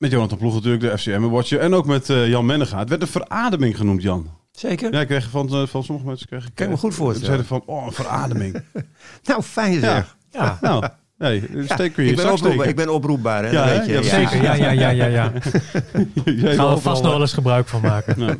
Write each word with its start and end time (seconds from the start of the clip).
Met 0.00 0.10
Jonathan 0.10 0.38
Ploeg 0.38 0.54
natuurlijk, 0.54 0.82
de 0.82 0.98
FCM-watcher. 0.98 1.60
En 1.60 1.74
ook 1.74 1.86
met 1.86 2.10
eh, 2.10 2.28
Jan 2.28 2.46
Mennega. 2.46 2.78
Het 2.78 2.88
werd 2.88 3.02
een 3.02 3.08
verademing 3.08 3.76
genoemd, 3.76 4.02
Jan. 4.02 4.30
Zeker? 4.52 4.92
Ja, 4.92 5.00
ik 5.00 5.06
kreeg 5.06 5.30
van, 5.30 5.48
eh, 5.48 5.66
van 5.66 5.84
sommige 5.84 6.06
mensen... 6.06 6.26
Kreeg 6.26 6.46
ik, 6.46 6.54
Kan 6.54 6.64
ik 6.64 6.70
me 6.70 6.76
eh, 6.76 6.82
goed 6.82 6.94
voorstellen. 6.94 7.18
Ze 7.20 7.24
zeiden 7.24 7.46
van, 7.46 7.62
oh, 7.76 7.86
een 7.86 7.92
verademing. 7.92 8.62
Nou, 9.24 9.42
fijn 9.42 9.80
zeg. 9.80 10.16
ja. 10.30 10.58
Nou, 10.60 10.84
nee, 11.18 11.42
steek 11.64 11.92
kun 11.92 12.04
je 12.04 12.10
ik, 12.10 12.16
ben 12.16 12.32
oproepbaar, 12.32 12.68
ik 12.68 12.76
ben 12.76 12.88
oproepbaar, 12.88 13.44
hè? 13.44 13.50
Ja, 13.50 13.64
weet 13.66 13.86
je. 13.86 13.92
Ja, 13.92 14.02
Zeker, 14.02 14.42
ja, 14.42 14.54
ja, 14.54 14.70
ja, 14.70 14.88
ja, 14.88 15.06
ja. 15.06 15.32
Jij 16.24 16.34
gaan 16.34 16.42
we 16.44 16.50
overal, 16.50 16.78
vast 16.78 17.02
nog 17.02 17.12
wel 17.12 17.20
eens 17.20 17.32
gebruik 17.32 17.68
van 17.68 17.80
maken. 17.80 18.18
Nou, 18.18 18.38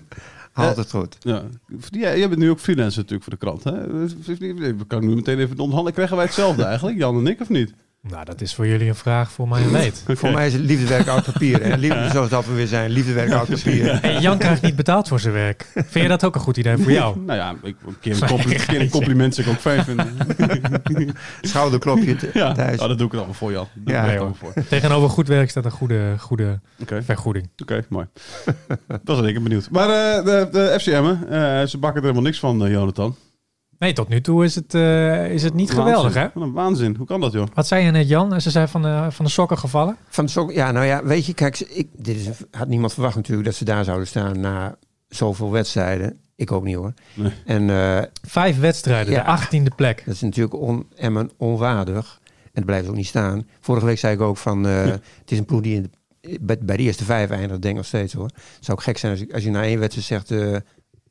Altijd 0.68 0.90
goed. 0.90 1.16
ja. 1.20 1.42
Ja, 1.90 2.16
jij 2.16 2.28
bent 2.28 2.40
nu 2.40 2.50
ook 2.50 2.60
freelancer 2.60 3.02
natuurlijk 3.02 3.22
voor 3.22 3.32
de 3.32 3.38
krant. 3.38 3.64
Hè? 3.64 4.76
We 4.76 4.86
kan 4.86 5.06
nu 5.06 5.14
meteen 5.14 5.38
even 5.38 5.58
onderhandelen. 5.58 5.92
Krijgen 5.92 6.16
wij 6.16 6.24
hetzelfde 6.24 6.64
eigenlijk, 6.64 6.98
Jan 6.98 7.16
en 7.18 7.26
ik, 7.26 7.40
of 7.40 7.48
niet? 7.48 7.74
Nou, 8.02 8.24
dat 8.24 8.40
is 8.40 8.54
voor 8.54 8.66
jullie 8.66 8.88
een 8.88 8.94
vraag, 8.94 9.30
voor 9.32 9.48
mij 9.48 9.62
een 9.62 9.70
leed. 9.80 10.04
Voor 10.06 10.30
mij 10.32 10.46
is 10.46 10.52
het 10.52 10.62
liefdewerk 10.62 11.06
oud 11.08 11.24
papier. 11.24 11.62
Hè? 11.62 11.76
Liefde, 11.86 12.08
zoals 12.12 12.28
dat 12.28 12.46
we 12.46 12.52
weer 12.54 12.66
zijn. 12.66 12.90
Liefdewerk 12.90 13.32
oud 13.32 13.48
papier. 13.48 14.00
Hey, 14.00 14.18
Jan 14.20 14.38
krijgt 14.38 14.62
niet 14.62 14.76
betaald 14.76 15.08
voor 15.08 15.20
zijn 15.20 15.34
werk. 15.34 15.66
Vind 15.74 15.92
je 15.92 16.08
dat 16.08 16.24
ook 16.24 16.34
een 16.34 16.40
goed 16.40 16.56
idee 16.56 16.76
voor 16.76 16.92
jou? 16.92 17.18
Nou 17.26 17.38
ja, 17.38 17.54
ik, 17.62 17.76
een, 17.86 17.96
keer 18.00 18.22
een, 18.22 18.28
compli- 18.28 18.54
een 18.54 18.66
keer 18.66 18.80
een 18.80 18.90
compliment 18.90 19.34
zou 19.34 19.46
ik 19.46 19.52
ook 19.52 19.60
fijn 19.60 19.84
vinden. 19.84 20.16
Schouderklopje 21.40 22.16
Ja, 22.32 22.52
thuis. 22.52 22.80
oh, 22.80 22.88
dat 22.88 22.98
doe 22.98 23.06
ik 23.06 23.14
allemaal 23.14 23.34
voor, 23.34 23.52
Jan. 23.52 23.66
Dat 23.74 23.94
Ja, 23.94 24.08
allemaal 24.16 24.34
voor. 24.34 24.52
Tegenover 24.68 25.10
goed 25.10 25.28
werk 25.28 25.50
staat 25.50 25.64
een 25.64 25.70
goede, 25.70 26.14
goede 26.18 26.60
vergoeding. 26.86 27.48
Oké, 27.62 27.84
mooi. 27.88 28.06
dat 28.86 29.16
was 29.18 29.26
ik 29.26 29.42
benieuwd. 29.42 29.70
Maar 29.70 29.88
eh, 29.88 30.24
de, 30.24 30.48
de 30.52 30.76
FCM'en, 30.80 31.28
eh, 31.30 31.66
ze 31.66 31.78
bakken 31.78 31.96
er 32.00 32.06
helemaal 32.08 32.22
niks 32.22 32.38
van, 32.38 32.64
eh, 32.64 32.70
Jonathan. 32.70 33.16
Nee, 33.80 33.92
tot 33.92 34.08
nu 34.08 34.20
toe 34.20 34.44
is 34.44 34.54
het, 34.54 34.74
eh, 34.74 35.30
is 35.32 35.42
het 35.42 35.54
niet 35.54 35.70
geweldig, 35.70 36.14
hè? 36.14 36.26
Wat 36.34 36.42
een 36.42 36.52
waanzin. 36.52 36.94
Hoe 36.96 37.06
kan 37.06 37.20
dat, 37.20 37.32
joh? 37.32 37.46
Wat 37.54 37.66
zei 37.66 37.84
je 37.84 37.90
net, 37.90 38.08
Jan? 38.08 38.40
Ze 38.40 38.50
zijn 38.50 38.68
van 38.68 38.82
de, 38.82 39.06
van 39.10 39.24
de 39.24 39.30
sokken 39.30 39.58
gevallen. 39.58 39.96
Van 40.08 40.24
de 40.24 40.30
sok, 40.30 40.52
ja, 40.52 40.70
nou 40.72 40.86
ja, 40.86 41.04
weet 41.04 41.26
je, 41.26 41.34
kijk, 41.34 41.60
ik, 41.60 41.88
dit 41.96 42.16
is, 42.16 42.28
had 42.50 42.68
niemand 42.68 42.92
verwacht 42.92 43.16
natuurlijk 43.16 43.46
dat 43.46 43.54
ze 43.56 43.64
daar 43.64 43.84
zouden 43.84 44.06
staan 44.06 44.40
na 44.40 44.76
zoveel 45.08 45.50
wedstrijden. 45.50 46.20
Ik 46.36 46.52
ook 46.52 46.64
niet 46.64 46.74
hoor. 46.76 46.92
Nee. 47.14 47.32
En 47.44 47.70
eh, 47.70 48.02
Vijf 48.28 48.60
wedstrijden, 48.60 49.12
Ja. 49.12 49.18
de 49.22 49.26
achttiende 49.26 49.70
plek. 49.76 50.02
dat 50.06 50.14
is 50.14 50.20
natuurlijk 50.20 50.54
on, 50.54 50.86
Emmen 50.96 51.30
onwaardig. 51.36 52.20
En 52.24 52.50
dat 52.52 52.64
blijft 52.64 52.88
ook 52.88 52.94
niet 52.96 53.06
staan. 53.06 53.46
Vorige 53.60 53.86
week 53.86 53.98
zei 53.98 54.14
ik 54.14 54.20
ook 54.20 54.36
van, 54.36 54.66
eh, 54.66 54.84
het 54.84 55.00
is 55.30 55.38
een 55.38 55.44
ploeg 55.44 55.60
die 55.60 55.74
in 55.74 55.82
de, 55.82 55.90
bij, 56.40 56.76
de 56.76 56.82
eerste 56.82 57.04
vijf 57.04 57.30
eindigt, 57.30 57.50
denk 57.62 57.64
ik 57.64 57.74
nog 57.74 57.86
steeds 57.86 58.12
hoor. 58.12 58.24
Het 58.34 58.64
zou 58.64 58.78
ook 58.78 58.84
gek 58.84 58.98
zijn 58.98 59.12
als, 59.12 59.20
ik, 59.20 59.32
als 59.32 59.42
je 59.42 59.50
na 59.50 59.62
één 59.62 59.78
wedstrijd 59.78 60.06
zegt, 60.06 60.30
eh, 60.30 60.56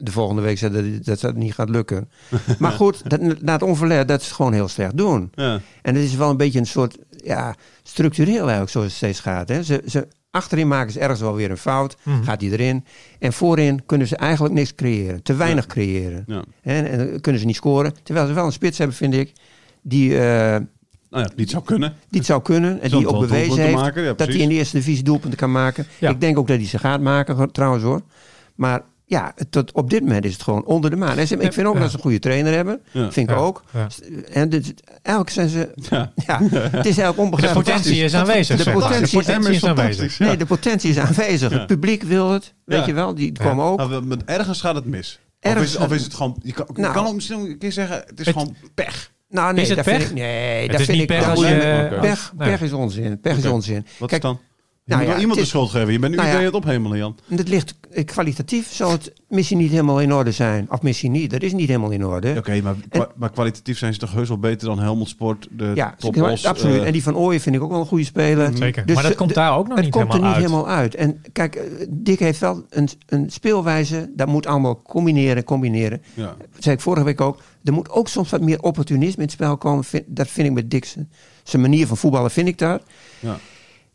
de 0.01 0.11
volgende 0.11 0.41
week 0.41 0.57
zegt 0.57 0.73
dat, 0.73 1.05
dat 1.05 1.19
dat 1.19 1.35
niet 1.35 1.53
gaat 1.53 1.69
lukken. 1.69 2.09
maar 2.59 2.71
goed, 2.71 3.09
dat, 3.09 3.41
na 3.41 3.53
het 3.53 3.63
onverlet, 3.63 4.07
dat 4.07 4.21
is 4.21 4.31
gewoon 4.31 4.53
heel 4.53 4.67
slecht 4.67 4.97
doen. 4.97 5.31
Ja. 5.35 5.59
En 5.81 5.95
het 5.95 6.03
is 6.03 6.15
wel 6.15 6.29
een 6.29 6.37
beetje 6.37 6.59
een 6.59 6.65
soort, 6.67 6.97
ja, 7.09 7.55
structureel 7.83 8.39
eigenlijk 8.41 8.69
zoals 8.69 8.87
het 8.87 8.95
steeds 8.95 9.19
gaat. 9.19 9.49
Hè. 9.49 9.63
Ze, 9.63 9.83
ze, 9.87 10.07
achterin 10.31 10.67
maken 10.67 10.91
ze 10.93 10.99
ergens 10.99 11.19
wel 11.19 11.35
weer 11.35 11.51
een 11.51 11.57
fout, 11.57 11.97
Mhm. 12.03 12.23
gaat 12.23 12.39
die 12.39 12.51
erin. 12.51 12.85
En 13.19 13.33
voorin 13.33 13.85
kunnen 13.85 14.07
ze 14.07 14.15
eigenlijk 14.15 14.53
niks 14.53 14.75
creëren, 14.75 15.23
te 15.23 15.35
weinig 15.35 15.65
creëren. 15.65 16.23
Ja. 16.27 16.43
En, 16.61 17.21
kunnen 17.21 17.41
ze 17.41 17.47
niet 17.47 17.55
scoren. 17.55 17.93
Terwijl 18.03 18.27
ze 18.27 18.33
wel 18.33 18.45
een 18.45 18.51
spits 18.51 18.77
hebben, 18.77 18.95
vind 18.95 19.13
ik, 19.13 19.33
die, 19.81 20.13
eh, 20.13 20.19
Nou 21.09 21.23
ja, 21.23 21.29
niet 21.35 21.49
zou 21.49 21.63
kunnen. 21.63 21.93
die 22.09 22.19
het 22.19 22.25
zou 22.25 22.41
kunnen. 22.41 22.81
En 22.81 22.89
die 22.89 23.07
ook 23.07 23.19
bewezen 23.19 23.61
heeft 23.61 23.75
maken, 23.75 24.03
ja, 24.03 24.13
dat 24.13 24.27
hij 24.27 24.37
in 24.37 24.49
de 24.49 24.55
eerste 24.55 24.77
divisie 24.77 25.03
doelpunten 25.03 25.39
kan 25.39 25.51
maken. 25.51 25.85
Ja. 25.99 26.09
Ik 26.09 26.21
denk 26.21 26.37
ook 26.37 26.47
dat 26.47 26.57
hij 26.57 26.65
ze 26.67 26.77
gaat 26.79 27.01
maken, 27.01 27.51
trouwens 27.51 27.83
hoor. 27.83 28.01
Maar 28.55 28.81
ja, 29.09 29.33
tot 29.49 29.71
op 29.71 29.89
dit 29.89 30.01
moment 30.01 30.25
is 30.25 30.33
het 30.33 30.41
gewoon 30.43 30.65
onder 30.65 30.89
de 30.89 30.95
maan. 30.95 31.17
En 31.17 31.27
ze, 31.27 31.37
ik 31.37 31.53
vind 31.53 31.67
ook 31.67 31.73
Ja. 31.73 31.79
dat 31.79 31.89
ze 31.89 31.95
een 31.95 32.01
goede 32.01 32.19
trainer 32.19 32.53
hebben. 32.53 32.81
Ja. 32.91 33.11
Vind 33.11 33.29
ik 33.29 33.35
Ja. 33.35 33.41
ook. 33.41 33.63
Ja. 33.73 33.87
En 34.31 34.49
dit, 34.49 34.73
eigenlijk 35.01 35.29
zijn 35.29 35.49
ze... 35.49 35.71
Ja. 35.89 36.11
Ja, 36.25 36.39
het 36.41 36.85
is 36.85 36.97
eigenlijk 36.97 37.15
De 37.15 37.21
onbegrijpelijk. 37.21 37.67
potentie 37.67 38.03
is 38.03 38.13
aanwezig. 38.15 38.63
De 38.63 38.71
potentie- 38.71 39.05
de 39.05 39.17
potentie 39.25 39.53
is 39.53 39.63
aanwezig. 39.65 40.19
Nee, 40.19 40.37
de 40.37 40.45
potentie 40.45 40.89
is 40.89 40.97
aanwezig. 40.99 41.51
Ja. 41.51 41.57
Het 41.57 41.67
publiek 41.67 42.03
wil 42.03 42.31
het. 42.31 42.53
Weet 42.65 42.79
Ja. 42.79 42.85
je 42.85 42.93
wel, 42.93 43.15
die 43.15 43.31
Ja. 43.33 43.43
komen 43.43 43.65
ook. 43.65 43.77
Nou, 43.77 44.05
met 44.05 44.23
ergens 44.25 44.61
gaat 44.61 44.75
het 44.75 44.85
mis. 44.85 45.19
Ergens 45.39 45.75
of, 45.75 45.81
is, 45.81 45.85
of 45.87 45.93
is 45.93 46.03
het 46.03 46.13
gewoon... 46.13 46.39
Je 46.43 46.51
kan, 46.53 46.65
je 46.75 46.81
Nou. 46.81 46.93
kan 46.93 47.05
ook 47.07 47.13
misschien 47.15 47.39
een 47.39 47.57
keer 47.57 47.71
zeggen, 47.71 48.03
het 48.07 48.19
is 48.19 48.25
Het- 48.25 48.35
gewoon 48.35 48.55
pech. 48.73 49.11
Nou, 49.29 49.53
nee, 49.53 49.61
Is 49.61 49.67
het 49.67 49.77
dat 49.77 49.85
pech? 49.85 49.97
vind 49.97 50.09
ik, 50.09 50.15
nee, 50.17 50.61
Het 50.61 50.71
dat 50.71 50.79
is 50.79 50.85
vind 50.85 50.97
niet 50.99 51.09
ik. 51.11 51.17
pech 51.17 51.29
als 51.29 51.39
je... 51.39 51.87
Pech, 52.01 52.33
pech 52.37 52.61
is 52.61 52.71
onzin. 52.73 53.19
Pech 53.19 53.37
is 53.37 53.45
onzin. 53.45 53.85
Wat 53.97 54.09
Kijk, 54.09 54.23
is 54.23 54.29
dan? 54.29 54.39
Je 54.89 54.95
nou 54.95 55.07
moet 55.07 55.09
ja, 55.09 55.13
wel 55.13 55.19
iemand 55.29 55.39
het 55.39 55.39
de 55.39 55.41
is- 55.41 55.49
schuld 55.49 55.69
geven. 55.69 55.93
Je 55.93 55.99
bent 55.99 56.11
nu 56.11 56.17
Nou 56.21 56.29
ja. 56.37 56.39
het 56.43 56.53
ophemelen, 56.53 56.97
Jan. 56.97 57.15
Het 57.35 57.47
ligt 57.49 57.75
eh, 57.91 58.05
kwalitatief 58.05 58.73
zal 58.73 58.91
het 58.91 59.13
misschien 59.27 59.57
niet 59.57 59.71
helemaal 59.71 60.01
in 60.01 60.13
orde 60.13 60.31
zijn. 60.31 60.67
Of 60.69 60.81
misschien 60.81 61.11
niet. 61.11 61.31
Dat 61.31 61.41
is 61.41 61.53
niet 61.53 61.67
helemaal 61.67 61.89
in 61.91 62.05
orde. 62.05 62.35
Oké, 62.37 62.61
maar, 62.61 62.75
kwa- 62.89 63.11
maar 63.15 63.31
kwalitatief 63.31 63.77
zijn 63.77 63.93
ze 63.93 63.99
toch 63.99 64.11
heus 64.13 64.27
wel 64.27 64.37
beter 64.39 64.67
dan 64.67 64.79
Helmond 64.79 65.09
Sport, 65.09 65.47
de 65.51 65.71
Ja, 65.75 65.95
absoluut. 66.43 66.83
en 66.83 66.91
die 66.91 67.03
van 67.03 67.15
Ooyen 67.15 67.41
vind 67.41 67.55
ik 67.55 67.61
ook 67.61 67.71
wel 67.71 67.79
een 67.79 67.85
goede 67.85 68.03
speler. 68.03 68.51
Zeker. 68.57 68.85
Dus 68.85 68.95
maar 68.95 69.03
dat 69.03 69.15
komt 69.15 69.33
daar 69.33 69.57
ook 69.57 69.67
nog 69.67 69.75
het 69.75 69.85
niet 69.85 69.93
komt 69.93 70.05
er 70.07 70.11
helemaal 70.13 70.35
niet 70.37 70.43
uit. 70.43 70.51
helemaal 70.51 70.77
uit. 70.77 70.95
En 70.95 71.21
kijk, 71.31 71.55
eh, 71.55 71.85
Dick 71.89 72.19
heeft 72.19 72.39
wel 72.39 72.65
een, 72.69 72.89
een 73.05 73.29
speelwijze. 73.29 74.11
Dat 74.15 74.27
moet 74.27 74.45
allemaal 74.45 74.81
combineren, 74.81 75.43
combineren. 75.43 76.01
Ja. 76.13 76.35
Dat 76.53 76.63
zei 76.63 76.75
ik 76.75 76.81
vorige 76.81 77.05
week 77.05 77.21
ook. 77.21 77.41
Er 77.63 77.73
moet 77.73 77.89
ook 77.89 78.07
soms 78.07 78.29
wat 78.29 78.41
meer 78.41 78.61
opportunisme 78.61 79.15
in 79.17 79.21
het 79.23 79.31
spel 79.31 79.57
komen. 79.57 79.83
Vind- 79.83 80.03
Dat 80.07 80.27
vind 80.27 80.47
ik 80.47 80.53
met 80.53 80.71
Dick 80.71 80.93
zijn 81.43 81.61
manier 81.61 81.87
van 81.87 81.97
voetballen, 81.97 82.31
vind 82.31 82.47
ik 82.47 82.57
daar. 82.57 82.79
Ja. 83.19 83.37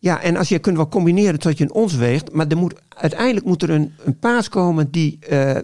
Ja, 0.04 0.20
en 0.22 0.36
als 0.36 0.48
je 0.48 0.58
kunt 0.58 0.76
wel 0.76 0.88
combineren 0.88 1.38
tot 1.38 1.58
je 1.58 1.64
een 1.64 1.72
ons 1.72 1.94
weegt. 1.94 2.32
Maar 2.32 2.46
er 2.48 2.56
moet, 2.56 2.74
uiteindelijk 2.88 3.46
moet 3.46 3.62
er 3.62 3.70
een, 3.70 3.92
een 4.04 4.18
paas 4.18 4.48
komen 4.48 4.90
die... 4.90 5.18
eh, 5.28 5.56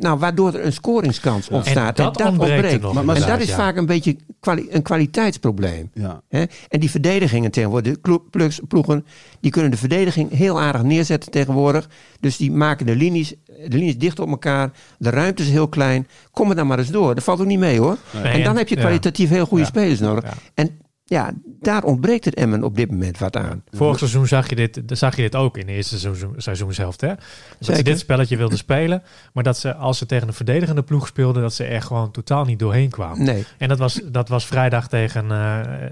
nou, 0.00 0.18
waardoor 0.18 0.54
er 0.54 0.64
een 0.64 0.72
scoringskans 0.72 1.48
ontstaat. 1.48 1.98
En 1.98 2.04
dat 2.04 2.20
ontbreekt 2.26 2.80
nog 2.82 2.94
Maar- 2.94 3.04
maar- 3.04 3.16
en 3.16 3.26
dat 3.26 3.40
is 3.40 3.48
ja. 3.48 3.56
vaak 3.56 3.76
een 3.76 3.86
beetje 3.86 4.16
kwali- 4.40 4.66
een 4.70 4.82
kwaliteitsprobleem. 4.82 5.90
Ja. 5.94 6.20
Hè? 6.28 6.44
En 6.68 6.80
die 6.80 6.90
verdedigingen 6.90 7.50
tegenwoordig, 7.50 7.96
de 8.00 8.60
ploegen, 8.68 9.06
die 9.40 9.50
kunnen 9.50 9.70
de 9.70 9.76
verdediging 9.76 10.30
heel 10.32 10.60
aardig 10.60 10.82
neerzetten 10.82 11.30
tegenwoordig. 11.30 11.88
Dus 12.20 12.36
die 12.36 12.52
maken 12.52 12.86
de 12.86 12.96
linies, 12.96 13.34
de 13.46 13.76
linies 13.76 13.98
dicht 13.98 14.20
op 14.20 14.28
elkaar. 14.28 14.70
De 14.98 15.10
ruimte 15.10 15.42
is 15.42 15.50
heel 15.50 15.68
klein. 15.68 16.06
Kom 16.30 16.50
er 16.50 16.56
dan 16.56 16.66
maar 16.66 16.78
eens 16.78 16.90
door. 16.90 17.14
Dat 17.14 17.24
valt 17.24 17.40
ook 17.40 17.46
niet 17.46 17.58
mee 17.58 17.78
hoor. 17.80 17.96
Nee, 18.22 18.32
en 18.32 18.42
dan 18.44 18.56
heb 18.56 18.68
je 18.68 18.76
kwalitatief 18.76 19.28
heel 19.28 19.46
goede 19.46 19.62
Ja. 19.62 19.68
spelers 19.68 20.00
nodig. 20.00 20.24
En 20.54 20.78
ja, 21.08 21.32
daar 21.60 21.84
ontbreekt 21.84 22.24
het 22.24 22.34
Emmen 22.34 22.64
op 22.64 22.76
dit 22.76 22.90
moment 22.90 23.18
wat 23.18 23.36
aan. 23.36 23.62
Vorig 23.70 23.98
seizoen 23.98 24.26
zag 24.26 24.48
je 24.48 24.54
dit, 24.54 24.80
zag 24.86 25.16
je 25.16 25.22
dit 25.22 25.34
ook 25.36 25.56
in 25.56 25.66
de 25.66 25.72
eerste 25.72 25.98
seizoen, 25.98 26.34
seizoenshelft. 26.36 27.00
Hè? 27.00 27.08
Dat 27.08 27.18
ze 27.58 27.64
Zeker. 27.64 27.84
dit 27.84 27.98
spelletje 27.98 28.36
wilden 28.36 28.58
spelen. 28.58 29.02
Maar 29.32 29.44
dat 29.44 29.58
ze, 29.58 29.74
als 29.74 29.98
ze 29.98 30.06
tegen 30.06 30.28
een 30.28 30.34
verdedigende 30.34 30.82
ploeg 30.82 31.06
speelden, 31.06 31.42
dat 31.42 31.52
ze 31.54 31.64
er 31.64 31.82
gewoon 31.82 32.10
totaal 32.10 32.44
niet 32.44 32.58
doorheen 32.58 32.90
kwamen. 32.90 33.24
Nee, 33.24 33.44
En 33.58 33.68
dat 33.68 33.78
was, 33.78 34.00
dat 34.04 34.28
was 34.28 34.46
vrijdag 34.46 34.88
tegen, 34.88 35.30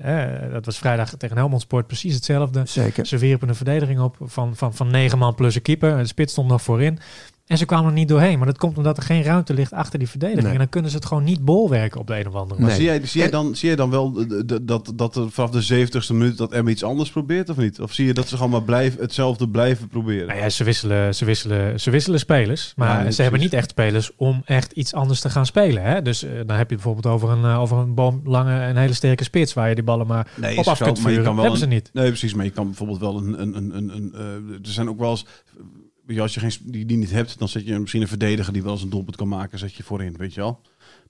eh, 0.02 0.52
dat 0.52 0.64
was 0.64 0.78
vrijdag 0.78 1.10
tegen 1.10 1.36
Helmond 1.36 1.62
Sport 1.62 1.86
precies 1.86 2.14
hetzelfde. 2.14 2.62
zeker. 2.64 3.06
Ze 3.06 3.18
wierpen 3.18 3.48
een 3.48 3.54
verdediging 3.54 4.00
op 4.00 4.16
van, 4.20 4.56
van, 4.56 4.74
van 4.74 4.90
negen 4.90 5.18
man 5.18 5.34
plus 5.34 5.54
een 5.54 5.62
keeper. 5.62 5.96
De 5.96 6.06
spits 6.06 6.32
stond 6.32 6.48
nog 6.48 6.62
voorin. 6.62 6.98
En 7.46 7.58
ze 7.58 7.64
kwamen 7.64 7.86
er 7.86 7.92
niet 7.92 8.08
doorheen. 8.08 8.36
Maar 8.38 8.46
dat 8.46 8.58
komt 8.58 8.76
omdat 8.76 8.96
er 8.96 9.02
geen 9.02 9.22
ruimte 9.22 9.54
ligt 9.54 9.72
achter 9.72 9.98
die 9.98 10.08
verdediging. 10.08 10.44
Nee. 10.44 10.52
En 10.52 10.58
dan 10.58 10.68
kunnen 10.68 10.90
ze 10.90 10.96
het 10.96 11.06
gewoon 11.06 11.24
niet 11.24 11.44
bolwerken 11.44 12.00
op 12.00 12.06
de 12.06 12.18
een 12.18 12.26
of 12.26 12.34
andere 12.34 12.60
Maar 12.60 12.70
manier. 12.70 12.86
Nee. 12.86 12.86
zie, 12.92 12.98
jij, 13.00 13.06
zie, 13.08 13.20
jij 13.20 13.30
dan, 13.30 13.54
zie 13.56 13.66
jij 13.68 13.76
dan 13.76 13.90
wel 13.90 14.26
dat, 14.62 14.92
dat 14.94 15.16
er 15.16 15.30
vanaf 15.30 15.50
de 15.50 15.86
70ste 15.86 16.12
minuut 16.12 16.36
dat 16.38 16.52
Emma 16.52 16.70
iets 16.70 16.84
anders 16.84 17.10
probeert 17.10 17.48
of 17.48 17.56
niet? 17.56 17.80
Of 17.80 17.92
zie 17.92 18.06
je 18.06 18.14
dat 18.14 18.28
ze 18.28 18.36
gewoon 18.36 18.50
maar 18.50 18.62
blijven, 18.62 19.00
hetzelfde 19.00 19.48
blijven 19.48 19.88
proberen? 19.88 20.26
Nou 20.26 20.38
ja, 20.40 20.48
ze 20.48 20.64
wisselen, 20.64 21.14
ze 21.14 21.24
wisselen, 21.24 21.80
ze 21.80 21.90
wisselen 21.90 22.18
spelers. 22.18 22.72
Maar 22.76 22.88
Ja, 22.88 22.94
ze 22.96 23.00
precies. 23.02 23.18
hebben 23.22 23.40
niet 23.40 23.52
echt 23.52 23.70
spelers 23.70 24.10
om 24.16 24.42
echt 24.44 24.72
iets 24.72 24.94
anders 24.94 25.20
te 25.20 25.30
gaan 25.30 25.46
spelen. 25.46 25.82
Hè? 25.82 26.02
Dus 26.02 26.22
eh, 26.22 26.30
dan 26.46 26.56
heb 26.56 26.68
je 26.70 26.74
bijvoorbeeld 26.74 27.06
over 27.14 27.28
een, 27.30 27.44
eh, 27.44 27.60
over 27.60 27.76
een 27.78 27.94
boomlange 27.94 28.60
en 28.60 28.76
hele 28.76 28.92
sterke 28.92 29.24
spits... 29.24 29.54
waar 29.54 29.68
je 29.68 29.74
die 29.74 29.84
ballen 29.84 30.06
maar 30.06 30.28
Nee, 30.36 30.58
op 30.58 30.66
af 30.66 30.76
zo, 30.76 30.84
kunt 30.84 30.96
maar 31.02 31.10
je 31.12 31.16
vuren. 31.16 31.24
kan 31.24 31.34
wel 31.34 31.44
hebben 31.44 31.62
een- 31.62 31.68
ze 31.68 31.74
niet. 31.74 31.90
Nee, 31.92 32.08
precies. 32.08 32.34
Maar 32.34 32.44
je 32.44 32.50
kan 32.50 32.64
bijvoorbeeld 32.64 33.00
wel 33.00 33.16
een... 33.16 33.40
een, 33.42 33.56
een, 33.56 33.76
een, 33.76 33.96
een, 33.96 34.12
eh, 34.14 34.20
er 34.54 34.72
zijn 34.72 34.88
ook 34.88 34.98
wel 34.98 35.10
eens... 35.10 35.26
Als 36.18 36.34
je 36.34 36.40
geen, 36.40 36.50
die, 36.64 36.86
die 36.86 36.96
niet 36.96 37.10
hebt, 37.10 37.38
dan 37.38 37.48
zet 37.48 37.66
je 37.66 37.78
misschien 37.78 38.02
een 38.02 38.08
verdediger 38.08 38.52
die 38.52 38.62
wel 38.62 38.72
eens 38.72 38.82
een 38.82 38.90
doelpunt 38.90 39.16
kan 39.16 39.28
maken, 39.28 39.58
zet 39.58 39.74
je 39.74 39.82
voorin, 39.82 40.16
weet 40.16 40.34
je 40.34 40.40
wel. 40.40 40.60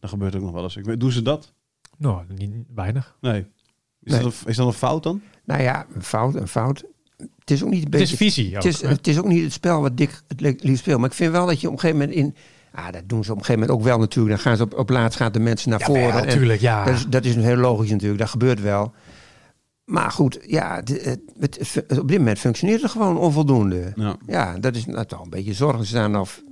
Dat 0.01 0.11
gebeurt 0.11 0.35
ook 0.37 0.43
nog 0.43 0.53
wel 0.53 0.63
eens. 0.63 0.77
Ik 0.77 0.85
weet, 0.85 1.01
doen 1.01 1.13
ze 1.13 1.23
dat? 1.23 1.53
Nou, 1.99 2.23
niet, 2.35 2.51
weinig. 2.75 3.17
Nee. 3.21 3.41
Is, 4.03 4.13
Nee. 4.13 4.23
Dat 4.23 4.33
een, 4.43 4.49
is 4.51 4.57
dat 4.57 4.67
een 4.67 4.73
fout 4.73 5.03
dan? 5.03 5.21
Nou 5.45 5.63
ja, 5.63 5.87
een 5.95 6.03
fout, 6.03 6.35
een 6.35 6.49
fout. 6.49 6.85
Het 7.39 7.51
is 7.51 7.63
ook 7.63 7.71
niet 7.71 7.85
een 7.87 7.93
Het 7.93 8.01
is 8.01 8.11
beetje... 8.11 8.25
visie 8.25 8.49
ook, 8.49 8.55
Het 8.63 8.65
is, 8.65 8.81
hè? 8.81 8.89
het 8.89 9.07
is 9.07 9.19
ook 9.19 9.27
niet 9.29 9.43
het 9.43 9.53
spel 9.53 9.81
wat 9.81 9.97
Dick 9.97 10.23
het 10.29 10.41
li- 10.41 10.57
liefst 10.61 10.83
speelt. 10.83 11.01
Maar 11.01 11.09
ik 11.09 11.15
vind 11.15 11.33
wel 11.33 11.47
dat 11.47 11.61
je 11.61 11.67
op 11.67 11.73
een 11.73 11.79
gegeven 11.81 12.01
moment 12.01 12.19
in... 12.19 12.35
Ah, 12.73 12.93
dat 12.93 13.03
doen 13.09 13.25
ze 13.25 13.31
op 13.33 13.39
een 13.39 13.45
gegeven 13.45 13.61
moment 13.69 13.79
ook 13.79 13.85
wel 13.87 13.99
natuurlijk. 13.99 14.35
Dan 14.35 14.45
gaan 14.45 14.57
ze 14.57 14.63
op, 14.63 14.75
op 14.79 14.89
laatst 14.91 15.19
gaan 15.19 15.33
de 15.33 15.39
mensen 15.41 15.71
naar 15.71 15.79
Ja, 15.81 15.87
voren. 15.87 16.07
wel, 16.13 16.23
en 16.23 16.29
tuurlijk, 16.29 16.61
ja. 16.61 16.85
Dat, 16.85 16.95
is, 16.95 17.07
dat 17.07 17.25
is 17.25 17.35
heel 17.35 17.57
logisch 17.57 17.91
natuurlijk. 17.91 18.21
Dat 18.21 18.29
gebeurt 18.29 18.61
wel. 18.61 18.95
Maar 19.87 20.11
goed, 20.11 20.39
ja, 20.47 20.75
het, 20.77 20.89
het- 21.39 21.59
het- 21.89 21.99
op 21.99 22.09
dit 22.09 22.19
moment 22.19 22.39
functioneert 22.39 22.83
het 22.83 22.91
gewoon 22.91 23.19
onvoldoende. 23.19 23.93
Ja. 23.97 24.17
Ja, 24.27 24.59
dat 24.59 24.77
is 24.77 24.87
nou, 24.87 25.07
toch 25.07 25.23
een 25.23 25.31
beetje 25.31 25.53
zorgen. 25.55 25.81
Ze 25.85 25.87
staan 25.87 26.17
of... 26.17 26.43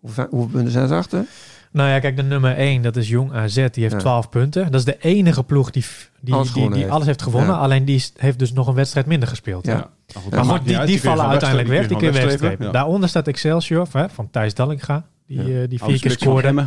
Hoeveel, 0.00 0.26
hoeveel 0.30 0.48
punten 0.50 0.72
zijn 0.72 0.88
ze 0.88 0.94
achter? 0.94 1.24
Nou 1.72 1.88
ja, 1.88 1.98
kijk, 1.98 2.16
de 2.16 2.22
nummer 2.22 2.56
1, 2.56 2.82
dat 2.82 2.96
is 2.96 3.08
Jong 3.08 3.32
AZ. 3.32 3.54
Die 3.54 3.82
heeft 3.82 3.92
Ja. 3.92 3.98
12 3.98 4.28
punten. 4.28 4.64
Dat 4.64 4.74
is 4.80 4.84
de 4.84 4.96
enige 5.00 5.42
ploeg 5.44 5.70
die, 5.70 5.84
die, 6.20 6.34
Alles 6.34 6.52
die, 6.52 6.70
die 6.70 6.78
heeft. 6.78 6.90
alles 6.90 7.06
heeft 7.06 7.22
gewonnen. 7.22 7.50
Ja. 7.54 7.60
Alleen 7.60 7.84
die 7.84 8.04
heeft 8.16 8.38
dus 8.38 8.52
nog 8.52 8.66
een 8.66 8.74
wedstrijd 8.74 9.06
minder 9.06 9.28
gespeeld. 9.28 9.66
Ja. 9.66 9.90
goed, 10.14 10.30
Maar 10.32 10.44
goed, 10.44 10.64
die, 10.66 10.84
die 10.84 11.00
vallen 11.00 11.26
uiteindelijk 11.26 11.68
weg. 11.68 11.86
Die 11.88 11.96
kun 11.96 12.12
je. 12.12 12.68
Daaronder 12.72 13.08
staat 13.08 13.28
Excelsior 13.28 13.86
hè, 13.92 14.08
van 14.08 14.30
Thijs 14.30 14.54
Dallinga. 14.54 15.06
Die, 15.26 15.42
Ja. 15.46 15.62
eh, 15.62 15.68
die 15.68 15.82
vier 15.82 16.00
keer 16.00 16.10
scoorde. 16.10 16.66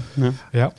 Ja. 0.52 0.74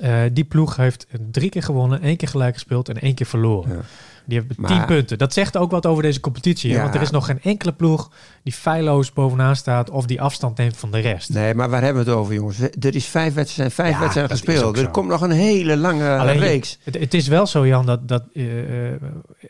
Eh, 0.00 0.20
die 0.32 0.44
ploeg 0.44 0.76
heeft 0.76 1.06
drie 1.30 1.50
keer 1.50 1.62
gewonnen, 1.62 2.00
één 2.00 2.16
keer 2.16 2.28
gelijk 2.28 2.54
gespeeld 2.54 2.88
en 2.88 3.00
één 3.00 3.14
keer 3.14 3.26
verloren. 3.26 3.82
Die 4.26 4.38
hebben 4.38 4.56
Maar- 4.60 4.70
tien 4.70 4.84
punten. 4.84 5.18
Dat 5.18 5.32
zegt 5.32 5.56
ook 5.56 5.70
wat 5.70 5.86
over 5.86 6.02
deze 6.02 6.20
competitie. 6.20 6.74
hè? 6.74 6.82
Want 6.82 6.94
er 6.94 7.00
is 7.02 7.10
nog 7.10 7.26
geen 7.26 7.40
enkele 7.42 7.72
ploeg 7.72 8.10
die 8.42 8.52
feilloos 8.52 9.12
bovenaan 9.12 9.56
staat 9.56 9.90
of 9.90 10.06
die 10.06 10.20
afstand 10.20 10.56
neemt 10.56 10.76
van 10.76 10.90
de 10.90 10.98
rest. 10.98 11.30
Nee, 11.32 11.54
maar 11.54 11.70
waar 11.70 11.82
hebben 11.82 12.04
we 12.04 12.10
het 12.10 12.18
over, 12.18 12.34
jongens? 12.34 12.58
Er 12.60 12.94
is 12.94 13.06
vijf 13.06 13.34
wedstrijden, 13.34 13.74
vijf 13.74 13.92
Ja, 13.94 13.98
wedstrijden 14.00 14.36
gespeeld. 14.36 14.78
Er 14.78 14.88
komt 14.90 15.08
nog 15.08 15.20
een 15.20 15.30
hele 15.30 15.76
lange 15.76 16.16
Alleen, 16.18 16.38
reeks. 16.38 16.78
Het, 16.82 16.98
het 16.98 17.14
is 17.14 17.28
wel 17.28 17.46
zo, 17.46 17.66
Jan, 17.66 17.86
dat, 17.86 18.08
dat 18.08 18.24
eh, 18.34 18.92
eh, 18.94 19.00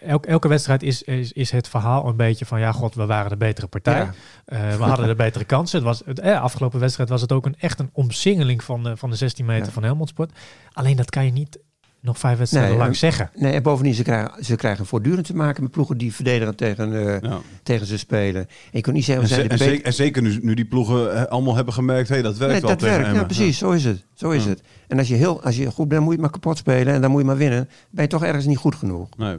elk- 0.01 0.27
elke 0.27 0.49
wedstrijd 0.49 0.83
is, 0.83 1.03
is, 1.03 1.33
is 1.33 1.51
het 1.51 1.69
verhaal 1.69 2.07
een 2.09 2.17
beetje 2.17 2.47
van... 2.47 2.61
ja, 2.61 2.73
god, 2.73 2.95
we 2.95 3.07
waren 3.07 3.31
de 3.31 3.37
betere 3.37 3.67
partij. 3.67 3.99
Ja. 4.01 4.13
Eh, 4.45 4.77
we 4.77 4.83
hadden 4.83 5.07
de 5.07 5.15
betere 5.15 5.45
kansen. 5.55 5.79
Het 5.79 5.87
was, 5.87 6.03
het, 6.05 6.19
eh, 6.19 6.43
afgelopen 6.43 6.81
wedstrijd 6.81 7.09
was 7.09 7.21
het 7.21 7.33
ook 7.33 7.47
een, 7.47 7.57
echt 7.59 7.79
een 7.81 7.91
omsingeling 7.93 8.65
van 8.65 8.83
de, 8.83 8.97
van 8.97 9.11
de 9.11 9.17
16 9.17 9.45
meter 9.45 9.73
van 9.73 9.83
Helmond 9.85 10.09
Sport. 10.09 10.33
Alleen 10.73 10.97
dat 10.97 11.11
kan 11.11 11.25
je 11.25 11.33
niet 11.33 11.59
nog 12.07 12.19
vijf 12.19 12.39
wedstrijden 12.39 12.71
Nee, 12.71 12.79
lang 12.81 12.91
en- 12.91 12.97
zeggen. 12.99 13.31
Nee, 13.35 13.53
en 13.53 13.63
bovendien, 13.63 13.95
ze 13.95 14.03
krijgen, 14.03 14.45
ze 14.45 14.57
krijgen 14.57 14.87
voortdurend 14.87 15.27
te 15.27 15.35
maken 15.37 15.63
met 15.63 15.73
ploegen 15.73 15.99
die 15.99 16.15
verdedigen 16.15 16.55
tegen, 16.57 16.93
eh, 17.07 17.21
Ja. 17.31 17.39
tegen 17.63 17.87
ze 17.87 17.99
spelen. 17.99 18.41
En 18.43 18.49
je 18.71 18.81
kunt 18.81 18.95
niet 18.97 19.05
zeggen, 19.05 19.25
En, 19.25 19.29
we 19.31 19.35
zijn 19.35 19.51
ze- 19.51 19.57
de 19.57 19.65
en, 19.65 19.71
zeker, 19.71 19.85
en 19.87 19.93
zeker 19.93 20.23
nu, 20.23 20.39
nu 20.43 20.55
die 20.55 20.65
ploegen 20.65 21.15
eh, 21.15 21.23
allemaal 21.25 21.55
hebben 21.57 21.75
gemerkt, 21.75 22.09
hey, 22.09 22.23
dat 22.23 22.37
werkt 22.37 22.53
Nee, 22.53 22.61
wel 22.61 22.71
dat 22.71 22.79
tegen 22.79 23.01
werkt. 23.01 23.15
Ja, 23.17 23.25
precies, 23.25 23.59
zo 23.59 23.71
is 23.71 23.85
het. 23.85 24.05
Zo 24.15 24.31
is 24.31 24.43
Ja. 24.45 24.49
het. 24.49 24.63
En 24.89 24.99
als 24.99 25.09
je, 25.09 25.15
heel, 25.15 25.43
als 25.43 25.57
je 25.57 25.71
goed 25.71 25.89
bent, 25.89 26.01
moet 26.01 26.09
je 26.15 26.21
het 26.21 26.31
maar 26.31 26.41
kapot 26.41 26.59
spelen. 26.59 26.95
En 26.95 27.01
dan 27.01 27.11
moet 27.11 27.21
je 27.21 27.27
maar 27.27 27.37
winnen. 27.37 27.69
Ben 27.91 28.03
je 28.05 28.11
toch 28.11 28.25
ergens 28.25 28.45
niet 28.47 28.59
goed 28.59 28.75
genoeg. 28.75 29.09
Nee. 29.17 29.37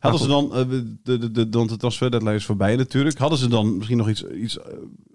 Hadden 0.00 0.20
ze 0.20 0.26
dan, 0.26 0.54
eh, 0.54 0.64
de, 0.68 1.18
de, 1.18 1.30
de, 1.30 1.48
de 1.48 1.76
transfer 1.76 2.10
deadline 2.10 2.34
is 2.34 2.44
voorbij 2.44 2.76
natuurlijk. 2.76 3.18
Hadden 3.18 3.38
ze 3.38 3.48
dan 3.48 3.76
misschien 3.76 3.96
nog 3.98 4.08
iets, 4.08 4.24
iets 4.24 4.58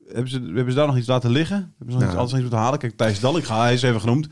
hebben, 0.07 0.29
ze, 0.31 0.39
hebben 0.39 0.69
ze 0.71 0.77
daar 0.77 0.87
nog 0.87 0.97
iets 0.97 1.07
laten 1.07 1.29
liggen? 1.29 1.55
Hebben 1.55 1.73
ze 1.77 1.85
nog 1.85 1.91
Nou. 1.99 2.03
iets 2.09 2.15
anders 2.17 2.31
iets 2.33 2.41
moeten 2.41 2.59
halen? 2.59 2.79
Kijk, 2.79 2.97
Thijs 2.97 3.19
Dallinga, 3.19 3.61
hij 3.61 3.73
is 3.73 3.81
even 3.81 3.99
genoemd. 3.99 4.27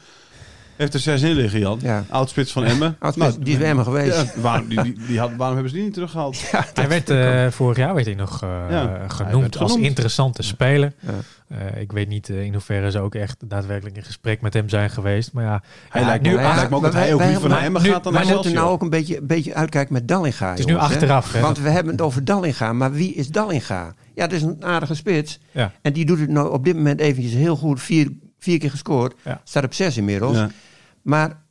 Heeft 0.76 0.94
er 0.94 1.00
zes 1.00 1.22
in 1.22 1.32
liggen, 1.34 1.60
Jan. 1.60 1.80
Ja. 1.82 2.04
Oudspits 2.10 2.52
van 2.52 2.64
Emmen. 2.64 2.96
Oudspits, 3.00 3.38
die 3.40 3.54
is 3.54 3.58
bij 3.60 3.68
Emmen 3.70 3.86
geweest. 3.86 4.16
Ja, 4.36 4.42
waarom, 4.42 4.68
die, 4.68 4.82
die, 4.84 4.98
die 5.08 5.20
had, 5.20 5.32
waarom 5.38 5.54
hebben 5.54 5.70
ze 5.70 5.76
die 5.76 5.86
niet 5.86 5.94
teruggehaald? 5.94 6.52
Hij 6.74 6.88
werd 6.88 7.10
eh, 7.10 7.48
vorig 7.52 7.78
jaar 7.78 7.94
werd 7.94 8.06
hij 8.06 8.16
nog 8.16 8.44
eh, 8.44 8.50
Ja, 8.70 9.04
genoemd 9.08 9.58
als 9.58 9.72
genoemd. 9.72 9.88
interessante 9.90 10.44
speler. 10.44 10.94
Ja. 11.00 11.10
Eh, 11.48 11.82
ik 11.82 11.92
weet 11.92 12.08
niet 12.08 12.30
in 12.30 12.54
hoeverre 12.54 12.92
ze 12.92 13.00
ook 13.00 13.16
echt 13.16 13.38
daadwerkelijk 13.50 13.96
in 13.96 14.04
gesprek 14.04 14.42
met 14.42 14.54
hem 14.54 14.70
zijn 14.70 14.90
geweest. 14.90 15.34
Maar 15.34 15.44
ja, 15.44 15.62
Hij 15.90 16.02
ja, 16.02 16.08
lijkt 16.08 16.24
nu, 16.24 16.30
me, 16.32 16.36
ja, 16.36 16.42
hij 16.46 16.56
lijkt 16.56 16.70
me 16.70 16.76
ook 16.76 16.82
maar 16.82 16.92
dat 16.92 17.02
hij 17.02 17.14
ook 17.14 17.48
maar 17.50 17.62
Emmen 17.64 17.82
gaat 17.82 18.04
dan 18.04 18.14
Wij 18.14 18.26
moeten 18.26 18.54
nou 18.54 18.70
ook 18.70 18.82
een 18.82 18.90
beetje, 18.90 19.18
een 19.18 19.28
beetje 19.28 19.54
uitkijken 19.54 19.94
met 19.94 20.08
Dallinga. 20.08 20.50
Het 20.50 20.60
is 20.60 20.66
nu 20.66 20.72
jongens, 20.74 20.92
achteraf, 20.92 21.34
hè, 21.34 21.40
Want 21.42 21.60
we 21.60 21.70
hebben 21.70 21.92
het 21.92 22.02
over 22.02 22.26
Dallinga. 22.26 22.74
Maar 22.74 22.92
wie 22.92 23.14
is 23.14 23.28
Dallinga? 23.28 23.94
Ja, 24.16 24.28
dat 24.28 24.32
is 24.32 24.42
een 24.42 24.64
aardige 24.66 24.96
spits. 24.96 25.40
ja. 25.52 25.72
En 25.82 25.94
die 25.94 26.06
doet 26.06 26.20
het 26.20 26.30
nou 26.30 26.52
op 26.52 26.66
dit 26.66 26.76
moment 26.76 27.00
eventjes 27.00 27.34
heel 27.34 27.56
goed. 27.56 27.82
Vier, 27.82 28.12
vier 28.46 28.60
keer 28.60 28.72
gescoord. 28.72 29.16
Staat 29.44 29.64
op 29.64 29.74
zes 29.74 29.98
inmiddels. 29.98 30.38
Maar 31.02 31.44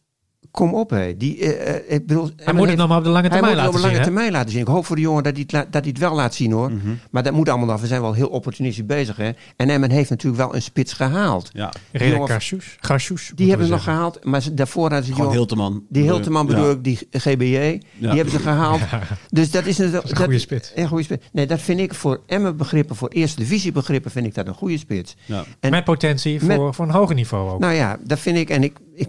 kom 0.51 0.75
op, 0.75 0.91
hé. 0.91 1.17
Die, 1.17 1.39
eh, 1.39 1.75
eh, 1.75 1.83
ik 1.95 2.07
bedoel, 2.07 2.31
Hij 2.37 2.55
moet 2.55 2.69
het 2.69 2.77
nog 2.77 2.89
maar 2.89 2.99
op 2.99 3.05
de 3.05 3.11
lange 3.11 3.29
hij 3.29 3.31
termijn 3.39 3.55
moet 3.57 3.65
het 3.65 3.75
op 3.75 3.75
laten 3.75 3.75
een 3.75 3.81
zien. 3.81 3.83
lange 3.91 3.97
hè? 3.99 4.05
termijn 4.05 4.33
laten 4.33 4.51
zien. 4.51 4.61
Ik 4.61 4.67
hoop 4.67 4.87
voor 4.87 4.97
de 4.97 5.03
jongen 5.03 5.23
dat 5.23 5.33
hij 5.33 5.43
het, 5.43 5.53
la- 5.53 5.67
dat 5.71 5.83
hij 5.83 5.89
het 5.91 5.99
wel 5.99 6.15
laat 6.15 6.35
zien 6.35 6.53
hoor. 6.53 6.71
Mhm. 6.73 6.89
Maar 7.11 7.23
dat 7.23 7.33
moet 7.33 7.49
allemaal 7.49 7.67
nog. 7.67 7.81
We 7.81 7.87
zijn 7.87 8.01
wel 8.01 8.13
heel 8.13 8.29
opportunistisch 8.29 8.87
bezig. 8.87 9.17
Hè? 9.17 9.31
En 9.57 9.71
Emmen 9.71 9.91
heeft 9.91 10.11
natuurlijk 10.11 10.43
wel 10.43 10.55
een 10.55 10.63
spits 10.63 10.93
gehaald. 10.93 11.51
Ja, 11.53 11.73
Reda 11.93 12.27
Garcius. 12.27 12.77
Garcius, 12.81 13.33
Die 13.35 13.49
hebben 13.49 13.67
ze 13.67 13.73
nog 13.73 13.83
gehaald. 13.83 14.25
Maar 14.25 14.43
ze, 14.43 14.55
daarvoor 14.55 14.83
hadden 14.83 15.01
ze 15.01 15.07
die 15.07 15.15
gewoon 15.15 15.33
Hilteman. 15.33 15.85
die 15.89 16.03
Hilteman 16.03 16.47
bedoel 16.47 16.65
Ja. 16.65 16.71
ik, 16.73 16.85
die 16.85 16.99
GBJ. 17.11 17.81
Die 17.99 18.09
hebben 18.09 18.31
ze 18.31 18.39
gehaald. 18.39 18.81
Dus 19.29 19.51
dat 19.51 19.67
is 19.67 19.79
een. 19.79 19.91
Dat 19.93 20.05
is 20.05 20.11
een 20.11 20.17
goede 20.17 20.39
spits. 20.39 20.73
Een 20.75 20.89
goede 20.89 21.05
spits. 21.05 21.27
Nee, 21.33 21.47
dat 21.47 21.61
vind 21.61 21.81
ik 21.81 21.95
voor 21.95 22.21
Emmen 22.27 22.57
begrippen, 22.57 22.97
voor 22.97 23.09
eerste 23.09 23.39
divisie 23.41 23.73
begrippen, 23.73 24.11
vind 24.11 24.27
ik 24.27 24.35
dat 24.35 24.47
een 24.47 24.55
goede 24.55 24.79
spits. 24.79 25.17
Ja. 25.25 25.45
En- 25.61 25.71
Met 25.71 25.85
potentie 25.85 26.39
voor, 26.41 26.49
Met- 26.49 26.75
voor 26.77 26.85
een 26.85 26.91
hoger 26.91 27.15
niveau 27.15 27.51
ook. 27.51 27.59
Nou 27.59 27.73
ja, 27.75 27.99
dat 28.05 28.19
vind 28.19 28.37
ik. 28.37 28.51
En 28.51 28.63
ik, 28.63 28.77
ik, 28.95 29.09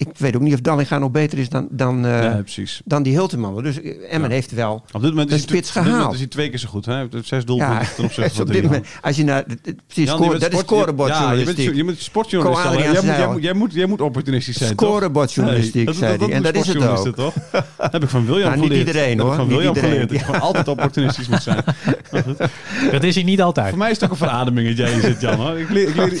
ik 0.00 0.08
weet 0.18 0.36
ook 0.36 0.40
niet 0.42 0.54
of 0.54 0.60
Dallinga 0.60 0.98
nog 0.98 1.10
beter 1.10 1.38
is 1.38 1.48
dan, 1.48 1.68
dan, 1.70 2.06
eh, 2.06 2.22
Ja, 2.22 2.36
precies. 2.42 2.80
dan 2.84 3.02
die 3.02 3.12
Hilteman. 3.12 3.62
Dus 3.62 3.80
Emmen 4.10 4.28
Ja. 4.28 4.34
heeft 4.34 4.52
wel. 4.52 4.84
Op 4.92 5.00
dit 5.00 5.10
moment 5.10 5.30
Een 5.30 5.36
is, 5.36 5.42
spits 5.42 5.68
op 5.68 5.74
dit 5.74 5.74
moment 5.74 5.94
gehaald. 5.96 6.12
is 6.12 6.18
hij 6.20 6.28
twee 6.28 6.48
keer 6.50 6.58
zo 6.58 6.68
goed. 6.68 6.86
Hè? 6.86 6.92
Hij 6.92 7.06
heeft 7.10 7.28
zes 7.28 7.44
doelpunten 7.44 7.86
ten 7.96 8.04
opzichte 8.04 8.30
van 8.34 8.46
op 8.46 8.52
dit 8.52 8.62
moment, 8.62 8.86
als 9.00 9.16
je 9.16 9.24
naar. 9.24 9.42
Precies, 9.42 9.74
Jan, 9.94 10.06
score- 10.06 10.22
je 10.24 10.28
bent 10.28 10.40
dat 10.40 10.50
is 10.52 10.56
Ja, 10.56 10.58
je 10.58 10.64
scorebordjournalistiek. 10.64 11.64
bent, 11.64 11.76
je 11.76 11.84
bent 11.84 12.00
sportjournalist. 12.02 12.64
Adriaan 12.64 12.92
Jij, 12.92 13.02
moet- 13.02 13.16
jij, 13.16 13.26
moet- 13.28 13.42
jij, 13.42 13.52
moet, 13.52 13.72
jij 13.72 13.86
moet 13.86 14.00
opportunistisch 14.00 14.56
zijn? 14.56 14.70
Scorebordjournalistiek, 14.70 15.84
Nee, 15.84 15.94
zei 15.94 16.16
hij. 16.18 16.28
En 16.30 16.42
dat 16.42 16.54
is 16.54 16.66
het 16.66 16.86
ook. 16.86 17.14
toch? 17.16 17.34
Dat 17.76 17.92
heb 17.92 18.02
ik 18.02 18.08
van 18.08 18.26
William 18.26 18.48
Nou, 18.48 18.60
niet 18.60 18.66
geleerd. 18.70 18.86
iedereen, 18.86 19.16
dat 19.16 19.26
hoor. 19.26 19.34
heb 19.36 19.44
ik 19.44 19.48
van 19.50 19.62
Niet 19.62 19.74
William 19.74 19.74
iedereen. 19.74 19.90
geleerd. 19.90 20.08
Dat 20.10 20.18
je 20.18 20.24
gewoon 20.24 20.40
altijd 20.40 20.68
opportunistisch 20.68 21.28
moet 21.28 21.42
zijn. 21.42 21.64
Dat 22.92 23.02
is 23.02 23.14
hij 23.14 23.24
niet 23.24 23.42
altijd. 23.42 23.68
Voor 23.68 23.78
mij 23.78 23.90
is 23.90 23.94
het 23.94 24.04
ook 24.04 24.10
een 24.10 24.16
verademing 24.16 24.68
dat 24.68 24.76
jij 24.76 24.92
hier 24.92 25.02
zit, 25.02 25.20
Jan. 25.20 25.54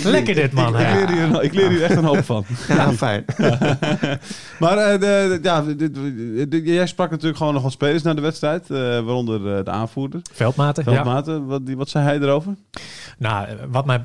Lekker 0.04 0.34
dit, 0.34 0.52
man. 0.52 0.78
Ik, 0.80 0.86
ik, 0.88 1.08
leer 1.08 1.28
hier, 1.30 1.42
ik 1.42 1.54
leer 1.54 1.68
hier 1.68 1.82
echt 1.82 1.96
een 1.96 2.04
hoop 2.04 2.24
van. 2.24 2.44
Ja, 2.68 2.92
fijn. 2.92 3.24
Maar 4.60 4.78
eh, 4.78 5.00
de, 5.00 5.38
ja, 5.42 5.62
de- 5.62 5.76
de- 5.76 6.48
de- 6.48 6.62
jij 6.62 6.86
sprak 6.86 7.10
natuurlijk 7.10 7.38
gewoon 7.38 7.54
nog 7.54 7.62
wat 7.62 7.72
spelers 7.72 8.02
naar 8.02 8.14
de 8.16 8.20
wedstrijd. 8.20 8.70
eh, 8.70 8.76
waaronder 8.78 9.56
eh, 9.58 9.64
de 9.64 9.70
aanvoerder. 9.70 10.20
Veldmaten. 10.32 10.84
Ja. 10.86 10.92
Veldmaten. 10.92 11.46
Wat, 11.46 11.66
die- 11.66 11.76
wat 11.76 11.88
zei 11.88 12.04
hij 12.04 12.18
erover? 12.18 12.54
Nou, 13.18 13.46
wat 13.68 13.86
mij, 13.86 14.04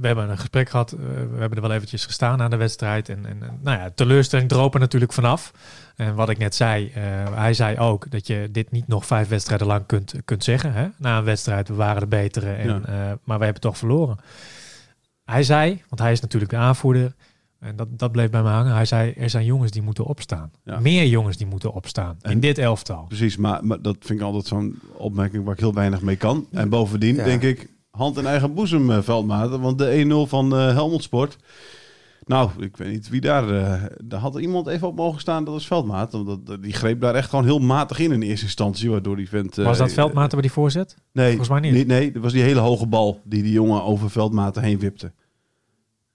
we 0.00 0.06
hebben 0.06 0.30
een 0.30 0.38
gesprek 0.38 0.68
gehad. 0.70 0.92
eh, 0.92 0.98
We 1.32 1.38
hebben 1.38 1.58
er 1.58 1.60
wel 1.68 1.72
eventjes 1.76 2.04
gestaan 2.06 2.38
na 2.38 2.48
de 2.48 2.56
wedstrijd. 2.56 3.08
En, 3.08 3.26
en 3.26 3.38
nou 3.62 3.78
ja, 3.78 3.90
teleurstelling 3.94 4.48
droop 4.48 4.74
er 4.74 4.80
natuurlijk 4.80 5.12
vanaf. 5.12 5.52
En 5.96 6.14
wat 6.14 6.28
ik 6.28 6.38
net 6.38 6.54
zei, 6.54 6.92
hij 7.34 7.54
zei 7.54 7.78
ook 7.78 8.10
dat 8.10 8.26
je 8.26 8.48
dit 8.52 8.70
niet 8.70 8.88
nog 8.88 9.06
vijf 9.06 9.28
wedstrijden 9.28 9.66
lang 9.66 9.86
kunt, 9.86 10.14
kunt 10.24 10.44
zeggen. 10.44 10.72
Hè? 10.72 10.86
Na 10.98 11.18
een 11.18 11.24
wedstrijd, 11.24 11.68
we 11.68 11.74
waren 11.74 12.00
de 12.00 12.06
betere, 12.06 12.52
en, 12.52 12.82
Ja. 12.86 13.18
maar 13.24 13.38
we 13.38 13.44
hebben 13.44 13.62
toch 13.62 13.78
verloren. 13.78 14.16
Hij 15.24 15.42
zei, 15.42 15.82
want 15.88 16.00
hij 16.00 16.12
is 16.12 16.20
natuurlijk 16.20 16.50
de 16.50 16.56
aanvoerder. 16.58 17.12
En 17.62 17.76
dat, 17.76 17.88
dat 17.98 18.12
bleef 18.12 18.30
bij 18.30 18.42
me 18.42 18.48
hangen. 18.48 18.74
Hij 18.74 18.84
zei, 18.84 19.12
er 19.12 19.30
zijn 19.30 19.44
jongens 19.44 19.70
die 19.70 19.82
moeten 19.82 20.04
opstaan. 20.04 20.50
Ja. 20.64 20.80
Meer 20.80 21.06
jongens 21.06 21.36
die 21.36 21.46
moeten 21.46 21.72
opstaan. 21.72 22.16
En- 22.20 22.30
in 22.30 22.40
dit 22.40 22.58
elftal. 22.58 23.04
Precies, 23.08 23.36
maar, 23.36 23.64
maar 23.66 23.82
dat 23.82 23.96
vind 24.00 24.18
ik 24.18 24.24
altijd 24.24 24.46
zo'n 24.46 24.78
opmerking 24.96 25.44
waar 25.44 25.52
ik 25.54 25.60
heel 25.60 25.74
weinig 25.74 26.00
mee 26.02 26.16
kan. 26.16 26.46
En 26.50 26.68
bovendien 26.68 27.14
Ja. 27.14 27.24
denk 27.24 27.42
ik, 27.42 27.70
hand 27.90 28.18
in 28.18 28.26
eigen 28.26 28.54
boezem, 28.54 28.90
eh, 28.90 28.98
Veldmaten. 29.02 29.60
Want 29.60 29.78
de 29.78 29.90
1-0 30.04 30.26
van 30.26 30.52
eh 30.56 30.58
Helmond 30.72 31.02
Sport, 31.02 31.36
Nou, 32.26 32.50
ik 32.58 32.76
weet 32.76 32.90
niet 32.92 33.08
wie 33.08 33.20
daar... 33.20 33.50
eh, 33.50 33.82
daar 34.04 34.20
had 34.20 34.38
iemand 34.38 34.66
even 34.66 34.88
op 34.88 34.96
mogen 34.96 35.20
staan, 35.20 35.44
dat 35.44 35.56
is 35.56 35.66
Veldmaat. 35.66 36.12
Want 36.12 36.46
dat, 36.46 36.62
die 36.62 36.72
greep 36.72 37.00
daar 37.00 37.14
echt 37.14 37.28
gewoon 37.30 37.44
heel 37.44 37.58
matig 37.58 37.98
in 37.98 38.12
in 38.12 38.22
eerste 38.22 38.44
instantie, 38.44 38.90
waardoor 38.90 39.16
die 39.16 39.28
vent... 39.28 39.56
Was 39.56 39.78
dat 39.78 39.92
Veldmaten 39.92 40.30
bij 40.30 40.40
die 40.40 40.50
voorzet? 40.52 40.96
Nee, 41.12 41.28
Volgens 41.28 41.48
mij 41.48 41.60
niet. 41.60 41.86
Nee, 41.86 42.12
dat 42.12 42.22
was 42.22 42.32
die 42.32 42.42
hele 42.42 42.60
hoge 42.60 42.86
bal 42.86 43.20
die 43.24 43.42
die 43.42 43.52
jongen 43.52 43.82
over 43.82 44.10
Veldmaten 44.10 44.62
heen 44.62 44.78
wipte. 44.78 45.12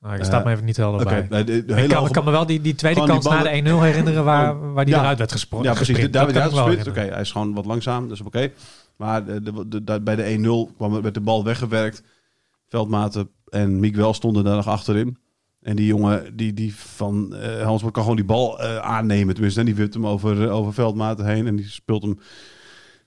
Nou, 0.07 0.19
ik 0.19 0.25
Eh, 0.25 0.43
me 0.43 0.51
even 0.51 0.65
niet 0.65 0.77
helder 0.77 1.05
bij. 1.05 1.27
nee, 1.29 1.43
de, 1.43 1.65
de 1.65 1.75
Ik 1.75 1.87
kan, 1.87 1.95
hoge 1.97 2.07
ik 2.07 2.13
kan 2.13 2.23
me 2.23 2.31
wel 2.31 2.45
die, 2.45 2.61
die 2.61 2.75
tweede 2.75 2.99
die 2.99 3.09
kans 3.09 3.25
na 3.25 3.43
de 3.43 3.49
1-0 3.49 3.81
herinneren 3.81 4.23
waar, 4.31 4.73
waar 4.73 4.85
die 4.85 4.93
Ja. 4.93 4.99
eruit 5.01 5.17
werd 5.17 5.31
gesprongen. 5.31 5.65
Ja, 5.65 5.73
precies. 5.73 5.87
gesprint. 5.95 6.13
Daar 6.13 6.25
werd 6.25 6.37
uitgesprint. 6.37 6.87
Oké, 6.87 6.99
hij 7.13 7.21
is 7.21 7.31
gewoon 7.31 7.53
wat 7.53 7.65
langzaam, 7.65 8.07
dus 8.07 8.21
oké. 8.21 8.51
Maar 8.95 9.25
de, 9.25 9.81
de, 9.83 10.01
bij 10.01 10.15
de 10.15 10.67
1-0 10.71 10.75
kwam, 10.77 11.01
werd 11.01 11.13
de 11.13 11.21
bal 11.21 11.43
weggewerkt. 11.43 12.03
Veldmaten 12.67 13.29
en 13.49 13.79
Miguel 13.79 14.13
stonden 14.13 14.43
daar 14.43 14.55
nog 14.55 14.67
achterin. 14.67 15.17
En 15.61 15.75
die 15.75 15.85
jongen 15.85 16.35
die, 16.35 16.53
die 16.53 16.75
van 16.75 17.35
eh 17.35 17.63
Hansburg 17.65 17.93
kan 17.93 18.01
gewoon 18.03 18.17
die 18.17 18.25
bal 18.25 18.59
eh, 18.59 18.77
aannemen. 18.77 19.33
Tenminste, 19.33 19.59
en 19.59 19.65
die 19.65 19.75
wipt 19.75 19.93
hem 19.93 20.07
over, 20.07 20.43
eh, 20.43 20.55
over 20.55 20.73
Veldmaten 20.73 21.25
heen. 21.25 21.47
En 21.47 21.55
die 21.55 21.67
speelt 21.69 22.01
hem 22.01 22.19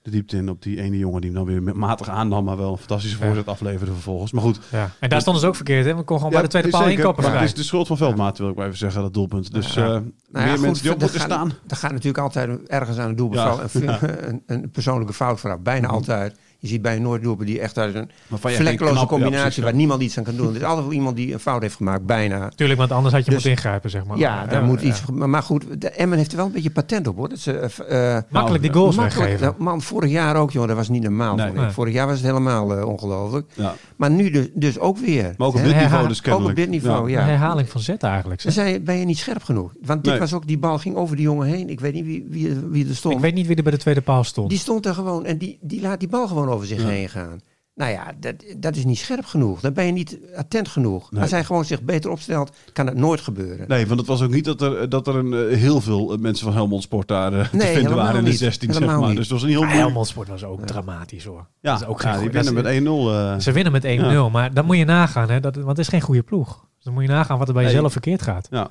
de 0.01 0.11
diepte 0.11 0.37
in 0.37 0.49
op 0.49 0.61
die 0.61 0.81
ene 0.81 0.97
jongen 0.97 1.21
die 1.21 1.31
hem 1.31 1.45
dan 1.45 1.63
weer 1.63 1.75
matig 1.77 2.09
aannam. 2.09 2.43
Maar 2.43 2.57
wel 2.57 2.71
een 2.71 2.77
fantastische 2.77 3.17
voorzet 3.17 3.47
afleverde 3.47 3.91
vervolgens. 3.93 4.31
Maar 4.31 4.43
goed. 4.43 4.59
Ja. 4.71 4.89
En 4.99 5.09
daar 5.09 5.21
stonden 5.21 5.41
ze 5.41 5.47
ook 5.47 5.55
verkeerd 5.55 5.85
in. 5.85 5.95
We 5.97 6.03
kon 6.03 6.17
gewoon 6.17 6.31
bij 6.31 6.41
de 6.41 6.47
tweede 6.47 6.69
paal 6.69 6.87
inkopen. 6.87 7.31
Het 7.33 7.41
is 7.43 7.53
de 7.53 7.63
schuld 7.63 7.87
van 7.87 7.97
Veldmaten, 7.97 8.41
wil 8.41 8.51
ik 8.51 8.57
maar 8.57 8.65
even 8.65 8.77
zeggen, 8.77 9.01
dat 9.01 9.13
doelpunt. 9.13 9.53
Dus 9.53 9.75
eh 9.75 9.83
Nou 9.83 9.93
ja, 9.93 10.11
meer 10.31 10.49
goed, 10.49 10.61
mensen 10.61 10.83
die 10.83 10.93
op 10.93 10.99
moeten 10.99 11.19
staan. 11.19 11.51
Er 11.67 11.75
gaat 11.75 11.91
natuurlijk 11.91 12.17
altijd 12.23 12.67
ergens 12.67 12.97
aan 12.97 13.07
het 13.07 13.17
doelpunt 13.17 13.73
een, 13.73 14.43
een 14.45 14.69
persoonlijke 14.71 15.13
fout 15.13 15.39
vooraf. 15.39 15.59
Bijna 15.59 15.85
Mhm. 15.87 15.95
altijd. 15.95 16.37
Je 16.61 16.67
ziet 16.67 16.81
bij 16.81 16.95
een 16.95 17.35
die 17.45 17.59
echt 17.59 17.77
uit 17.77 17.95
een 17.95 18.09
vlekkeloze 18.29 18.93
knap- 18.93 19.07
combinatie 19.07 19.59
ja. 19.59 19.67
waar 19.67 19.77
niemand 19.77 20.01
iets 20.01 20.17
aan 20.17 20.23
kan 20.23 20.35
doen. 20.35 20.49
Er 20.49 20.55
is 20.55 20.63
altijd 20.63 20.85
wel 20.85 20.95
iemand 20.95 21.15
die 21.15 21.33
een 21.33 21.39
fout 21.39 21.61
heeft 21.61 21.75
gemaakt, 21.75 22.05
bijna. 22.05 22.49
Tuurlijk, 22.55 22.79
want 22.79 22.91
anders 22.91 23.13
had 23.13 23.25
je 23.25 23.31
Dus- 23.31 23.33
moeten 23.43 23.51
ingrijpen, 23.63 23.89
zeg 23.89 24.05
maar. 24.05 24.17
ja, 24.17 24.45
daar 24.45 24.61
Ja, 24.61 24.67
moet 24.67 24.81
ja. 24.81 24.87
iets. 24.87 25.01
Maar, 25.13 25.29
maar 25.29 25.43
goed, 25.43 25.81
de 25.81 25.89
Emmen 25.89 26.17
heeft 26.17 26.31
er 26.31 26.37
wel 26.37 26.45
een 26.45 26.51
beetje 26.51 26.69
patent 26.71 27.07
op 27.07 27.15
hoor. 27.17 27.29
Dat 27.29 27.39
ze, 27.39 27.51
eh, 27.57 28.15
eh, 28.17 28.23
Makkelijk 28.29 28.61
die 28.63 28.71
Nou, 28.71 28.81
goals 28.83 28.95
makkelijk- 28.95 29.29
weggeven. 29.29 29.53
nou, 29.57 29.63
man, 29.63 29.81
vorig 29.81 30.11
jaar 30.11 30.35
ook, 30.35 30.51
joh, 30.51 30.67
dat 30.67 30.75
was 30.75 30.89
niet 30.89 31.03
normaal. 31.03 31.35
Nee. 31.35 31.69
Vorig 31.69 31.93
jaar 31.93 32.07
was 32.07 32.15
het 32.17 32.25
helemaal 32.25 32.77
eh, 32.77 32.85
ongelooflijk. 32.87 33.51
Ja. 33.53 33.75
Maar 33.95 34.11
nu 34.11 34.29
dus, 34.29 34.47
dus 34.53 34.79
ook 34.79 34.97
weer. 34.97 35.33
Maar 35.37 35.47
ook 35.47 35.53
op 35.53 35.59
hè? 35.59 35.63
dit 35.65 35.71
Herhaal- 35.73 35.89
niveau 35.89 36.07
dus 36.07 36.25
Ook 36.33 36.49
op 36.49 36.55
dit 36.55 36.69
niveau, 36.69 37.09
ja. 37.09 37.21
Herhaling 37.21 37.69
van 37.69 37.81
zetten 37.81 38.09
eigenlijk. 38.09 38.41
Zeg. 38.41 38.53
zei 38.53 38.71
je, 38.71 38.79
ben 38.81 38.97
je 38.97 39.05
niet 39.05 39.17
scherp 39.17 39.43
genoeg. 39.43 39.73
Want 39.81 40.01
dit 40.03 40.11
Nee. 40.11 40.19
was 40.21 40.33
ook, 40.33 40.47
die 40.47 40.57
bal 40.57 40.77
ging 40.77 40.95
over 40.95 41.15
die 41.15 41.25
jongen 41.25 41.47
heen. 41.47 41.69
Ik 41.69 41.79
weet 41.79 41.93
niet 41.93 42.05
wie, 42.05 42.25
wie, 42.29 42.55
wie 42.69 42.87
er 42.89 42.95
stond. 42.95 43.15
Ik 43.15 43.21
weet 43.21 43.33
niet 43.33 43.47
wie 43.47 43.55
er 43.55 43.63
bij 43.63 43.71
de 43.71 43.77
tweede 43.77 44.01
paal 44.01 44.23
stond. 44.23 44.49
Die 44.49 44.59
stond 44.59 44.85
er 44.85 44.93
gewoon 44.93 45.25
en 45.25 45.37
die, 45.37 45.57
die 45.61 45.81
laat 45.81 45.99
die 45.99 46.09
bal 46.09 46.27
gewoon 46.27 46.49
over 46.51 46.67
zich 46.67 46.81
Ja. 46.81 46.87
heen 46.87 47.09
gaan. 47.09 47.39
Nou 47.75 47.91
ja, 47.91 48.11
dat, 48.19 48.35
dat 48.57 48.75
is 48.75 48.85
niet 48.85 48.97
scherp 48.97 49.25
genoeg. 49.25 49.59
Dan 49.59 49.73
ben 49.73 49.85
je 49.85 49.91
niet 49.91 50.17
attent 50.35 50.67
genoeg. 50.67 51.11
Nee. 51.11 51.21
Als 51.21 51.31
hij 51.31 51.43
gewoon 51.43 51.65
zich 51.65 51.81
beter 51.81 52.09
opstelt, 52.11 52.51
kan 52.73 52.85
het 52.87 52.95
nooit 52.95 53.21
gebeuren. 53.21 53.67
Nee, 53.67 53.87
want 53.87 53.99
het 53.99 54.09
was 54.09 54.21
ook 54.21 54.31
niet 54.31 54.45
dat 54.45 54.61
er, 54.61 54.89
dat 54.89 55.07
er 55.07 55.15
een, 55.15 55.33
eh, 55.33 55.57
heel 55.57 55.81
veel 55.81 56.13
eh, 56.13 56.19
mensen 56.19 56.45
van 56.45 56.53
Helmond 56.55 56.83
Sport 56.83 57.07
daar 57.07 57.33
eh, 57.33 57.39
te 57.49 57.55
Nee, 57.55 57.61
vinden 57.65 57.73
helemaal 57.83 57.95
waren 57.97 58.17
in 58.19 58.23
de 58.23 58.29
niet. 58.29 58.39
16, 58.39 58.73
zeg 58.73 58.85
maar. 58.85 58.97
niet. 58.99 59.07
Dus 59.15 59.17
het 59.19 59.29
was 59.29 59.41
een 59.41 59.47
heel 59.49 59.57
moeilijk. 59.59 59.81
Helmond 59.83 60.07
Sport 60.07 60.27
was 60.27 60.43
ook 60.43 60.65
dramatisch 60.65 61.23
hoor. 61.23 61.47
Ja, 61.61 61.71
Dat 61.71 61.81
is 61.81 61.87
ook 61.87 62.01
ja, 62.01 62.11
geen 62.11 62.19
die 62.19 62.29
goeie- 62.29 62.33
winnen 62.43 62.53
dat 62.63 62.63
met 62.63 62.73
is- 62.73 62.79
1-0. 62.79 63.11
eh. 63.13 63.39
Ze 63.39 63.51
winnen 63.51 63.71
met 63.71 63.85
1-0, 63.85 64.29
maar 64.31 64.53
dan 64.53 64.65
moet 64.65 64.77
je 64.77 64.85
nagaan, 64.85 65.29
hè, 65.29 65.39
dat, 65.39 65.55
want 65.55 65.67
het 65.67 65.79
is 65.79 65.87
geen 65.87 66.01
goede 66.01 66.23
ploeg. 66.23 66.65
Dus 66.75 66.83
dan 66.83 66.93
moet 66.93 67.03
je 67.03 67.09
nagaan 67.09 67.37
wat 67.37 67.47
er 67.47 67.53
bij 67.53 67.63
Nee. 67.63 67.73
jezelf 67.73 67.91
verkeerd 67.91 68.21
gaat. 68.21 68.47
Ja. 68.51 68.67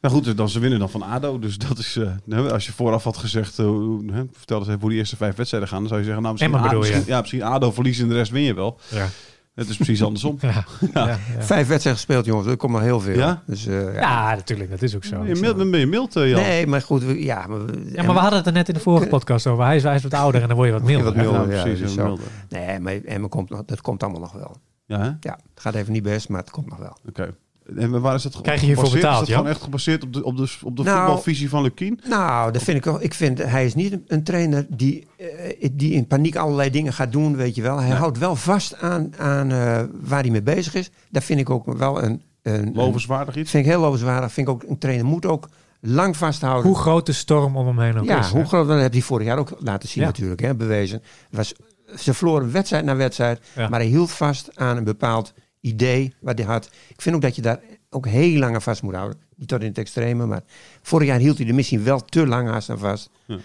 Nou 0.00 0.14
goed, 0.14 0.36
dan, 0.36 0.48
ze 0.48 0.58
winnen 0.58 0.78
dan 0.78 0.90
van 0.90 1.02
ADO. 1.02 1.38
Dus 1.38 1.58
dat 1.58 1.78
is, 1.78 1.96
eh, 1.96 2.10
nou, 2.24 2.50
als 2.50 2.66
je 2.66 2.72
vooraf 2.72 3.04
had 3.04 3.16
gezegd, 3.16 3.58
eh, 3.58 3.66
hoe- 3.66 4.12
hè, 4.12 4.22
vertel 4.32 4.58
eens 4.58 4.68
even 4.68 4.80
hoe 4.80 4.88
die 4.90 4.98
eerste 4.98 5.16
vijf 5.16 5.36
wedstrijden 5.36 5.68
gaan. 5.68 5.78
Dan 5.78 5.88
zou 5.88 6.00
je 6.00 6.06
zeggen, 6.06 6.22
nou 6.22 6.34
misschien, 6.34 6.54
Emma 6.54 6.66
A- 6.66 6.70
bedoel 6.70 6.84
je? 6.86 6.92
misschien, 6.92 7.12
ja, 7.14 7.20
misschien 7.20 7.42
ADO 7.42 7.72
verliezen 7.72 8.02
en 8.04 8.08
de 8.10 8.14
rest 8.16 8.30
win 8.30 8.42
je 8.42 8.54
wel. 8.54 8.78
Ja. 8.88 9.06
Het 9.54 9.68
is 9.68 9.76
precies 9.76 10.02
andersom. 10.02 10.36
Ja, 10.40 10.64
ja. 10.94 11.06
ja, 11.06 11.18
Vijf 11.38 11.46
wedstrijden 11.68 11.92
gespeeld, 11.92 12.24
jongens. 12.24 12.46
Dat 12.46 12.56
komt 12.56 12.72
nog 12.72 12.80
heel 12.82 13.00
veel. 13.00 13.16
Ja? 13.16 13.42
Dus, 13.46 13.66
eh, 13.66 13.94
ja. 13.94 14.00
Ja, 14.00 14.34
natuurlijk, 14.34 14.70
dat 14.70 14.82
is 14.82 14.96
ook 14.96 15.04
zo. 15.04 15.24
Je 15.24 15.34
mild, 15.34 15.70
ben 15.70 15.80
je 15.80 15.86
mild, 15.86 16.16
eh, 16.16 16.28
Jan? 16.30 16.40
Nee, 16.40 16.66
maar 16.66 16.82
goed. 16.82 17.04
we- 17.04 17.22
ja, 17.24 17.46
maar, 17.46 17.58
Ja, 17.92 18.02
maar 18.02 18.14
we 18.14 18.20
hadden 18.20 18.38
het 18.38 18.46
er 18.46 18.52
net 18.52 18.68
in 18.68 18.74
de 18.74 18.80
vorige 18.80 19.06
podcast 19.08 19.46
over. 19.46 19.64
Hij 19.64 19.76
is, 19.76 19.82
hij 19.82 19.94
is 19.94 20.02
wat 20.02 20.14
ouder 20.14 20.42
en 20.42 20.46
dan 20.48 20.56
word 20.56 20.68
je 20.68 20.74
wat 20.74 20.82
milder. 20.82 21.04
Wat 21.04 21.14
milder. 21.14 21.48
Ja, 21.50 21.56
ja, 21.56 21.62
precies. 21.62 21.94
dus. 21.94 22.04
Nee, 22.48 22.78
maar 22.80 22.94
Emmen 23.04 23.28
komt, 23.30 23.48
dat 23.48 23.80
komt 23.80 24.02
allemaal 24.02 24.20
nog 24.20 24.32
wel. 24.32 24.56
Ja, 24.86 24.98
hè? 24.98 25.06
Ja, 25.06 25.38
het 25.54 25.60
gaat 25.62 25.74
even 25.74 25.92
niet 25.92 26.02
best, 26.02 26.28
maar 26.28 26.40
het 26.40 26.50
komt 26.50 26.68
nog 26.68 26.78
wel. 26.78 26.96
Oké. 27.08 27.34
En 27.76 28.00
waar 28.00 28.14
is 28.14 28.22
dat 28.22 28.40
Krijg 28.40 28.60
je 28.60 28.66
hiervoor 28.66 28.84
gebaseerd? 28.84 29.02
betaald, 29.06 29.22
Is 29.22 29.26
dat 29.26 29.28
Jan? 29.28 29.36
gewoon 29.38 29.52
echt 29.52 29.62
gebaseerd 29.62 30.02
op 30.02 30.12
de, 30.12 30.24
op 30.24 30.36
de, 30.36 30.48
op 30.62 30.76
de 30.76 30.82
Nou, 30.82 30.96
voetbalvisie 30.98 31.48
van 31.48 31.62
Lukien? 31.62 32.00
Nou, 32.08 32.52
dat 32.52 32.62
vind 32.62 32.76
ik 32.76 32.84
wel. 32.84 33.02
Ik 33.02 33.14
vind, 33.14 33.38
hij 33.42 33.64
is 33.64 33.74
niet 33.74 33.98
een, 34.06 34.22
trainer 34.22 34.66
die, 34.68 35.06
eh, 35.16 35.68
die 35.72 35.92
in 35.92 36.06
paniek 36.06 36.36
allerlei 36.36 36.70
dingen 36.70 36.92
gaat 36.92 37.12
doen, 37.12 37.36
weet 37.36 37.54
je 37.54 37.62
wel. 37.62 37.78
Hij 37.80 37.96
houdt 37.96 38.18
wel 38.18 38.36
vast 38.36 38.80
aan, 38.80 39.12
aan 39.18 39.50
eh, 39.50 39.82
waar 40.00 40.20
hij 40.20 40.30
mee 40.30 40.42
bezig 40.42 40.74
is. 40.74 40.90
Dat 41.10 41.24
vind 41.24 41.40
ik 41.40 41.50
ook 41.50 41.72
wel 41.78 42.02
een... 42.02 42.22
een, 42.42 42.70
Lovenswaardig 42.74 43.36
iets? 43.36 43.50
vind 43.50 43.64
ik 43.64 43.70
heel 43.70 43.80
lovenswaardig. 43.80 44.32
Vind 44.32 44.48
ik 44.48 44.52
ook, 44.54 44.62
een 44.68 44.78
trainer 44.78 45.06
moet 45.06 45.26
ook 45.26 45.48
lang 45.80 46.16
vasthouden. 46.16 46.66
Hoe 46.70 46.78
groot 46.78 47.06
de 47.06 47.12
storm 47.12 47.56
om 47.56 47.66
hem 47.66 47.78
heen 47.78 47.98
ook 47.98 48.04
ja, 48.04 48.18
is. 48.18 48.26
hoe 48.28 48.44
groot, 48.44 48.68
dat 48.68 48.80
heb 48.80 48.92
hij 48.92 49.00
vorig 49.02 49.26
jaar 49.26 49.38
ook 49.38 49.52
laten 49.58 49.88
zien 49.88 50.02
Ja. 50.02 50.08
natuurlijk, 50.08 50.40
hè, 50.40 50.54
bewezen. 50.54 51.02
Het 51.30 51.36
was, 51.36 51.54
ze 51.96 52.14
verloren 52.14 52.52
wedstrijd 52.52 52.84
na 52.84 52.96
wedstrijd, 52.96 53.40
Ja. 53.54 53.68
maar 53.68 53.80
hij 53.80 53.88
hield 53.88 54.10
vast 54.10 54.50
aan 54.54 54.76
een 54.76 54.84
bepaald 54.84 55.32
idee 55.60 56.14
wat 56.20 56.38
hij 56.38 56.46
had. 56.46 56.70
Ik 56.88 57.02
vind 57.02 57.14
ook 57.14 57.22
dat 57.22 57.36
je 57.36 57.42
daar 57.42 57.60
ook 57.90 58.06
heel 58.06 58.38
lang 58.38 58.54
aan 58.54 58.62
vast 58.62 58.82
moet 58.82 58.94
houden. 58.94 59.18
Niet 59.36 59.48
tot 59.48 59.60
in 59.60 59.66
het 59.68 59.78
extreme, 59.78 60.26
maar 60.26 60.42
vorig 60.82 61.06
jaar 61.06 61.18
hield 61.18 61.38
hij 61.38 61.46
er 61.46 61.54
misschien 61.54 61.84
wel 61.84 62.00
te 62.04 62.26
lang 62.26 62.48
haast 62.48 62.70
aan 62.70 62.78
vast. 62.78 63.10
Ja. 63.26 63.38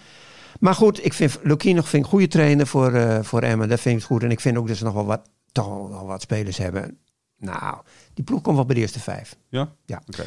Maar 0.60 0.74
goed, 0.74 1.04
ik 1.04 1.12
vind 1.12 1.38
Lukien 1.42 1.74
nog 1.74 1.88
vind 1.88 2.04
ik 2.04 2.10
een 2.10 2.18
goede 2.18 2.28
trainer 2.28 2.66
voor, 2.66 2.92
eh 2.92 3.22
voor 3.22 3.42
Emmen. 3.42 3.68
Dat 3.68 3.80
vind 3.80 4.00
ik 4.00 4.06
goed. 4.06 4.22
En 4.22 4.30
ik 4.30 4.40
vind 4.40 4.56
ook 4.56 4.68
dat 4.68 4.76
ze 4.76 4.84
nog 4.84 4.94
wel 4.94 5.06
wat, 5.06 5.20
toch 5.52 5.66
wel 5.66 5.88
wel 5.90 6.06
wat 6.06 6.22
spelers 6.22 6.56
hebben. 6.56 6.98
Nou, 7.38 7.76
die 8.14 8.24
ploeg 8.24 8.40
komt 8.40 8.56
wel 8.56 8.64
bij 8.64 8.74
de 8.74 8.80
eerste 8.80 9.00
vijf. 9.00 9.36
Ja? 9.48 9.72
Ja. 9.84 10.02
Oké. 10.06 10.24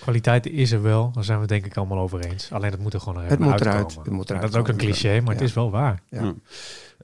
Kwaliteit 0.00 0.46
is 0.46 0.72
er 0.72 0.82
wel, 0.82 1.10
daar 1.12 1.24
zijn 1.24 1.36
we 1.36 1.42
het 1.42 1.52
denk 1.52 1.66
ik 1.66 1.76
allemaal 1.76 1.98
over 1.98 2.20
eens. 2.20 2.52
Alleen 2.52 2.70
het 2.70 2.80
moet 2.80 2.94
er 2.94 3.00
gewoon 3.00 3.22
Het 3.22 3.38
moet 3.38 3.52
uitkomen. 3.52 3.74
eruit, 3.74 3.94
het 3.94 4.10
moet 4.10 4.30
eruit 4.30 4.42
dat 4.42 4.54
is 4.54 4.60
ook 4.60 4.68
een 4.68 4.76
cliché, 4.76 5.20
maar 5.20 5.34
het 5.34 5.42
is 5.42 5.52
wel 5.52 5.70
waar. 5.70 6.02
Ja. 6.08 6.34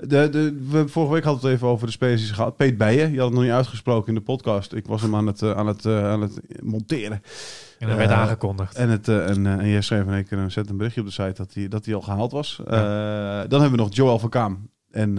De, 0.01 0.29
de, 0.29 0.67
we, 0.71 0.89
vorige 0.89 1.13
week 1.13 1.25
hadden 1.25 1.43
we 1.43 1.49
het 1.49 1.57
even 1.57 1.69
over 1.69 1.87
de 1.87 1.93
spelers 1.93 2.19
die 2.21 2.29
ze 2.29 2.35
gehad. 2.35 2.57
Peet 2.57 2.79
Bijen, 2.79 3.11
je 3.13 3.17
had 3.17 3.27
het 3.27 3.35
nog 3.35 3.43
niet 3.45 3.53
uitgesproken 3.53 4.09
in 4.09 4.15
de 4.15 4.21
podcast. 4.21 4.73
Ik 4.73 4.87
was 4.87 5.03
hem 5.03 5.15
aan 5.17 5.27
het, 5.27 5.43
eh, 5.43 5.51
aan 5.51 5.67
het, 5.67 5.85
eh, 5.85 6.05
aan 6.11 6.21
het 6.21 6.41
monteren. 6.63 7.23
En 7.79 7.89
dat 7.89 7.97
werd 7.97 8.11
Eh, 8.11 8.19
aangekondigd. 8.19 8.75
En, 8.77 8.89
het, 8.89 9.09
en, 9.09 9.47
en 9.47 9.69
jij 9.69 9.81
schreef 9.81 10.05
in 10.07 10.13
één 10.13 10.27
keer 10.27 10.39
een, 10.39 10.51
zet 10.51 10.71
een 10.71 10.77
berichtje 10.77 11.01
op 11.01 11.07
de 11.07 11.13
site 11.13 11.33
dat 11.37 11.55
hij 11.55 11.69
dat 11.69 11.85
hij 11.85 11.95
al 11.95 12.01
gehaald 12.01 12.33
was. 12.33 12.61
Dan 12.67 13.61
hebben 13.61 13.71
we 13.71 13.77
nog 13.77 13.95
Joel 13.95 14.19
van 14.19 14.29
Kaam 14.29 14.71
en 14.91 15.19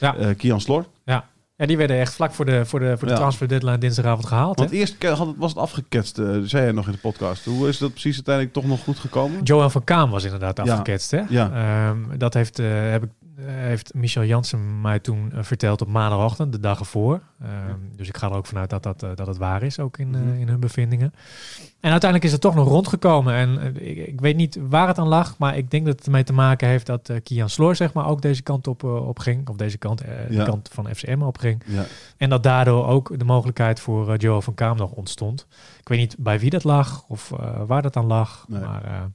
Ja. 0.00 0.34
Kian 0.36 0.60
Slor. 0.60 0.86
Ja, 1.04 1.28
die 1.56 1.76
werden 1.76 1.98
echt 1.98 2.14
vlak 2.14 2.32
voor 2.32 2.44
de, 2.44 2.64
voor 2.66 2.80
de, 2.80 2.98
voor 2.98 3.06
de 3.08 3.14
Ja. 3.14 3.20
transfer 3.20 3.48
deadline 3.48 3.78
dinsdagavond 3.78 4.26
gehaald. 4.26 4.58
Want 4.58 4.70
Hè? 4.70 4.76
eerst 4.76 4.98
ke- 4.98 5.08
had 5.08 5.26
het, 5.26 5.36
was 5.38 5.50
het 5.50 5.58
afgeketst, 5.60 6.18
eh, 6.18 6.26
zei 6.42 6.62
hij 6.62 6.72
nog 6.72 6.86
in 6.86 6.92
de 6.92 6.98
podcast. 6.98 7.44
Hoe 7.44 7.68
is 7.68 7.78
dat 7.78 7.90
precies 7.90 8.14
uiteindelijk 8.14 8.54
toch 8.54 8.66
nog 8.66 8.80
goed 8.84 8.98
gekomen? 8.98 9.42
Joel 9.42 9.70
van 9.70 9.84
Kaam 9.84 10.10
was 10.10 10.24
inderdaad 10.24 10.56
Ja. 10.56 10.62
afgeketst. 10.62 11.10
Hè? 11.10 11.22
Ja. 11.28 11.50
Ehm, 11.52 12.18
dat 12.18 12.34
heeft, 12.34 12.58
eh, 12.58 12.66
heb 12.90 13.02
ik, 13.04 13.10
eh, 13.36 13.44
heeft 13.46 13.94
Michel 13.94 14.24
Jansen 14.24 14.80
mij 14.80 14.98
toen 14.98 15.32
verteld 15.40 15.80
op 15.80 15.88
maandagochtend, 15.88 16.52
de 16.52 16.60
dag 16.60 16.78
ervoor. 16.78 17.20
Ehm, 17.42 17.50
Dus 17.96 18.08
ik 18.08 18.16
ga 18.16 18.28
er 18.30 18.36
ook 18.36 18.46
vanuit 18.46 18.70
dat, 18.70 18.82
dat, 18.82 19.00
dat 19.00 19.26
het 19.26 19.36
waar 19.36 19.62
is, 19.62 19.78
ook 19.78 19.98
in, 19.98 20.08
Mhm. 20.10 20.34
in 20.40 20.48
hun 20.48 20.60
bevindingen. 20.60 21.12
En 21.84 21.90
uiteindelijk 21.90 22.24
is 22.24 22.32
het 22.32 22.40
toch 22.40 22.54
nog 22.54 22.68
rondgekomen. 22.68 23.34
En 23.34 23.58
eh, 23.58 23.88
ik, 23.88 24.06
ik 24.06 24.20
weet 24.20 24.36
niet 24.36 24.58
waar 24.68 24.88
het 24.88 24.98
aan 24.98 25.08
lag, 25.08 25.38
maar 25.38 25.56
ik 25.56 25.70
denk 25.70 25.86
dat 25.86 25.96
het 25.96 26.06
ermee 26.06 26.24
te 26.24 26.32
maken 26.32 26.68
heeft 26.68 26.86
dat 26.86 27.08
eh, 27.08 27.16
Kian 27.22 27.48
Sloor 27.48 27.76
zeg 27.76 27.92
maar, 27.92 28.06
ook 28.06 28.22
deze 28.22 28.42
kant 28.42 28.66
op, 28.66 28.84
eh, 28.84 29.08
op 29.08 29.18
ging. 29.18 29.48
Of 29.48 29.56
deze 29.56 29.78
kant, 29.78 30.02
Ja. 30.28 30.44
de 30.44 30.50
kant 30.50 30.70
van 30.72 30.94
FCM 30.94 31.22
op 31.22 31.38
ging. 31.38 31.62
Ja. 31.66 31.84
En 32.16 32.30
dat 32.30 32.42
daardoor 32.42 32.86
ook 32.86 33.18
de 33.18 33.24
mogelijkheid 33.24 33.80
voor 33.80 34.16
Joel 34.16 34.42
van 34.42 34.54
Kaam 34.54 34.76
nog 34.76 34.90
ontstond. 34.90 35.46
Ik 35.80 35.88
weet 35.88 35.98
niet 35.98 36.16
bij 36.18 36.38
wie 36.40 36.50
dat 36.50 36.64
lag 36.64 37.04
of 37.08 37.32
waar 37.66 37.82
dat 37.82 37.96
aan 37.96 38.06
lag. 38.06 38.44
Nee. 38.48 38.60
Maar 38.60 39.10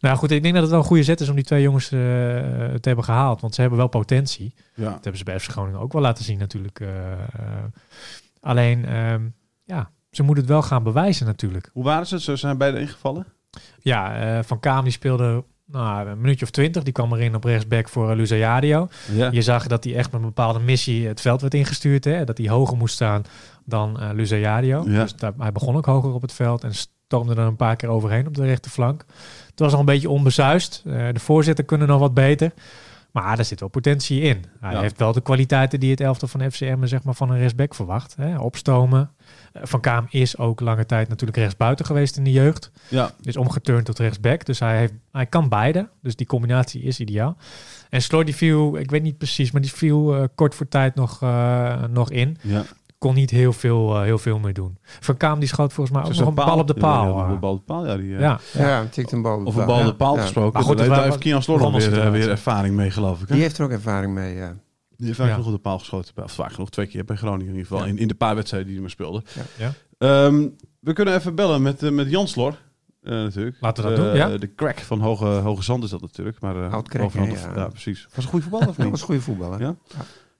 nou 0.00 0.16
goed, 0.16 0.30
ik 0.30 0.42
denk 0.42 0.54
dat 0.54 0.62
het 0.62 0.72
wel 0.72 0.80
een 0.80 0.86
goede 0.86 1.02
zet 1.02 1.20
is 1.20 1.28
om 1.28 1.34
die 1.34 1.44
twee 1.44 1.62
jongens 1.62 1.88
te 1.88 2.78
hebben 2.80 3.04
gehaald. 3.04 3.40
Want 3.40 3.54
ze 3.54 3.60
hebben 3.60 3.78
wel 3.78 3.88
potentie. 3.88 4.54
ja. 4.74 4.84
Dat 4.84 4.92
hebben 4.92 5.18
ze 5.18 5.24
bij 5.24 5.40
FC 5.40 5.50
Groningen 5.50 5.80
ook 5.80 5.92
wel 5.92 6.02
laten 6.02 6.24
zien 6.24 6.38
natuurlijk. 6.38 6.82
alleen, 8.40 8.84
ehm, 8.84 9.22
ja, 9.64 9.90
ze 10.10 10.22
moeten 10.22 10.44
het 10.44 10.52
wel 10.52 10.62
gaan 10.62 10.82
bewijzen 10.82 11.26
natuurlijk. 11.26 11.70
Hoe 11.72 11.84
waren 11.84 12.06
ze? 12.06 12.20
Ze 12.20 12.36
zijn 12.36 12.58
beide 12.58 12.80
ingevallen? 12.80 13.26
Ja, 13.78 14.16
eh, 14.16 14.44
Van 14.44 14.60
Kaam 14.60 14.84
die 14.84 14.92
speelde 14.92 15.44
nou, 15.70 16.08
een 16.08 16.20
minuutje 16.20 16.44
of 16.44 16.50
twintig. 16.50 16.82
Die 16.82 16.92
kwam 16.92 17.12
erin 17.12 17.34
op 17.34 17.44
rechtsback 17.44 17.88
voor 17.88 18.10
uh, 18.10 18.16
Luzajadio. 18.16 18.88
Ja. 19.12 19.30
Je 19.30 19.42
zag 19.42 19.66
dat 19.66 19.84
hij 19.84 19.94
echt 19.94 20.12
met 20.12 20.20
een 20.20 20.26
bepaalde 20.26 20.58
missie 20.58 21.06
het 21.06 21.20
veld 21.20 21.40
werd 21.40 21.54
ingestuurd. 21.54 22.04
Hè? 22.04 22.24
Dat 22.24 22.38
hij 22.38 22.48
hoger 22.48 22.76
moest 22.76 22.94
staan 22.94 23.24
dan 23.64 23.96
uh, 24.00 24.08
Luzajadio. 24.12 24.84
Ja. 24.86 25.02
Dus 25.02 25.14
daar, 25.14 25.32
hij 25.38 25.52
begon 25.52 25.76
ook 25.76 25.86
hoger 25.86 26.12
op 26.12 26.22
het 26.22 26.32
veld 26.32 26.64
en 26.64 26.74
stormde 26.74 27.34
er 27.34 27.38
een 27.46 27.56
paar 27.56 27.76
keer 27.76 27.88
overheen 27.88 28.26
op 28.26 28.34
de 28.34 28.44
rechterflank. 28.44 29.04
Het 29.50 29.58
was 29.58 29.72
al 29.72 29.78
een 29.78 29.84
beetje 29.84 30.10
onbezuist. 30.10 30.82
Uh, 30.86 31.08
de 31.12 31.20
voorzitter 31.20 31.64
kunnen 31.64 31.88
nog 31.88 32.00
wat 32.00 32.14
beter. 32.14 32.52
Maar 33.10 33.36
daar 33.36 33.44
zit 33.44 33.60
wel 33.60 33.68
potentie 33.68 34.20
in. 34.20 34.44
Hij 34.60 34.72
Ja. 34.72 34.80
heeft 34.80 34.98
wel 34.98 35.12
de 35.12 35.20
kwaliteiten 35.20 35.80
die 35.80 35.90
het 35.90 36.00
elftal 36.00 36.28
van 36.28 36.50
FCM 36.50 36.84
zeg 36.86 37.02
maar, 37.02 37.14
van 37.14 37.30
een 37.30 37.38
rechtsback 37.38 37.74
verwacht. 37.74 38.14
Hè? 38.16 38.38
Opstomen. 38.38 39.10
Uh, 39.56 39.62
van 39.64 39.80
Kaam 39.80 40.06
is 40.10 40.38
ook 40.38 40.60
lange 40.60 40.86
tijd 40.86 41.08
natuurlijk 41.08 41.38
rechtsbuiten 41.38 41.86
geweest 41.86 42.16
in 42.16 42.24
de 42.24 42.32
jeugd. 42.32 42.70
ja. 42.88 43.10
Is 43.22 43.36
omgeturnd 43.36 43.84
tot 43.84 43.98
rechtsback. 43.98 44.44
Dus 44.44 44.58
hij, 44.58 44.78
heeft, 44.78 44.92
hij 45.12 45.26
kan 45.26 45.48
beide. 45.48 45.88
Dus 46.02 46.16
die 46.16 46.26
combinatie 46.26 46.82
is 46.82 47.00
ideaal. 47.00 47.36
En 47.90 48.02
Sloor 48.02 48.24
die 48.24 48.34
viel, 48.36 48.76
ik 48.78 48.90
weet 48.90 49.02
niet 49.02 49.18
precies, 49.18 49.50
maar 49.50 49.62
die 49.62 49.72
viel 49.72 50.16
uh, 50.18 50.24
kort 50.34 50.54
voor 50.54 50.68
tijd 50.68 50.94
nog, 50.94 51.22
uh, 51.22 51.84
nog 51.84 52.10
in. 52.10 52.36
ja. 52.42 52.64
Kon 52.98 53.14
niet 53.14 53.30
heel 53.30 53.52
veel, 53.52 53.94
eh, 53.96 54.02
heel 54.02 54.18
veel 54.18 54.38
meer 54.38 54.52
doen. 54.54 54.78
Van 54.82 55.16
Kaam 55.16 55.38
die 55.38 55.48
schoot 55.48 55.72
volgens 55.72 55.96
mij 55.96 56.06
ook 56.06 56.14
nog 56.18 56.26
een 56.28 56.34
bal 56.34 56.58
op 56.58 56.66
de 56.66 56.74
paal. 56.74 57.08
Ja, 57.16 57.18
ja, 57.20 57.26
eh. 57.26 57.32
een 57.32 57.38
bal 57.40 57.52
op 57.52 57.58
de 57.58 57.64
paal, 57.64 57.86
ja. 57.86 57.96
Die, 57.96 58.14
eh, 58.14 58.20
ja, 58.20 58.40
Ja, 58.52 58.68
ja. 58.68 58.84
tikt 58.90 59.12
een 59.12 59.22
bal. 59.22 59.36
op 59.38 59.42
de 59.42 59.46
Of 59.48 59.56
een 59.56 59.64
paal. 59.64 59.76
bal 59.76 59.84
op 59.84 59.90
de 59.90 59.94
paal 59.96 60.16
Ja. 60.16 60.20
gesproken. 60.22 60.52
Maar 60.52 60.62
goed, 60.62 60.78
daar 60.78 61.02
heeft- 61.02 61.18
Kian 61.18 61.42
Slor 61.42 61.58
nog 61.60 61.76
weer, 61.88 62.10
weer 62.12 62.30
ervaring 62.30 62.74
mee, 62.74 62.90
geloof 62.90 63.20
ik. 63.22 63.28
Hè? 63.28 63.34
Die 63.34 63.42
heeft 63.42 63.58
er 63.58 63.64
ook 63.64 63.70
ervaring 63.70 64.14
mee, 64.14 64.34
ja. 64.34 64.56
Die 64.96 65.06
heeft 65.06 65.18
vaak 65.18 65.28
Ja. 65.28 65.36
nog 65.36 65.46
op 65.46 65.52
de 65.52 65.58
paal 65.58 65.78
geschoten. 65.78 66.24
Of 66.24 66.32
vaak 66.32 66.52
genoeg, 66.52 66.70
twee 66.70 66.86
keer 66.86 67.04
bij 67.04 67.16
Groningen 67.16 67.46
in 67.46 67.52
ieder 67.52 67.66
geval. 67.66 67.84
Ja. 67.84 67.90
In, 67.90 67.98
in 67.98 68.08
de 68.08 68.14
paar 68.14 68.34
wedstrijden 68.34 68.68
die 68.68 68.78
hij 68.78 68.86
maar 68.86 68.94
speelde. 68.94 69.22
Ja. 69.58 69.72
Ehm, 69.98 70.48
we 70.80 70.92
kunnen 70.92 71.14
even 71.14 71.34
bellen 71.34 71.62
met, 71.62 71.90
met 71.90 72.10
Jan 72.10 72.28
Slor. 72.28 72.54
eh, 73.02 73.12
natuurlijk. 73.12 73.56
Laten 73.60 73.84
we 73.84 73.90
dat 73.90 73.98
doen, 73.98 74.14
ja. 74.14 74.38
De 74.38 74.54
crack 74.54 74.78
van 74.78 75.00
Hoge, 75.00 75.24
Hoge 75.24 75.62
Zand 75.62 75.84
is 75.84 75.90
dat 75.90 76.00
natuurlijk. 76.00 76.40
Maar, 76.40 76.64
eh, 76.64 76.72
Oud 76.72 76.88
crack, 76.88 77.02
bovenhand 77.02 77.32
hè, 77.40 77.48
of- 77.48 77.54
ja. 77.54 77.60
ja. 77.60 77.68
precies. 77.68 78.08
Was 78.14 78.24
een 78.24 78.30
goede 78.30 78.42
voetballer 78.44 78.68
of 78.68 78.74
Dat 78.76 78.84
niet? 78.84 78.90
was 78.90 79.00
een 79.00 79.06
goede 79.06 79.20
voetballer. 79.20 79.60
Ja? 79.60 79.74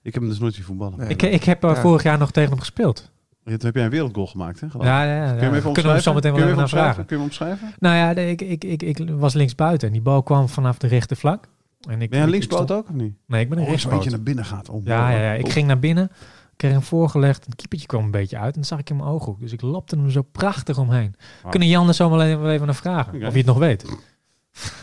Ik 0.02 0.12
heb 0.14 0.22
hem 0.22 0.30
dus 0.30 0.38
nooit 0.40 0.54
zien 0.54 0.64
voetballen. 0.64 0.98
Nee. 0.98 1.08
Ik, 1.08 1.22
ik 1.22 1.44
heb 1.44 1.64
eh, 1.64 1.70
Ja. 1.74 1.80
vorig 1.80 2.02
jaar 2.02 2.18
nog 2.18 2.30
tegen 2.30 2.50
hem 2.50 2.58
gespeeld. 2.58 3.10
Toen 3.44 3.58
heb 3.60 3.74
jij 3.74 3.84
een 3.84 3.90
wereldgoal 3.90 4.26
gemaakt, 4.26 4.60
hè? 4.60 4.70
geloof 4.70 4.86
ik? 4.86 4.92
Ja, 4.92 5.02
ja, 5.04 5.14
ja. 5.24 5.26
Kun 5.30 5.36
je 5.38 5.44
hem 5.44 5.54
even 5.54 5.72
Kunnen 5.72 5.94
we 5.94 6.00
zo 6.00 6.12
meteen 6.14 6.30
wel 6.32 6.40
je 6.40 6.46
even 6.46 6.58
naar 6.58 6.68
vragen. 6.68 6.94
Kun 7.04 7.16
je 7.16 7.22
hem 7.22 7.22
omschrijven? 7.30 7.74
Nou 7.78 7.96
ja, 7.96 8.10
ik, 8.22 8.42
ik, 8.42 8.64
ik, 8.64 8.82
ik 8.82 9.10
was 9.10 9.34
linksbuiten 9.34 9.86
en 9.86 9.92
die 9.92 10.02
bal 10.02 10.22
kwam 10.22 10.48
vanaf 10.48 10.78
de 10.78 10.86
rechtervlak. 10.86 11.48
En 11.88 12.02
ik, 12.02 12.10
Ben 12.10 12.28
jij 12.28 12.36
een 12.36 12.42
stond- 12.42 12.72
ook 12.72 12.88
of 12.88 12.94
niet? 12.94 13.14
Nee, 13.26 13.40
ik 13.40 13.48
ben 13.48 13.58
een 13.58 13.64
Oh, 13.64 13.68
zo 13.70 13.70
rechtspoot. 13.70 13.94
eentje 13.94 14.10
naar 14.10 14.22
binnen 14.22 14.44
gaat. 14.44 14.68
Oh, 14.68 14.84
Ja, 14.84 15.10
ja, 15.10 15.18
ja. 15.22 15.32
Ik 15.32 15.46
Oh. 15.46 15.52
ging 15.52 15.66
naar 15.66 15.78
binnen, 15.78 16.10
kreeg 16.56 16.72
hem 16.72 16.82
voorgelegd. 16.82 17.46
Een 17.46 17.54
keepertje 17.56 17.86
kwam 17.86 18.04
een 18.04 18.10
beetje 18.10 18.36
uit 18.38 18.46
en 18.46 18.60
dan 18.60 18.64
zag 18.64 18.78
ik 18.78 18.90
in 18.90 18.96
mijn 18.96 19.08
ooghoek. 19.08 19.40
Dus 19.40 19.52
ik 19.52 19.60
lopte 19.62 19.96
hem 19.96 20.10
zo 20.10 20.22
prachtig 20.22 20.78
omheen. 20.78 21.14
Kunnen 21.50 21.68
Jan 21.68 21.88
er 21.88 21.94
zo 21.94 22.10
wel 22.10 22.22
even, 22.22 22.66
naar 22.66 22.74
vragen? 22.74 23.14
Of 23.26 23.32
je 23.32 23.36
het 23.38 23.46
nog 23.46 23.58
weet. 23.58 23.84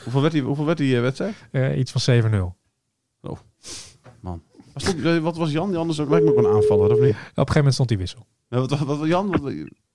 Hoeveel 0.04 0.22
werd 0.22 0.34
die, 0.34 0.42
hoeveel 0.42 0.66
werd 0.66 0.78
die 0.78 0.96
eh, 0.96 1.02
wedstrijd? 1.02 1.36
Eh, 1.52 1.78
iets 1.78 1.92
van 1.92 2.02
7-0. 2.02 2.56
Stond, 4.76 5.06
eh, 5.06 5.18
wat 5.18 5.38
was 5.38 5.52
Jan? 5.52 5.72
Jan 5.72 5.90
is 5.90 6.02
ook 6.02 6.10
lijkt 6.10 6.26
me 6.26 6.32
ook 6.32 6.38
een 6.38 6.54
aanvaller, 6.54 6.92
of 6.92 7.00
niet? 7.00 7.10
Op 7.10 7.16
een 7.16 7.34
gegeven 7.34 7.56
moment 7.56 7.74
stond 7.74 7.90
hij 7.90 7.98
wissel. 7.98 8.26
Wat, 8.48 8.80
wat, 8.80 8.98
wat 8.98 9.08
Jan? 9.08 9.32
Wat, 9.32 9.42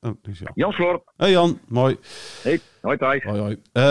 oh, 0.00 0.12
is 0.22 0.38
Jan. 0.38 0.52
Jan 0.54 0.72
Slorp. 0.72 1.12
Hey 1.16 1.30
Jan, 1.30 1.58
mooi. 1.68 1.98
Hey, 2.42 2.60
hoi 2.80 2.96
Thijs. 2.96 3.22
Hoi, 3.22 3.40
hoi. 3.40 3.62
Eh, 3.72 3.82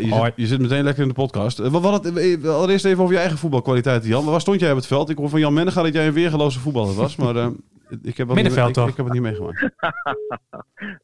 je, 0.00 0.14
Hoi. 0.14 0.24
Zit, 0.24 0.32
je 0.36 0.46
zit 0.46 0.60
meteen 0.60 0.84
lekker 0.84 1.02
in 1.02 1.08
de 1.08 1.14
podcast. 1.14 1.58
Eh, 1.58 1.70
wat, 1.70 1.82
wat 1.82 2.04
het, 2.04 2.46
allereerst 2.46 2.84
even 2.84 3.02
over 3.02 3.14
je 3.14 3.20
eigen 3.20 3.38
voetbalkwaliteiten, 3.38 4.08
Jan. 4.08 4.24
Waar 4.24 4.40
stond 4.40 4.60
jij 4.60 4.70
op 4.70 4.76
het 4.76 4.86
veld? 4.86 5.10
Ik 5.10 5.16
hoor 5.16 5.28
van 5.28 5.40
Jan 5.40 5.54
Mennega 5.54 5.82
dat 5.82 5.94
jij 5.94 6.06
een 6.06 6.12
weergeloze 6.12 6.60
voetballer 6.60 6.94
was, 6.94 7.16
maar 7.16 7.36
eh, 7.36 7.48
ik, 8.02 8.16
heb 8.16 8.26
wat 8.26 8.36
Middenveld, 8.36 8.66
niet, 8.66 8.76
ik, 8.76 8.82
toch? 8.82 8.90
ik 8.90 8.96
heb 8.96 9.04
het 9.04 9.14
niet 9.14 9.22
meegemaakt. 9.22 9.60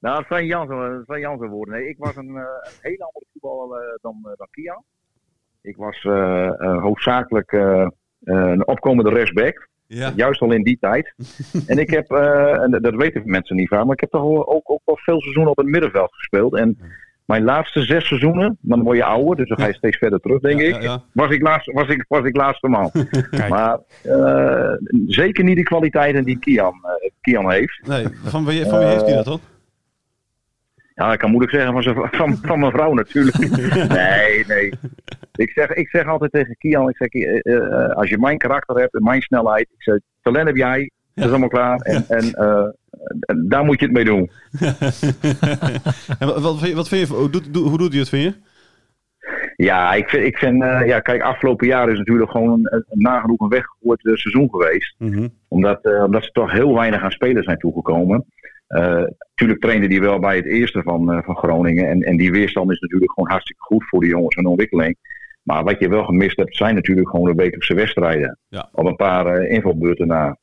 Nou, 0.01 0.19
het 0.19 0.27
zijn 0.29 0.47
Jan, 0.47 0.67
zijn 1.07 1.49
woorden. 1.49 1.75
Nee, 1.75 1.89
ik 1.89 1.99
was 1.99 2.17
een, 2.17 2.29
eh, 2.29 2.35
een 2.35 2.79
hele 2.81 3.05
andere 3.05 3.27
voetballer 3.33 3.99
dan, 4.01 4.21
dan 4.23 4.47
Kian. 4.51 4.85
Ik 5.63 5.77
was 5.77 6.05
eh, 6.05 6.47
eh, 6.47 6.83
hoofdzakelijk 6.83 7.51
een 8.25 8.67
opkomende 8.67 9.11
rechtsback. 9.11 9.69
Ja. 9.87 10.13
Juist 10.17 10.41
al 10.41 10.53
in 10.53 10.63
die 10.63 10.79
tijd. 10.81 11.15
en 11.67 11.79
ik 11.79 11.91
heb, 11.91 12.11
eh, 12.11 12.63
en 12.63 12.79
dat 12.83 12.95
weten 12.95 13.23
mensen 13.25 13.57
niet 13.57 13.69
vaak, 13.69 13.85
maar 13.85 13.95
ik 13.95 14.01
heb 14.01 14.11
toch 14.11 14.23
ook, 14.23 14.71
ook 14.71 14.81
wel 14.85 14.99
veel 15.03 15.21
seizoenen 15.21 15.51
op 15.51 15.57
het 15.59 15.67
middenveld 15.67 16.15
gespeeld. 16.15 16.55
En 16.55 16.79
mijn 17.25 17.45
laatste 17.45 17.83
zes 17.83 18.07
seizoenen, 18.07 18.59
dan 18.61 18.83
word 18.83 18.97
je 18.97 19.05
ouder, 19.05 19.37
dus 19.37 19.49
dan 19.49 19.59
ga 19.59 19.67
je 19.67 19.75
steeds 19.75 19.97
verder 19.99 20.21
terug, 20.21 20.41
denk 20.41 20.61
Ja, 20.61 20.77
ik. 20.77 20.83
ja. 20.83 21.03
Was, 21.13 21.31
ik 21.31 21.43
laatste, 21.43 21.73
was, 21.73 21.89
ik, 21.89 22.05
was 22.09 22.25
ik 22.25 22.37
laatste 22.37 22.69
man. 22.69 22.91
Maar 23.49 23.79
eh, 24.03 24.73
zeker 25.07 25.45
niet 25.45 25.57
de 25.57 25.63
kwaliteiten 25.63 26.25
die 26.25 26.39
Kian, 26.39 26.75
eh, 26.83 27.11
Kian 27.21 27.51
heeft. 27.51 27.81
Nee, 27.87 28.07
van 28.25 28.45
wie, 28.45 28.65
van 28.67 28.79
wie 28.79 28.89
heeft 28.89 29.07
hij 29.07 29.15
dat 29.15 29.25
dan? 29.25 29.41
Ja, 30.95 31.13
ik 31.13 31.19
kan 31.19 31.31
moeilijk 31.31 31.55
zeggen 31.55 31.73
van, 31.73 31.83
zijn- 31.83 32.09
van, 32.21 32.37
van 32.43 32.59
mijn 32.61 32.73
vrouw 32.73 32.93
natuurlijk. 32.95 33.37
Nee, 33.89 34.45
nee. 34.47 34.73
Ik 35.35 35.51
zeg, 35.51 35.71
ik 35.71 35.89
zeg 35.89 36.07
altijd 36.07 36.33
tegen 36.33 36.57
Kian, 36.59 36.89
ik 36.89 36.97
zeg, 36.97 37.09
eh, 37.09 37.55
eh, 37.57 37.89
als 37.97 38.09
je 38.11 38.19
mijn 38.19 38.39
karakter 38.39 38.77
hebt 38.79 38.95
en 38.95 39.03
mijn 39.03 39.23
snelheid, 39.23 39.69
ik 39.77 39.83
zeg, 39.83 39.99
talent 40.23 40.47
heb 40.47 40.57
jij, 40.57 40.91
dat 41.15 41.25
is 41.25 41.31
allemaal 41.31 41.49
klaar. 41.49 41.77
En, 41.81 42.05
en 42.09 42.33
eh, 42.33 42.67
en 43.21 43.45
daar 43.49 43.65
moet 43.65 43.81
je 43.81 43.87
het 43.87 43.95
mee 43.95 44.05
doen. 44.05 44.31
en 46.19 46.27
wat, 46.27 46.41
wat, 46.41 46.59
vind 46.59 46.71
je- 46.71 46.75
wat 46.77 46.89
vind 46.89 47.09
je, 47.09 47.15
hoe 47.15 47.31
doet, 47.31 47.55
doe- 47.55 47.69
hoe 47.69 47.79
doet 47.79 47.91
hij 47.91 47.99
het, 48.01 48.09
vind 48.09 48.23
je? 48.23 48.35
Ja, 49.57 49.93
ik 49.95 50.09
vind, 50.09 50.27
ik 50.27 50.39
vind 50.39 50.63
ja, 50.63 51.01
kijk, 51.01 51.23
afgelopen 51.23 51.67
jaar 51.67 51.91
is 51.91 51.99
natuurlijk 51.99 52.31
gewoon 52.31 52.51
een, 52.51 52.69
een 52.73 52.85
nagenoeg 53.03 53.41
een 53.41 53.49
weggegooid 53.49 54.01
seizoen 54.03 54.49
geweest. 54.51 54.95
Mhm. 54.99 55.29
Omdat, 55.49 56.05
omdat 56.05 56.25
ze 56.25 56.31
toch 56.31 56.53
heel 56.53 56.75
weinig 56.75 57.03
aan 57.03 57.11
spelers 57.11 57.45
zijn 57.45 57.59
toegekomen. 57.59 58.25
Eh 58.73 59.05
tuurlijk 59.35 59.61
trainde 59.61 59.89
die 59.89 60.01
wel 60.01 60.19
bij 60.19 60.37
het 60.37 60.47
eerste 60.47 60.83
van, 60.83 61.13
eh, 61.13 61.23
van 61.23 61.37
Groningen. 61.37 61.89
En, 61.89 62.01
en 62.03 62.17
die 62.17 62.31
weerstand 62.31 62.71
is 62.71 62.81
natuurlijk 62.81 63.13
gewoon 63.13 63.31
hartstikke 63.31 63.63
goed 63.63 63.85
voor 63.89 64.01
de 64.01 64.07
jongens 64.07 64.35
en 64.37 64.47
ontwikkeling. 64.47 64.97
Maar 65.43 65.65
wat 65.65 65.79
je 65.79 65.89
wel 65.89 66.05
gemist 66.05 66.37
hebt, 66.37 66.57
zijn 66.57 66.75
natuurlijk 66.75 67.09
gewoon 67.09 67.27
de 67.27 67.35
wekelijkse 67.35 67.75
wedstrijden. 67.75 68.39
Ja. 68.49 68.69
Op 68.73 68.87
een 68.87 68.97
paar 68.97 69.27
eh, 69.27 69.51
invalbeurten 69.55 70.07
na. 70.07 70.37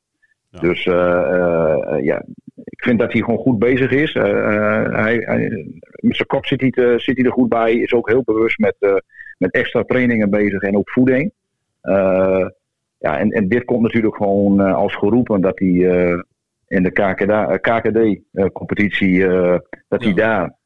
Ja. 0.49 0.59
Dus 0.59 0.85
eh, 0.85 0.93
eh, 1.33 2.03
ja, 2.03 2.23
ik 2.63 2.83
vind 2.83 2.99
dat 2.99 3.11
hij 3.11 3.21
gewoon 3.21 3.39
goed 3.39 3.59
bezig 3.59 3.91
is. 3.91 4.13
Eh, 4.13 4.29
eh, 4.29 4.93
hij, 4.95 5.15
hij- 5.17 5.67
met 6.01 6.15
zijn 6.15 6.27
kop 6.27 6.45
zit 6.45 6.61
hij, 6.61 6.69
te- 6.71 6.95
zit 6.97 7.17
hij 7.17 7.25
er 7.25 7.31
goed 7.31 7.49
bij. 7.49 7.73
Is 7.73 7.93
ook 7.93 8.09
heel 8.09 8.23
bewust 8.23 8.57
met, 8.59 8.75
eh, 8.79 8.95
met 9.37 9.51
extra 9.53 9.83
trainingen 9.83 10.29
bezig 10.29 10.61
en 10.61 10.77
ook 10.77 10.89
voeding. 10.89 11.31
Eh, 11.81 12.45
ja, 12.97 13.19
en, 13.19 13.31
en 13.31 13.47
dit 13.47 13.65
komt 13.65 13.81
natuurlijk 13.81 14.15
gewoon 14.15 14.61
eh, 14.61 14.75
als 14.75 14.95
geroepen 14.95 15.41
dat 15.41 15.59
hij 15.59 15.89
eh, 15.89 16.19
in 16.69 16.83
de 16.83 16.91
KKD-competitie, 17.61 19.27
eh, 19.27 19.57
dat 19.87 20.03
hij 20.03 20.13
daar 20.13 20.57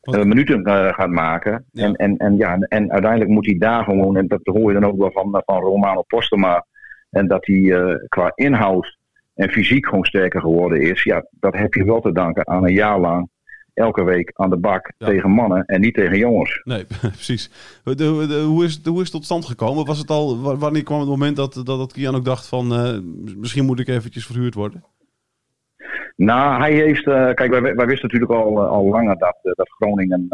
Want- 0.00 0.18
eh, 0.18 0.24
minuten 0.24 0.64
eh, 0.64 0.92
gaat 0.94 1.10
maken. 1.10 1.64
Ja. 1.72 1.84
En, 1.84 1.94
en, 1.96 2.16
en, 2.16 2.36
ja, 2.36 2.58
en 2.58 2.90
uiteindelijk 2.92 3.30
moet 3.30 3.46
hij 3.46 3.58
daar 3.58 3.84
gewoon, 3.84 4.16
en 4.16 4.26
dat 4.26 4.40
hoor 4.42 4.72
je 4.72 4.80
dan 4.80 4.90
ook 4.90 4.98
wel 4.98 5.10
van, 5.12 5.42
van 5.46 5.60
Romano 5.60 6.02
Postema, 6.02 6.66
en 7.10 7.26
dat 7.28 7.46
hij 7.46 7.72
eh, 7.72 7.94
qua 8.08 8.32
inhoud 8.34 8.98
en 9.34 9.50
fysiek 9.50 9.86
gewoon 9.86 10.04
sterker 10.04 10.40
geworden 10.40 10.80
is. 10.80 11.02
Ja, 11.02 11.24
dat 11.30 11.54
heb 11.54 11.74
je 11.74 11.84
wel 11.84 12.00
te 12.00 12.12
danken 12.12 12.48
aan 12.48 12.64
een 12.64 12.72
jaar 12.74 13.00
lang 13.00 13.28
elke 13.74 14.04
week 14.04 14.30
aan 14.34 14.50
de 14.50 14.56
bak 14.56 14.92
Ja. 14.98 15.06
tegen 15.06 15.30
mannen 15.30 15.64
en 15.64 15.80
niet 15.80 15.94
tegen 15.94 16.18
jongens. 16.18 16.60
Nee, 16.64 16.84
precies. 17.00 17.50
De- 17.84 17.94
de- 17.94 18.26
de- 18.28 18.42
hoe, 18.46 18.64
is, 18.64 18.74
het- 18.74 18.86
hoe 18.86 18.96
is 18.96 19.02
het 19.02 19.12
tot 19.12 19.24
stand 19.24 19.44
gekomen? 19.44 19.86
Was 19.86 19.98
het 19.98 20.10
al, 20.10 20.40
wa- 20.40 20.56
wanneer 20.56 20.82
kwam 20.82 21.00
het 21.00 21.08
moment 21.08 21.36
dat, 21.36 21.54
dat, 21.54 21.66
dat 21.66 21.92
Kian 21.92 22.14
ook 22.14 22.24
dacht 22.24 22.46
van, 22.46 22.72
eh, 22.74 22.98
misschien 23.36 23.64
moet 23.64 23.80
ik 23.80 23.88
eventjes 23.88 24.26
verhuurd 24.26 24.54
worden? 24.54 24.84
Nou, 26.16 26.60
hij 26.60 26.72
heeft. 26.72 27.06
eh, 27.06 27.30
kijk, 27.34 27.50
wij, 27.50 27.60
wij 27.62 27.86
wisten 27.86 28.08
natuurlijk 28.12 28.32
al, 28.32 28.62
eh, 28.62 28.68
al 28.70 28.84
langer 28.88 29.18
dat, 29.18 29.38
eh, 29.42 29.52
dat 29.54 29.68
Groningen 29.70 30.26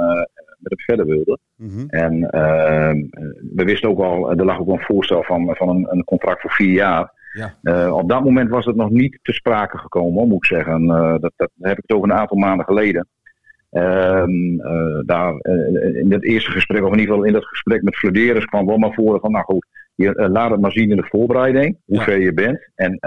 met 0.58 0.72
hem 0.76 0.78
verder 0.78 1.06
wilde. 1.06 1.38
Mhm. 1.56 1.84
En 1.88 2.30
ehm, 2.30 2.96
eh, 3.10 3.22
we 3.54 3.64
wisten 3.64 3.88
ook 3.88 3.98
al, 4.00 4.30
er 4.30 4.44
lag 4.44 4.58
ook 4.60 4.68
een 4.68 4.80
voorstel 4.80 5.22
van, 5.22 5.54
van 5.56 5.68
een, 5.68 5.86
een 5.90 6.04
contract 6.04 6.40
voor 6.40 6.50
vier 6.50 6.72
jaar. 6.72 7.12
Ja. 7.62 7.92
Op 7.92 8.08
dat 8.08 8.24
moment 8.24 8.50
was 8.50 8.64
het 8.64 8.76
nog 8.76 8.90
niet 8.90 9.18
te 9.22 9.32
sprake 9.32 9.78
gekomen, 9.78 10.28
moet 10.28 10.36
ik 10.36 10.44
zeggen. 10.44 10.86
Dat, 11.20 11.32
dat 11.36 11.50
heb 11.60 11.76
ik 11.76 11.82
het 11.86 11.96
over 11.96 12.10
een 12.10 12.16
aantal 12.16 12.36
maanden 12.36 12.66
geleden. 12.66 13.08
Ehm, 13.70 14.60
eh, 14.60 14.98
daar, 15.06 15.34
in 15.94 16.12
het 16.12 16.24
eerste 16.24 16.50
gesprek, 16.50 16.82
of 16.84 16.92
in 16.92 16.98
ieder 16.98 17.10
geval 17.14 17.26
in 17.28 17.32
dat 17.32 17.44
gesprek 17.44 17.82
met 17.82 17.96
Flederis, 17.96 18.44
kwam 18.44 18.66
wel 18.66 18.78
maar 18.78 18.92
voor 18.94 19.20
van, 19.20 19.30
nou 19.32 19.44
goed, 19.44 19.66
je, 19.94 20.28
laat 20.32 20.50
het 20.50 20.60
maar 20.60 20.72
zien 20.72 20.90
in 20.90 20.96
de 20.96 21.06
voorbereiding, 21.10 21.76
hoe 21.84 21.96
Ja. 21.96 22.02
ver 22.02 22.20
je 22.20 22.32
bent. 22.32 22.70
En, 22.74 22.98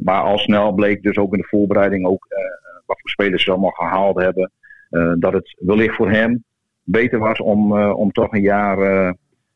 maar 0.00 0.22
al 0.22 0.38
snel 0.38 0.72
bleek 0.72 1.02
dus 1.02 1.16
ook 1.16 1.32
in 1.32 1.38
de 1.40 1.46
voorbereiding 1.48 2.06
ook 2.06 2.26
eh, 2.28 2.38
wat 2.86 3.00
voor 3.00 3.10
spelers 3.10 3.44
ze 3.44 3.50
allemaal 3.50 3.70
gehaald 3.70 4.20
hebben. 4.20 4.50
eh, 4.90 5.12
dat 5.18 5.32
het 5.32 5.56
wellicht 5.58 5.94
voor 5.96 6.10
hem 6.10 6.44
beter 6.82 7.18
was 7.18 7.40
om, 7.40 7.76
eh, 7.78 7.96
om 7.98 8.12
toch 8.12 8.32
een 8.32 8.40
jaar 8.42 8.78
eh, 8.78 9.12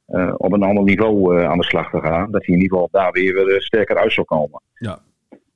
eh, 0.06 0.34
op 0.36 0.52
een 0.52 0.62
ander 0.62 0.84
niveau 0.84 1.38
eh, 1.38 1.50
aan 1.50 1.58
de 1.58 1.64
slag 1.64 1.90
te 1.90 2.00
gaan. 2.00 2.30
Dat 2.30 2.46
hij 2.46 2.54
in 2.54 2.62
ieder 2.62 2.78
geval 2.78 2.88
daar 2.92 3.12
weer, 3.12 3.34
weer 3.34 3.54
eh, 3.54 3.60
sterker 3.60 3.96
uit 3.96 4.12
zou 4.12 4.26
komen. 4.26 4.60
Ja. 4.74 4.98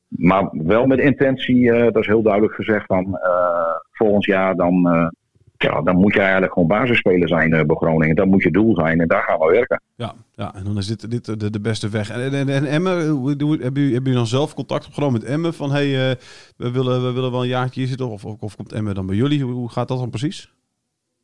Maar 0.08 0.48
wel 0.52 0.86
met 0.86 0.98
intentie, 0.98 1.72
eh, 1.72 1.82
dat 1.82 1.96
is 2.02 2.06
heel 2.06 2.22
duidelijk 2.22 2.54
gezegd, 2.54 2.88
dan 2.88 3.16
eh, 3.18 3.74
volgend 3.92 4.24
jaar 4.24 4.56
dan, 4.56 4.88
eh, 4.88 5.06
ja, 5.62 5.82
dan 5.82 5.96
moet 5.96 6.14
je 6.14 6.20
eigenlijk 6.20 6.52
gewoon 6.52 6.68
basisspeler 6.68 7.28
zijn 7.28 7.52
eh, 7.52 7.64
bij 7.64 7.76
Groningen. 7.76 8.16
Dat 8.16 8.26
moet 8.26 8.42
je 8.42 8.50
doel 8.50 8.74
zijn 8.74 9.00
en 9.00 9.08
daar 9.08 9.22
gaan 9.22 9.38
we 9.38 9.52
werken. 9.52 9.80
Ja, 9.96 10.12
ja, 10.34 10.54
en 10.54 10.64
dan 10.64 10.76
is 10.76 10.86
dit, 10.86 11.10
dit 11.10 11.40
de, 11.40 11.50
de 11.50 11.60
beste 11.60 11.88
weg. 11.88 12.10
En, 12.10 12.32
en, 12.32 12.48
en 12.48 12.64
Emmen, 12.64 12.96
hebben 12.98 13.36
jullie, 13.36 13.62
hebben 13.62 13.82
jullie 13.82 14.14
dan 14.14 14.26
zelf 14.26 14.54
contact 14.54 14.86
opgenomen 14.86 15.20
met 15.20 15.30
Emmen? 15.30 15.54
Van, 15.54 15.70
hey, 15.70 16.10
eh, 16.10 16.16
we, 16.56 16.70
willen, 16.70 17.02
we 17.02 17.12
willen 17.12 17.30
wel 17.30 17.42
een 17.42 17.48
jaartje 17.48 17.80
hier 17.80 17.88
zitten. 17.88 18.08
Of, 18.08 18.24
of, 18.24 18.40
of 18.40 18.56
komt 18.56 18.72
Emmen 18.72 18.94
dan 18.94 19.06
bij 19.06 19.16
jullie? 19.16 19.42
Hoe, 19.42 19.52
hoe 19.52 19.70
gaat 19.70 19.88
dat 19.88 19.98
dan 19.98 20.10
precies? 20.10 20.52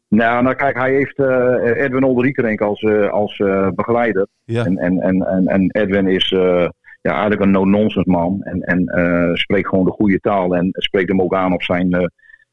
Nou, 0.08 0.42
nou 0.42 0.54
kijk, 0.54 0.76
hij 0.76 0.92
heeft 0.92 1.18
eh, 1.18 1.84
Edwin 1.84 2.04
Olderiekerink 2.04 2.60
als, 2.60 2.80
eh, 2.80 3.10
als 3.10 3.38
eh, 3.38 3.68
begeleider. 3.74 4.26
Ja, 4.44 4.64
En, 4.64 4.76
en, 4.78 5.00
en, 5.00 5.22
en, 5.22 5.46
en 5.46 5.70
Edwin 5.70 6.08
is 6.08 6.32
eh, 6.32 6.68
ja, 7.00 7.12
eigenlijk 7.12 7.40
een 7.40 7.50
no-nonsense 7.50 8.10
man. 8.10 8.42
En, 8.42 8.60
en 8.60 8.86
eh, 8.86 9.34
spreekt 9.34 9.68
gewoon 9.68 9.84
de 9.84 9.90
goede 9.90 10.20
taal. 10.20 10.56
En 10.56 10.68
spreekt 10.72 11.08
hem 11.08 11.22
ook 11.22 11.34
aan 11.34 11.52
op 11.52 11.62
zijn. 11.62 12.10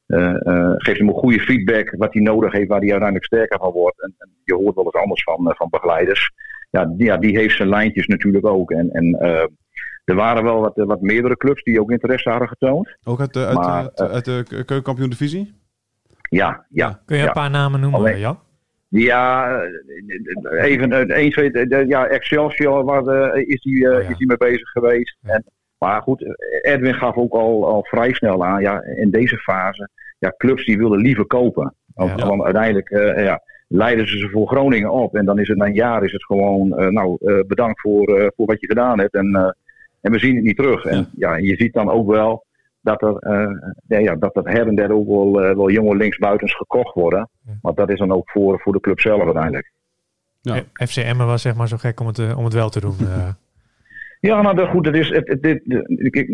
Eh, 0.08 0.48
eh, 0.48 0.74
geeft 0.76 1.00
hem 1.00 1.10
ook 1.10 1.18
goede 1.20 1.40
feedback. 1.40 1.94
Wat 1.98 2.14
hij 2.14 2.22
nodig 2.22 2.52
heeft, 2.52 2.68
waar 2.68 2.80
hij 2.80 2.90
uiteindelijk 2.90 3.26
sterker 3.26 3.60
van 3.60 3.72
wordt. 3.72 4.02
En, 4.02 4.14
en 4.18 4.30
je 4.44 4.54
hoort 4.56 4.76
wel 4.76 4.86
eens 4.86 4.94
anders 4.94 5.24
van, 5.24 5.50
eh, 5.50 5.56
van 5.56 5.68
begeleiders. 5.70 6.32
Ja 6.72 6.86
die, 6.86 7.06
ja, 7.06 7.18
die 7.18 7.38
heeft 7.38 7.56
zijn 7.56 7.70
lijntjes 7.70 8.08
natuurlijk 8.08 8.46
ook. 8.46 8.72
En, 8.72 8.90
en 8.92 9.14
eh, 9.20 9.46
er 10.06 10.16
waren 10.16 10.44
wel 10.44 10.60
wat, 10.60 10.74
wat 10.76 11.02
meerdere 11.02 11.38
clubs 11.38 11.64
die 11.64 11.80
ook 11.82 11.92
interesse 11.92 12.30
hadden 12.30 12.48
getoond. 12.48 12.98
ook 13.04 13.20
uit, 13.20 13.34
de- 13.34 13.46
uit, 13.46 13.56
Maar, 13.58 13.90
uit, 13.96 14.00
uit 14.12 14.26
de 14.26 14.44
keukenkampioen 14.50 15.10
divisie? 15.10 15.54
Ja, 16.30 16.66
ja. 16.70 17.02
kun 17.06 17.16
je 17.16 17.22
ja. 17.22 17.28
een 17.28 17.34
paar 17.34 17.50
namen 17.50 17.80
noemen, 17.80 18.00
Alleen- 18.00 18.20
Jan? 18.20 18.40
Ja, 18.90 19.56
eh, 19.62 20.64
even 20.64 20.92
eh, 20.92 21.88
ja, 21.88 22.06
Excelsior 22.08 22.84
waar, 22.84 23.08
eh, 23.08 23.48
is 23.48 23.64
hij 23.64 23.90
eh, 23.92 23.98
Oh 23.98 24.02
ja. 24.04 24.10
is 24.10 24.18
hij 24.18 24.26
mee 24.28 24.38
bezig 24.38 24.70
geweest. 24.70 25.18
Ja. 25.22 25.34
En 25.34 25.44
Maar 25.78 26.02
goed, 26.02 26.26
Edwin 26.62 26.94
gaf 26.94 27.16
ook 27.16 27.34
al, 27.34 27.68
al 27.68 27.84
vrij 27.84 28.14
snel 28.14 28.46
aan, 28.46 28.62
ja, 28.62 28.82
in 28.84 29.10
deze 29.12 29.38
fase, 29.38 29.90
ja, 30.20 30.34
clubs 30.38 30.66
die 30.66 30.78
willen 30.78 31.00
liever 31.00 31.26
kopen. 31.26 31.74
Want, 31.94 32.20
Ja. 32.20 32.28
want 32.28 32.44
uiteindelijk 32.44 32.90
eh, 32.90 33.24
ja, 33.24 33.42
leiden 33.68 34.08
ze 34.08 34.18
ze 34.18 34.30
voor 34.30 34.48
Groningen 34.48 34.92
op. 34.92 35.16
En 35.16 35.26
dan 35.26 35.40
is 35.40 35.48
het 35.48 35.58
na 35.58 35.66
een 35.66 35.74
jaar 35.74 36.04
is 36.04 36.12
het 36.12 36.26
gewoon, 36.26 36.78
eh, 36.78 36.88
nou, 36.88 37.18
eh, 37.26 37.40
bedankt 37.48 37.82
voor, 37.82 38.18
eh, 38.18 38.28
voor 38.36 38.46
wat 38.46 38.60
je 38.62 38.68
gedaan 38.68 39.00
hebt. 39.00 39.14
En, 39.14 39.36
eh, 39.36 39.50
en 40.02 40.12
we 40.12 40.20
zien 40.20 40.36
het 40.36 40.44
niet 40.44 40.56
terug. 40.58 40.86
En 40.86 41.10
ja, 41.16 41.36
je 41.36 41.56
ziet 41.56 41.74
dan 41.74 41.90
ook 41.90 42.12
wel 42.12 42.46
dat 42.82 43.02
er, 43.02 43.16
eh, 43.18 43.50
ja, 43.88 43.98
ja, 43.98 44.16
dat 44.16 44.36
er 44.36 44.50
her 44.52 44.68
en 44.68 44.76
der 44.76 44.92
ook 44.94 45.08
wel, 45.08 45.32
wel 45.56 45.70
jonge 45.70 45.96
linksbuitens 45.96 46.56
gekocht 46.56 46.94
worden. 46.94 47.30
Ja. 47.46 47.54
Maar 47.62 47.74
dat 47.74 47.90
is 47.90 48.00
dan 48.00 48.12
ook 48.12 48.30
voor, 48.30 48.60
voor 48.60 48.74
de 48.74 48.80
club 48.80 49.00
zelf 49.00 49.24
uiteindelijk. 49.24 49.72
Ja. 50.42 50.62
FC 50.74 50.96
Emmen 50.96 51.26
was 51.26 51.42
zeg 51.42 51.56
maar 51.56 51.68
zo 51.68 51.78
gek 51.78 52.00
om 52.00 52.08
het, 52.08 52.36
om 52.36 52.44
het 52.44 52.54
wel 52.54 52.70
te 52.70 52.80
doen. 52.80 52.96
Ja, 54.20 54.42
nou 54.42 54.56
dat- 54.56 54.70
goed, 54.70 54.86
het 54.86 54.96
is, 54.96 55.10
het, 55.10 55.60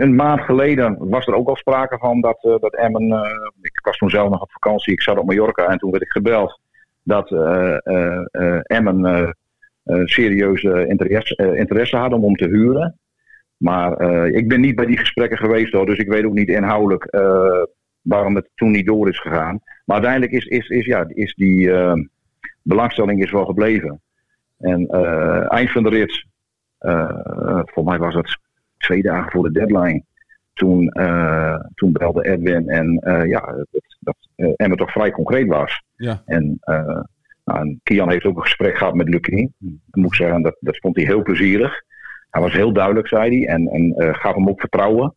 een 0.01 0.15
maand 0.15 0.41
geleden 0.41 1.09
was 1.09 1.27
er 1.27 1.33
ook 1.35 1.47
al 1.47 1.55
sprake 1.55 1.97
van 1.97 2.21
dat, 2.21 2.43
eh, 2.43 2.59
dat 2.59 2.75
Emmen, 2.75 3.11
eh, 3.11 3.49
ik 3.61 3.79
was 3.83 3.97
toen 3.97 4.09
zelf 4.09 4.29
nog 4.29 4.41
op 4.41 4.51
vakantie, 4.51 4.93
ik 4.93 5.01
zat 5.01 5.17
op 5.17 5.25
Mallorca 5.25 5.67
en 5.67 5.77
toen 5.77 5.91
werd 5.91 6.03
ik 6.03 6.11
gebeld 6.11 6.59
dat 7.03 7.31
eh, 7.31 7.77
Emmen 8.63 9.35
serieuze 10.05 10.87
interesse, 10.87 11.55
interesse 11.57 11.97
had 11.97 12.13
om, 12.13 12.23
om 12.23 12.35
te 12.35 12.47
huren. 12.47 12.99
Maar 13.57 14.01
ik 14.27 14.47
ben 14.47 14.61
niet 14.61 14.75
bij 14.75 14.85
die 14.85 14.97
gesprekken 14.97 15.37
geweest 15.37 15.73
hoor, 15.73 15.85
dus 15.85 15.97
ik 15.97 16.07
weet 16.07 16.25
ook 16.25 16.33
niet 16.33 16.49
inhoudelijk 16.49 17.07
waarom 18.01 18.35
het 18.35 18.49
toen 18.55 18.71
niet 18.71 18.85
door 18.85 19.09
is 19.09 19.19
gegaan. 19.19 19.59
Maar 19.85 19.95
uiteindelijk 19.95 20.31
is, 20.31 20.45
is, 20.45 20.67
is, 20.69 20.85
ja, 20.85 21.05
is 21.07 21.33
die 21.33 21.71
belangstelling 22.61 23.23
is 23.23 23.31
wel 23.31 23.45
gebleven. 23.45 24.01
En 24.59 24.87
eind 25.47 25.71
van 25.71 25.83
de 25.83 25.89
rit 25.89 26.25
voor 27.65 27.83
mij 27.83 27.97
was 27.97 28.15
het 28.15 28.37
twee 28.77 29.01
dagen 29.01 29.31
voor 29.31 29.43
de 29.43 29.51
deadline. 29.51 30.03
Toen, 30.53 30.89
eh, 30.89 31.59
toen 31.75 31.91
belde 31.91 32.23
Edwin 32.23 32.69
en 32.69 32.97
eh, 32.97 33.29
ja, 33.29 33.39
dat, 33.71 33.97
dat 33.99 34.15
eh, 34.35 34.53
Emmen 34.55 34.77
toch 34.77 34.91
vrij 34.91 35.11
concreet 35.11 35.47
was. 35.47 35.83
Ja. 35.95 36.21
En, 36.25 36.57
eh, 36.59 36.99
nou, 37.45 37.59
en 37.59 37.79
Kian 37.83 38.09
heeft 38.09 38.25
ook 38.25 38.35
een 38.35 38.41
gesprek 38.41 38.77
gehad 38.77 38.93
met 38.93 39.09
Lucky. 39.09 39.49
Ik 39.59 39.95
moet 39.95 40.15
zeggen, 40.15 40.41
dat, 40.41 40.57
dat 40.59 40.77
vond 40.77 40.95
hij 40.95 41.05
heel 41.05 41.21
plezierig. 41.21 41.83
Hij 42.29 42.41
was 42.41 42.53
heel 42.53 42.73
duidelijk, 42.73 43.07
zei 43.07 43.37
hij, 43.37 43.47
en, 43.53 43.67
en 43.67 43.93
eh, 43.93 44.13
gaf 44.13 44.35
hem 44.35 44.49
ook 44.49 44.59
vertrouwen. 44.59 45.13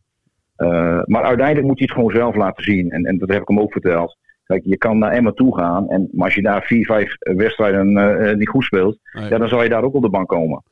Eh, 0.55 1.01
maar 1.05 1.23
uiteindelijk 1.23 1.67
moet 1.67 1.79
hij 1.79 1.87
het 1.87 1.95
gewoon 1.95 2.15
zelf 2.15 2.35
laten 2.35 2.63
zien. 2.63 2.91
En, 2.91 3.03
en 3.05 3.17
dat 3.17 3.29
heb 3.29 3.41
ik 3.41 3.47
hem 3.47 3.59
ook 3.59 3.71
verteld. 3.71 4.17
Kijk, 4.45 4.61
je 4.65 4.77
kan 4.77 4.97
naar 4.97 5.11
Emmen 5.11 5.35
toe 5.35 5.57
gaan. 5.57 5.89
En, 5.89 6.09
maar 6.11 6.25
als 6.25 6.35
je 6.35 6.41
daar 6.41 6.63
vier, 6.63 6.85
vijf 6.85 7.15
wedstrijden 7.19 7.97
eh, 7.97 8.29
eh, 8.29 8.37
niet 8.37 8.49
goed 8.49 8.63
speelt, 8.63 8.99
Nee. 9.11 9.29
ja, 9.29 9.37
dan 9.37 9.47
zal 9.47 9.63
je 9.63 9.69
daar 9.69 9.83
ook 9.83 9.93
op 9.93 10.01
de 10.01 10.09
bank 10.09 10.27
komen. 10.27 10.63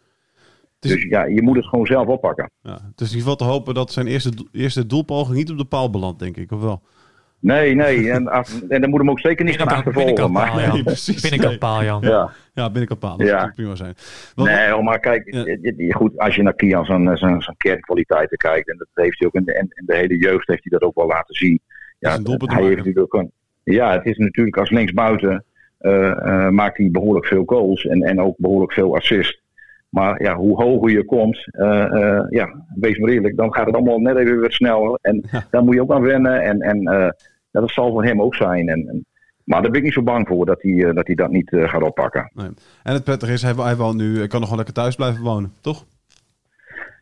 Is- 0.83 0.91
Dus 0.91 1.03
ja, 1.03 1.23
je 1.25 1.41
moet 1.41 1.55
het 1.55 1.65
gewoon 1.65 1.85
zelf 1.85 2.07
oppakken. 2.07 2.51
Ja, 2.61 2.71
het 2.71 3.01
is 3.01 3.11
in 3.11 3.17
ieder 3.17 3.31
geval 3.31 3.35
te 3.35 3.43
hopen 3.43 3.73
dat 3.73 3.91
zijn 3.91 4.07
eerste, 4.07 4.31
eerste 4.51 4.85
doelpoging 4.85 5.37
niet 5.37 5.51
op 5.51 5.57
de 5.57 5.65
paal 5.65 5.89
belandt, 5.89 6.19
denk 6.19 6.37
ik, 6.37 6.51
of 6.51 6.61
wel? 6.61 6.81
Nee, 7.39 7.75
nee. 7.75 8.11
En, 8.11 8.27
af, 8.27 8.61
en 8.69 8.81
dan 8.81 8.89
moet 8.89 8.99
hem 8.99 9.09
ook 9.09 9.19
zeker 9.19 9.45
niet 9.45 9.55
gaan 9.57 9.67
achtervolgen. 9.67 10.13
binnenkant 10.15 10.33
paal, 10.33 10.53
Maar, 10.55 10.63
Jan. 10.65 10.73
Nee, 10.73 10.83
precies, 10.83 11.21
Binnenkant 11.21 11.59
paal, 11.59 11.83
Jan. 11.83 12.01
ja. 12.01 12.31
Ja, 12.53 12.65
binnenkant 12.69 12.99
paal. 12.99 13.17
Dat 13.17 13.27
Ja. 13.27 13.39
zou 13.39 13.51
prima 13.51 13.75
zijn. 13.75 13.93
Nee, 14.35 14.81
maar 14.81 14.99
kijk, 14.99 15.33
Ja. 15.77 15.93
goed, 15.95 16.17
als 16.17 16.35
je 16.35 16.41
naar 16.43 16.53
Kian 16.55 16.85
zijn, 16.85 17.17
zijn, 17.17 17.41
zijn 17.41 17.57
kernkwaliteiten 17.57 18.37
kijkt, 18.37 18.69
en 18.69 18.77
dat 18.77 18.87
heeft 18.93 19.19
hij 19.19 19.27
ook 19.27 19.33
in 19.33 19.43
de, 19.43 19.53
in 19.53 19.67
in 19.75 19.85
de 19.85 19.95
hele 19.95 20.17
jeugd 20.17 20.47
heeft 20.47 20.63
hij 20.63 20.79
dat 20.79 20.81
ook 20.81 20.95
wel 20.95 21.07
laten 21.07 21.35
zien. 21.35 21.53
is 21.53 21.59
Ja, 21.99 22.15
een 22.15 22.25
hij 22.25 22.63
heeft 22.63 22.75
natuurlijk 22.77 22.99
ook 23.15 23.21
een, 23.21 23.31
ja, 23.63 23.91
het 23.91 24.05
is 24.05 24.17
natuurlijk 24.17 24.57
als 24.57 24.69
linksbuiten 24.69 25.43
eh, 25.77 26.09
eh, 26.11 26.49
maakt 26.49 26.77
hij 26.77 26.89
behoorlijk 26.91 27.25
veel 27.25 27.43
goals 27.45 27.85
en, 27.85 28.01
en 28.01 28.21
ook 28.21 28.35
behoorlijk 28.37 28.73
veel 28.73 28.95
assist. 28.95 29.41
Maar 29.93 30.23
ja, 30.23 30.35
hoe 30.35 30.63
hoger 30.63 30.91
je 30.91 31.05
komt, 31.05 31.47
eh, 31.51 31.83
eh, 31.83 32.25
ja, 32.29 32.65
wees 32.75 32.97
maar 32.97 33.09
eerlijk, 33.09 33.37
dan 33.37 33.53
gaat 33.53 33.65
het 33.65 33.75
allemaal 33.75 33.99
net 33.99 34.17
even 34.17 34.39
weer 34.39 34.51
sneller. 34.51 34.97
En 35.01 35.23
Ja. 35.31 35.45
daar 35.51 35.63
moet 35.63 35.73
je 35.73 35.81
ook 35.81 35.91
aan 35.91 36.01
wennen. 36.01 36.41
En, 36.41 36.61
en 36.61 36.87
eh, 36.87 37.09
dat 37.51 37.69
zal 37.69 37.91
voor 37.91 38.03
hem 38.03 38.21
ook 38.21 38.35
zijn. 38.35 38.69
En, 38.69 38.87
en, 38.87 39.05
maar 39.43 39.61
daar 39.61 39.69
ben 39.71 39.79
ik 39.79 39.85
niet 39.85 39.93
zo 39.93 40.01
bang 40.01 40.27
voor 40.27 40.45
dat 40.45 40.61
hij, 40.61 40.93
dat, 40.93 41.07
hij 41.07 41.15
dat 41.15 41.31
niet 41.31 41.49
gaat 41.51 41.81
oppakken. 41.83 42.31
En 42.83 42.93
het 42.93 43.03
prettige 43.03 43.31
is, 43.31 43.41
hij, 43.41 43.53
hij 43.57 43.75
woont 43.75 43.97
nu, 43.97 44.17
hij 44.17 44.27
kan 44.27 44.39
nog 44.39 44.49
gewoon 44.49 44.63
lekker 44.65 44.73
thuis 44.83 44.95
blijven 44.95 45.23
wonen, 45.23 45.53
toch? 45.61 45.85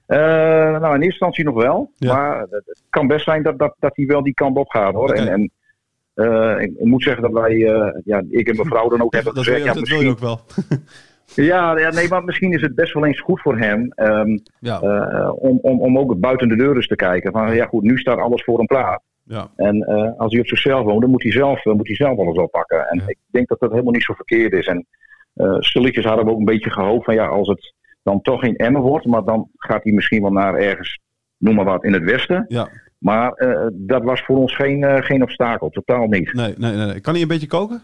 Nou, 0.08 0.86
in 0.86 0.92
eerste 0.92 1.06
instantie 1.06 1.44
nog 1.44 1.56
wel. 1.64 1.92
Ja. 1.96 2.14
Maar 2.14 2.40
het 2.50 2.84
kan 2.90 3.08
best 3.08 3.24
zijn 3.24 3.44
dat, 3.44 3.60
dat, 3.60 3.76
dat 3.80 3.96
hij 3.96 4.06
wel 4.06 4.24
die 4.24 4.34
kant 4.34 4.58
op 4.58 4.70
gaat 4.70 4.94
hoor. 4.94 5.12
En, 5.14 5.28
en 5.28 6.62
ik, 6.62 6.84
moet 6.84 7.04
zeggen 7.04 7.22
dat 7.24 7.32
wij, 7.32 7.58
ja, 8.04 8.24
ik 8.30 8.48
en 8.48 8.56
mijn 8.56 8.68
vrouw 8.68 8.90
dan 8.90 9.02
ook 9.02 9.14
hebben 9.14 9.34
Dat, 9.36 9.46
wil 9.46 9.54
gezegd. 9.54 9.60
je, 9.60 9.66
Ja, 9.74 9.80
dat 9.80 9.88
wil 9.88 10.00
je 10.02 10.06
misschien, 10.08 10.30
ook 10.30 10.56
wel. 10.68 10.80
ja, 11.36 11.78
ja, 11.80 11.90
nee, 11.90 12.08
maar 12.10 12.24
misschien 12.24 12.54
is 12.54 12.62
het 12.62 12.76
best 12.76 12.94
wel 12.94 13.06
eens 13.06 13.20
goed 13.22 13.42
voor 13.42 13.58
hem 13.58 13.92
ehm, 13.96 14.38
Ja, 14.60 14.80
eh, 14.82 15.32
om, 15.36 15.60
om, 15.62 15.82
om 15.82 15.98
ook 15.98 16.20
buiten 16.20 16.48
de 16.48 16.56
deur 16.56 16.76
eens 16.76 16.88
te 16.88 16.96
kijken. 16.96 17.32
Van 17.32 17.56
ja, 17.56 17.66
goed, 17.66 17.84
nu 17.84 17.98
staat 17.98 18.18
alles 18.20 18.44
voor 18.44 18.58
hem 18.58 18.68
klaar. 18.68 19.00
ja. 19.24 19.48
En 19.56 19.82
eh, 19.82 20.12
als 20.18 20.32
hij 20.32 20.42
op 20.42 20.48
zichzelf 20.48 20.84
woont, 20.84 21.02
dan 21.02 21.10
moet 21.10 21.24
hij 21.24 21.32
zelf, 21.32 21.66
moet 21.66 21.88
hij 21.88 21.96
zelf 21.96 22.18
alles 22.20 22.38
oppakken. 22.38 22.88
En 22.90 22.98
Ja. 22.98 23.08
ik 23.08 23.18
denk 23.32 23.48
dat 23.48 23.60
dat 23.60 23.72
helemaal 23.72 23.94
niet 23.94 24.04
zo 24.04 24.14
verkeerd 24.14 24.54
is. 24.54 24.66
En 24.68 24.86
eh 25.34 25.56
stilletjes 25.60 26.06
hadden 26.06 26.26
we 26.26 26.32
ook 26.32 26.40
een 26.40 26.46
beetje 26.46 26.70
gehoopt 26.72 27.06
van 27.06 27.14
ja, 27.14 27.26
als 27.28 27.48
het 27.48 27.74
dan 28.04 28.22
toch 28.22 28.40
geen 28.40 28.56
Emmen 28.56 28.82
wordt, 28.82 29.06
maar 29.06 29.24
dan 29.24 29.50
gaat 29.58 29.84
hij 29.84 29.94
misschien 29.94 30.22
wel 30.22 30.32
naar 30.32 30.56
ergens, 30.56 31.00
noem 31.38 31.56
maar 31.56 31.66
wat, 31.66 31.84
in 31.84 31.94
het 31.94 32.04
westen. 32.04 32.46
ja. 32.48 32.70
Maar 32.98 33.34
dat 33.74 34.04
was 34.04 34.22
voor 34.22 34.38
ons 34.38 34.56
geen, 34.56 35.04
geen 35.04 35.22
obstakel, 35.24 35.70
totaal 35.70 36.08
niet. 36.08 36.34
Nee, 36.34 36.54
nee, 36.58 36.76
nee, 36.76 36.86
nee. 36.86 37.00
Kan 37.02 37.14
hij 37.14 37.22
een 37.22 37.28
beetje 37.28 37.48
koken? 37.48 37.82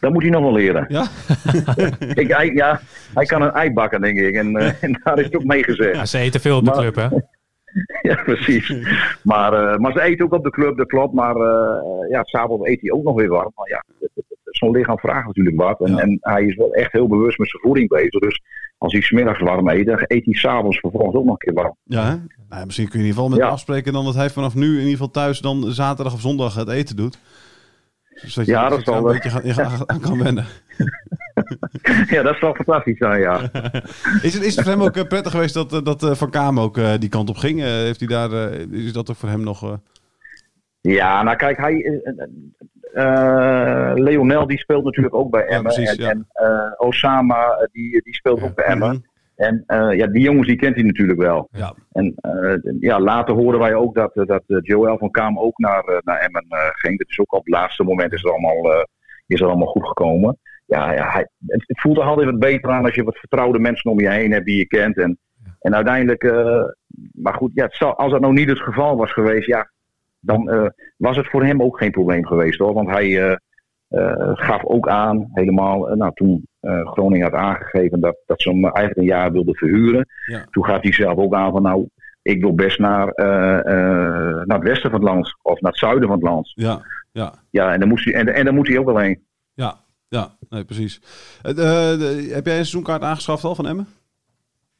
Dat 0.00 0.12
moet 0.12 0.22
hij 0.22 0.30
nog 0.30 0.42
wel 0.42 0.52
leren. 0.52 0.84
Ja? 0.88 1.06
ik, 2.22 2.28
hij, 2.32 2.50
ja, 2.54 2.80
hij 3.14 3.24
kan 3.24 3.42
een 3.42 3.50
ei 3.52 3.72
bakken, 3.72 4.00
denk 4.00 4.18
ik. 4.18 4.34
En, 4.34 4.56
eh, 4.56 4.72
en 4.82 5.00
daar 5.04 5.18
is 5.18 5.24
het 5.24 5.36
ook 5.36 5.44
mee 5.44 5.62
gezegd. 5.64 5.94
Ja, 5.96 6.04
ze 6.06 6.18
eten 6.18 6.40
veel 6.40 6.56
op 6.56 6.64
de 6.64 6.70
Maar- 6.70 6.78
club, 6.80 6.94
hè? 6.94 7.08
Ja, 8.02 8.22
precies. 8.24 8.72
Maar, 9.22 9.52
eh, 9.52 9.76
maar 9.78 9.92
ze 9.92 10.02
eten 10.02 10.24
ook 10.24 10.32
op 10.32 10.44
de 10.44 10.50
club, 10.50 10.76
dat 10.76 10.86
klopt. 10.86 11.14
Maar 11.14 11.36
eh 11.36 12.10
ja, 12.10 12.22
s'avonds 12.24 12.68
eet 12.68 12.80
hij 12.80 12.90
ook 12.90 13.04
nog 13.04 13.14
weer 13.16 13.28
warm. 13.28 13.52
Maar 13.54 13.68
ja, 13.68 13.84
zo'n 14.44 14.70
lichaam 14.70 14.98
vraagt 14.98 15.26
natuurlijk 15.26 15.56
wat. 15.56 15.80
En, 15.80 15.94
Ja. 15.94 15.98
en 16.02 16.18
hij 16.20 16.44
is 16.44 16.56
wel 16.56 16.72
echt 16.72 16.92
heel 16.92 17.08
bewust 17.08 17.38
met 17.38 17.48
zijn 17.50 17.62
voeding 17.62 17.88
bezig. 17.88 18.20
Dus 18.20 18.40
als 18.78 18.92
hij 18.92 19.02
smiddags 19.02 19.40
warm 19.40 19.68
eet, 19.68 19.86
dan 19.86 19.98
eet 20.06 20.24
hij 20.24 20.34
s'avonds 20.34 20.78
vervolgens 20.78 21.14
ook 21.16 21.24
nog 21.24 21.32
een 21.32 21.38
keer 21.38 21.62
warm. 21.62 21.76
Ja? 21.84 22.20
Nou, 22.48 22.64
misschien 22.66 22.88
kun 22.88 22.98
je 23.00 23.04
in 23.04 23.10
ieder 23.10 23.22
geval 23.22 23.28
met 23.28 23.38
Ja. 23.38 23.44
hem 23.44 23.52
afspreken 23.52 23.92
dan 23.92 24.04
dat 24.04 24.14
hij 24.14 24.30
vanaf 24.30 24.54
nu 24.54 24.66
in 24.66 24.72
ieder 24.74 24.90
geval 24.90 25.10
thuis 25.10 25.38
dan 25.40 25.64
zaterdag 25.72 26.14
of 26.14 26.20
zondag 26.20 26.54
het 26.54 26.68
eten 26.68 26.96
doet. 26.96 27.18
Zodat 28.16 28.46
je, 28.46 28.52
Ja, 28.52 28.68
dat 28.68 28.84
zal, 28.84 28.96
een 28.96 29.12
beetje 29.12 29.30
gaan- 29.30 29.40
je 29.44 29.52
gaat- 29.54 29.86
aan 29.86 30.00
kan 30.08 30.22
wennen. 30.22 30.44
ja, 32.14 32.22
dat 32.22 32.36
zal 32.36 32.54
fantastisch 32.54 32.98
zijn, 32.98 33.20
ja. 33.20 33.40
Is 34.22 34.34
het, 34.34 34.42
is 34.44 34.56
het 34.56 34.64
voor 34.64 34.72
hem 34.72 34.82
ook 34.82 34.96
eh, 34.96 35.04
prettig 35.04 35.32
geweest 35.32 35.54
dat, 35.54 35.72
eh, 35.72 35.82
dat 35.82 36.02
eh, 36.02 36.14
Van 36.14 36.30
Kaam 36.30 36.60
ook 36.60 36.78
die 37.00 37.08
kant 37.08 37.28
op 37.28 37.36
ging? 37.36 37.60
Heeft 37.60 38.00
hij 38.00 38.08
daar, 38.08 38.52
is 38.70 38.92
dat 38.92 39.10
ook 39.10 39.16
voor 39.16 39.28
hem 39.28 39.40
nog... 39.42 39.78
Ja, 40.80 41.22
nou 41.22 41.36
kijk, 41.36 41.56
hij, 41.56 42.00
Leonel 43.94 44.46
die 44.46 44.58
speelt 44.58 44.84
natuurlijk 44.84 45.14
ook 45.14 45.30
bij 45.30 45.40
Ja, 45.42 45.48
Emmen. 45.48 45.72
precies, 45.74 45.96
en 45.96 46.04
ja. 46.04 46.10
en 46.10 46.74
Osama 46.78 47.68
die, 47.72 48.02
die 48.02 48.14
speelt 48.14 48.42
ook 48.42 48.54
bij 48.54 48.64
Emmen. 48.64 49.05
En 49.36 49.62
eh, 49.66 49.92
ja, 49.92 50.06
die 50.06 50.22
jongens 50.22 50.46
die 50.46 50.56
kent 50.56 50.74
hij 50.74 50.84
natuurlijk 50.84 51.18
wel. 51.18 51.48
Ja. 51.50 51.74
En 51.92 52.14
eh, 52.16 52.72
ja, 52.80 53.00
later 53.00 53.34
hoorden 53.34 53.60
wij 53.60 53.74
ook 53.74 53.94
dat, 53.94 54.16
eh, 54.16 54.26
dat 54.26 54.42
Joël 54.46 54.98
van 54.98 55.10
Kaam 55.10 55.38
ook 55.38 55.58
naar, 55.58 56.00
naar 56.04 56.18
Emmen 56.18 56.46
ging. 56.72 56.98
Dat 56.98 57.08
is 57.08 57.20
ook 57.20 57.32
op 57.32 57.44
het 57.44 57.54
laatste 57.54 57.84
moment 57.84 58.12
is 58.12 58.22
het 58.22 58.30
allemaal, 58.30 58.86
is 59.26 59.40
het 59.40 59.48
allemaal 59.48 59.66
goed 59.66 59.86
gekomen. 59.86 60.38
Ja, 60.66 60.92
ja 60.92 61.10
hij, 61.10 61.28
het, 61.46 61.64
het 61.66 61.80
voelt 61.80 61.96
er 61.96 62.02
altijd 62.02 62.30
wat 62.30 62.38
beter 62.38 62.70
aan 62.70 62.84
als 62.84 62.94
je 62.94 63.04
wat 63.04 63.18
vertrouwde 63.18 63.58
mensen 63.58 63.90
om 63.90 64.00
je 64.00 64.10
heen 64.10 64.32
hebt 64.32 64.46
die 64.46 64.56
je 64.56 64.66
kent. 64.66 64.96
En, 64.98 65.18
en 65.60 65.74
uiteindelijk, 65.74 66.22
maar 67.12 67.34
goed, 67.34 67.50
ja, 67.54 67.66
zal, 67.70 67.96
als 67.96 68.12
dat 68.12 68.20
nou 68.20 68.32
niet 68.32 68.48
het 68.48 68.60
geval 68.60 68.96
was 68.96 69.12
geweest, 69.12 69.46
ja, 69.46 69.70
dan 70.20 70.72
was 70.96 71.16
het 71.16 71.26
voor 71.26 71.44
hem 71.44 71.62
ook 71.62 71.78
geen 71.78 71.90
probleem 71.90 72.26
geweest 72.26 72.58
hoor. 72.58 72.72
Want 72.72 72.88
hij 72.88 73.38
gaf 74.34 74.64
ook 74.64 74.88
aan, 74.88 75.28
helemaal, 75.32 75.96
nou 75.96 76.12
toen 76.14 76.46
eh, 76.66 76.86
Groningen 76.86 77.30
had 77.30 77.40
aangegeven 77.40 78.00
dat, 78.00 78.16
dat 78.26 78.42
ze 78.42 78.50
hem 78.50 78.64
eigenlijk 78.64 78.96
een 78.96 79.16
jaar 79.16 79.32
wilden 79.32 79.54
verhuren. 79.54 80.06
Ja. 80.26 80.46
Toen 80.50 80.64
gaf 80.64 80.82
hij 80.82 80.92
zelf 80.92 81.18
ook 81.18 81.34
aan 81.34 81.52
van 81.52 81.62
nou, 81.62 81.88
ik 82.22 82.40
wil 82.40 82.54
best 82.54 82.78
naar, 82.78 83.08
eh, 83.08 83.58
eh, 83.58 84.46
naar 84.46 84.58
het 84.58 84.68
westen 84.68 84.90
van 84.90 85.00
het 85.00 85.08
land 85.08 85.36
of 85.42 85.60
naar 85.60 85.70
het 85.70 85.80
zuiden 85.80 86.08
van 86.08 86.16
het 86.16 86.26
land. 86.26 86.52
Ja, 86.54 86.80
ja, 87.12 87.34
Ja, 87.50 87.72
en 87.72 87.80
dan, 87.80 87.88
moest 87.88 88.04
hij, 88.04 88.14
en, 88.14 88.34
en 88.34 88.44
dan 88.44 88.54
moet 88.54 88.68
hij 88.68 88.78
ook 88.78 88.86
wel 88.86 88.98
heen. 88.98 89.24
ja, 89.54 89.84
ja, 90.08 90.36
nee, 90.48 90.64
precies. 90.64 91.00
Heb 91.42 91.56
jij 91.56 92.34
een 92.34 92.42
seizoenkaart 92.44 93.02
aangeschaft 93.02 93.44
al 93.44 93.54
van 93.54 93.66
Emmen? 93.66 93.86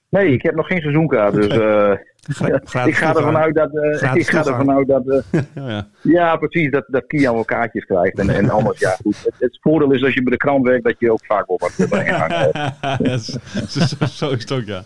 Nee, 0.08 0.32
ik 0.32 0.42
heb 0.42 0.54
nog 0.54 0.66
geen 0.66 0.80
seizoenkaart, 0.80 1.34
dus 1.42 1.48
eh, 1.48 1.92
Gratis 2.64 2.86
ik 2.86 2.94
ga 2.94 3.14
ervan 3.14 3.36
uit 3.36 3.54
dat, 3.54 3.76
eh, 3.76 3.96
Gratis 3.96 4.22
ik 4.22 4.34
ga 4.34 4.44
ervan 4.44 4.70
uit 4.70 4.86
dat, 4.86 5.08
eh, 5.08 5.40
Ja, 5.54 5.68
ja. 5.68 5.88
ja 6.02 6.36
precies, 6.36 6.70
dat, 6.70 6.84
dat 6.86 7.06
Kian 7.06 7.34
wel 7.34 7.44
kaartjes 7.44 7.84
krijgt 7.84 8.18
en, 8.18 8.30
en 8.30 8.50
anders, 8.50 8.78
ja 8.78 8.90
goed. 9.02 9.22
Het, 9.24 9.34
het 9.38 9.58
voordeel 9.60 9.92
is 9.92 10.04
als 10.04 10.14
je 10.14 10.22
bij 10.22 10.32
de 10.32 10.38
krant 10.38 10.66
werkt 10.66 10.84
dat 10.84 10.98
je 10.98 11.12
ook 11.12 11.24
vaak 11.24 11.46
wel 11.46 11.58
wat 11.58 11.88
bij. 11.90 12.04
Ja, 12.04 13.18
zo, 13.18 13.38
zo, 13.68 14.06
zo 14.06 14.30
is 14.30 14.40
het 14.40 14.52
ook, 14.52 14.64
ja. 14.64 14.82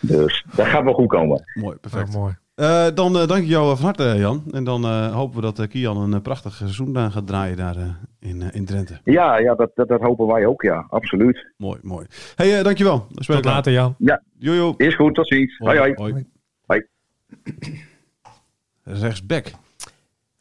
Dus 0.00 0.44
dat 0.54 0.66
gaat 0.66 0.84
wel 0.84 0.92
goed 0.92 1.08
komen. 1.08 1.42
Mooi, 1.54 1.76
perfect. 1.76 2.08
Oh, 2.08 2.20
mooi. 2.20 2.34
Eh, 2.60 2.86
dan 2.94 3.18
eh, 3.18 3.26
dank 3.26 3.42
ik 3.42 3.48
jou 3.48 3.76
van 3.76 3.84
harte, 3.84 4.14
Jan. 4.18 4.42
En 4.52 4.64
dan 4.64 4.84
eh, 4.84 5.14
hopen 5.14 5.36
we 5.36 5.42
dat 5.42 5.58
eh, 5.58 5.68
Kian 5.68 5.96
een 5.96 6.14
eh, 6.14 6.20
prachtig 6.20 6.54
seizoen 6.54 6.96
eh, 6.96 7.12
gaat 7.12 7.26
draaien 7.26 7.56
daar 7.56 7.76
eh, 7.76 7.82
in, 8.18 8.42
eh, 8.42 8.48
in 8.52 8.64
Drenthe. 8.64 9.00
Ja, 9.04 9.38
ja 9.38 9.54
dat, 9.54 9.70
dat, 9.74 9.88
dat 9.88 10.00
hopen 10.00 10.26
wij 10.26 10.46
ook, 10.46 10.62
ja. 10.62 10.86
Absoluut. 10.90 11.52
Mooi, 11.56 11.78
mooi. 11.82 12.06
hey, 12.36 12.58
eh, 12.58 12.64
dankjewel. 12.64 13.06
Tot 13.14 13.26
we 13.26 13.42
later, 13.42 13.72
Jan. 13.72 13.96
Jojo. 14.38 14.74
Is 14.76 14.94
goed, 14.96 15.14
tot 15.14 15.28
ziens. 15.28 15.56
Hoi, 15.58 15.78
hoi. 15.78 15.92
Hoi. 15.94 16.26
Hoi. 16.66 16.86
Rechtsback. 18.82 19.52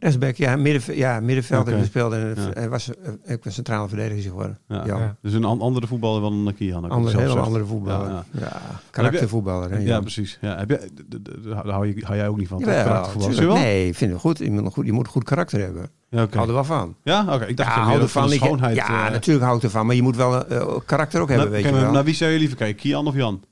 Rechtsback, 0.02 0.36
ja, 0.36 0.56
middenv 0.56 0.96
ja 0.96 1.20
middenvelder 1.20 1.78
gespeeld 1.78 2.14
en 2.14 2.34
Ja. 2.36 2.50
hij 2.54 2.70
was 2.70 2.90
eh, 2.90 3.34
ook 3.34 3.46
een 3.46 3.52
centrale 3.52 3.88
verdediger 3.88 4.22
geworden. 4.30 4.58
Ja. 4.68 4.86
Ja. 4.86 4.98
Ja. 4.98 5.16
Dus 5.22 5.34
een 5.34 5.44
an- 5.44 5.62
andere 5.62 5.88
voetballer 5.88 6.22
dan 6.22 6.34
een 6.48 6.56
Kian. 6.56 6.82
zelf 6.90 7.12
hele 7.12 7.32
zegt. 7.32 7.46
andere 7.46 7.66
voetballer. 7.66 8.08
Ja, 8.10 8.24
Ja, 8.32 8.40
ja. 8.40 8.62
karaktervoetballer. 8.90 9.70
hè, 9.72 9.78
Ja, 9.78 9.84
ja. 9.84 10.00
precies. 10.02 10.38
Ja, 10.42 10.58
heb 10.58 10.70
d- 10.70 11.44
daar 11.44 11.66
hou, 11.68 11.88
je, 11.88 12.06
hou 12.06 12.18
jij 12.18 12.28
ook 12.28 12.38
niet 12.38 12.48
van. 12.48 12.64
wel? 12.66 13.54
Nee, 13.56 13.88
ik 13.88 13.96
vind 13.96 14.12
het 14.12 14.20
goed. 14.22 14.38
Je 14.38 14.52
moet, 14.52 14.66
een 14.66 14.72
goed. 14.72 14.86
je 14.86 14.92
moet 14.92 15.06
een 15.06 15.12
goed 15.12 15.24
karakter 15.24 15.60
hebben. 15.60 15.90
Ja. 16.10 16.24
Ik 16.24 16.34
hou 16.34 16.48
er 16.48 16.54
wel 16.54 16.64
van. 16.64 16.96
Ja, 17.04 17.34
oké. 17.34 17.46
Ik 17.46 17.58
dacht 17.58 17.70
ja, 17.70 17.76
je 17.76 17.82
hou 17.82 17.94
ervan. 18.02 18.10
van 18.10 18.28
de 18.28 18.36
Ik- 18.36 18.42
schoonheid. 18.42 18.76
ja, 18.76 19.06
eh, 19.06 19.12
natuurlijk 19.12 19.46
hou 19.46 19.58
ik 19.58 19.64
ervan. 19.64 19.86
Maar 19.86 19.96
je 19.96 20.02
moet 20.02 20.16
wel 20.16 20.46
eh, 20.48 20.76
karakter 20.86 21.22
ook 21.22 21.28
hebben, 21.30 21.46
nou, 21.46 21.50
weet 21.62 21.62
kijk, 21.72 21.76
je 21.76 21.82
wel. 21.82 21.92
Naar 21.92 22.04
wie 22.04 22.14
zou 22.16 22.32
je 22.32 22.40
liever 22.40 22.58
kijken? 22.58 22.76
Kian 22.82 23.08
of 23.08 23.16
Jan? 23.16 23.44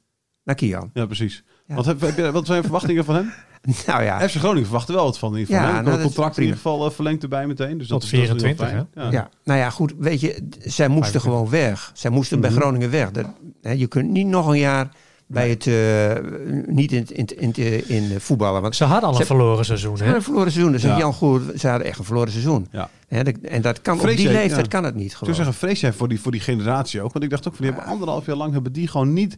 Naar 0.43 0.55
Kian. 0.55 0.89
Ja, 0.93 1.05
precies. 1.05 1.43
Ja. 1.67 1.75
Wat, 1.75 1.85
heb, 1.85 2.01
heb 2.01 2.17
je, 2.17 2.31
wat 2.31 2.45
zijn 2.45 2.57
je 2.57 2.63
verwachtingen 2.63 3.05
van 3.05 3.15
hem? 3.15 3.31
Nou 3.87 4.03
ja, 4.03 4.29
FC 4.29 4.35
Groningen 4.35 4.63
verwacht 4.63 4.87
er 4.89 4.95
wel 4.95 5.03
wat 5.03 5.17
van. 5.19 5.33
In 5.33 5.39
ieder 5.39 5.55
geval, 5.55 5.69
Ja, 5.69 5.75
hè? 5.77 5.81
nou, 5.83 5.93
Het 5.95 6.05
contract 6.05 6.35
in 6.37 6.41
ieder 6.41 6.55
geval 6.57 6.85
eh, 6.85 6.91
verlengd 6.91 7.23
erbij 7.23 7.47
meteen. 7.47 7.77
Dus 7.77 7.87
dat 7.87 8.01
Tot 8.01 8.11
is- 8.13 8.27
dat 8.27 8.35
is 8.37 8.43
heel 8.43 8.55
24, 8.55 8.87
fijn. 8.93 9.11
Ja. 9.11 9.19
ja. 9.19 9.29
nou 9.43 9.59
ja, 9.59 9.69
goed. 9.69 9.93
Weet 9.97 10.21
je, 10.21 10.27
zij 10.59 10.87
moesten 10.87 11.21
25. 11.21 11.21
gewoon 11.21 11.49
weg. 11.49 11.91
Zij 11.93 12.11
moesten 12.11 12.39
bij 12.39 12.49
Mhm. 12.49 12.59
Groningen 12.59 12.89
weg. 12.91 13.11
Dat, 13.11 13.25
hè, 13.61 13.71
je 13.71 13.87
kunt 13.87 14.09
niet 14.09 14.27
nog 14.27 14.47
een 14.47 14.57
jaar 14.59 14.89
bij 15.29 15.49
het, 15.49 15.67
eh, 15.67 16.65
niet 16.65 16.91
in, 16.91 17.05
in, 17.13 17.25
in, 17.37 17.53
in, 17.53 18.11
in 18.11 18.19
voetballen. 18.19 18.61
Want 18.61 18.75
Ze 18.75 18.83
hadden 18.83 19.09
al 19.09 19.15
Ze 19.15 19.21
een 19.21 19.27
verloren 19.27 19.65
seizoen, 19.65 19.97
ze 19.97 20.03
hè? 20.03 20.09
hadden 20.09 20.17
een 20.17 20.23
verloren 20.23 20.51
seizoen. 20.51 20.71
Dus 20.73 20.81
Ja. 20.81 20.97
Jan 20.97 21.13
Goer, 21.13 21.41
ze 21.57 21.67
hadden 21.67 21.87
echt 21.87 21.99
een 21.99 22.05
verloren 22.05 22.31
seizoen. 22.31 22.67
Ja. 22.71 22.89
Hè, 23.07 23.23
dat- 23.23 23.33
en 23.41 23.61
dat 23.61 23.81
kan, 23.81 23.99
op 23.99 24.07
die 24.07 24.27
leeftijd 24.31 24.61
ja. 24.65 24.67
kan 24.67 24.83
het 24.83 24.95
niet 24.95 25.03
Ik 25.03 25.09
zou 25.11 25.19
gewoon. 25.19 25.35
zeggen, 25.35 25.53
vrees 25.53 25.79
jij 25.79 25.93
voor 25.93 26.07
die, 26.07 26.21
voor 26.21 26.31
die 26.31 26.41
generatie 26.41 27.01
ook? 27.01 27.11
Want 27.13 27.23
ik 27.25 27.29
dacht 27.31 27.47
ook, 27.47 27.55
van, 27.55 27.65
die 27.65 27.73
hebben 27.73 27.91
anderhalf 27.91 28.25
jaar 28.25 28.35
lang 28.35 28.53
hebben 28.53 28.71
die 28.73 28.87
gewoon 28.87 29.13
niet 29.13 29.37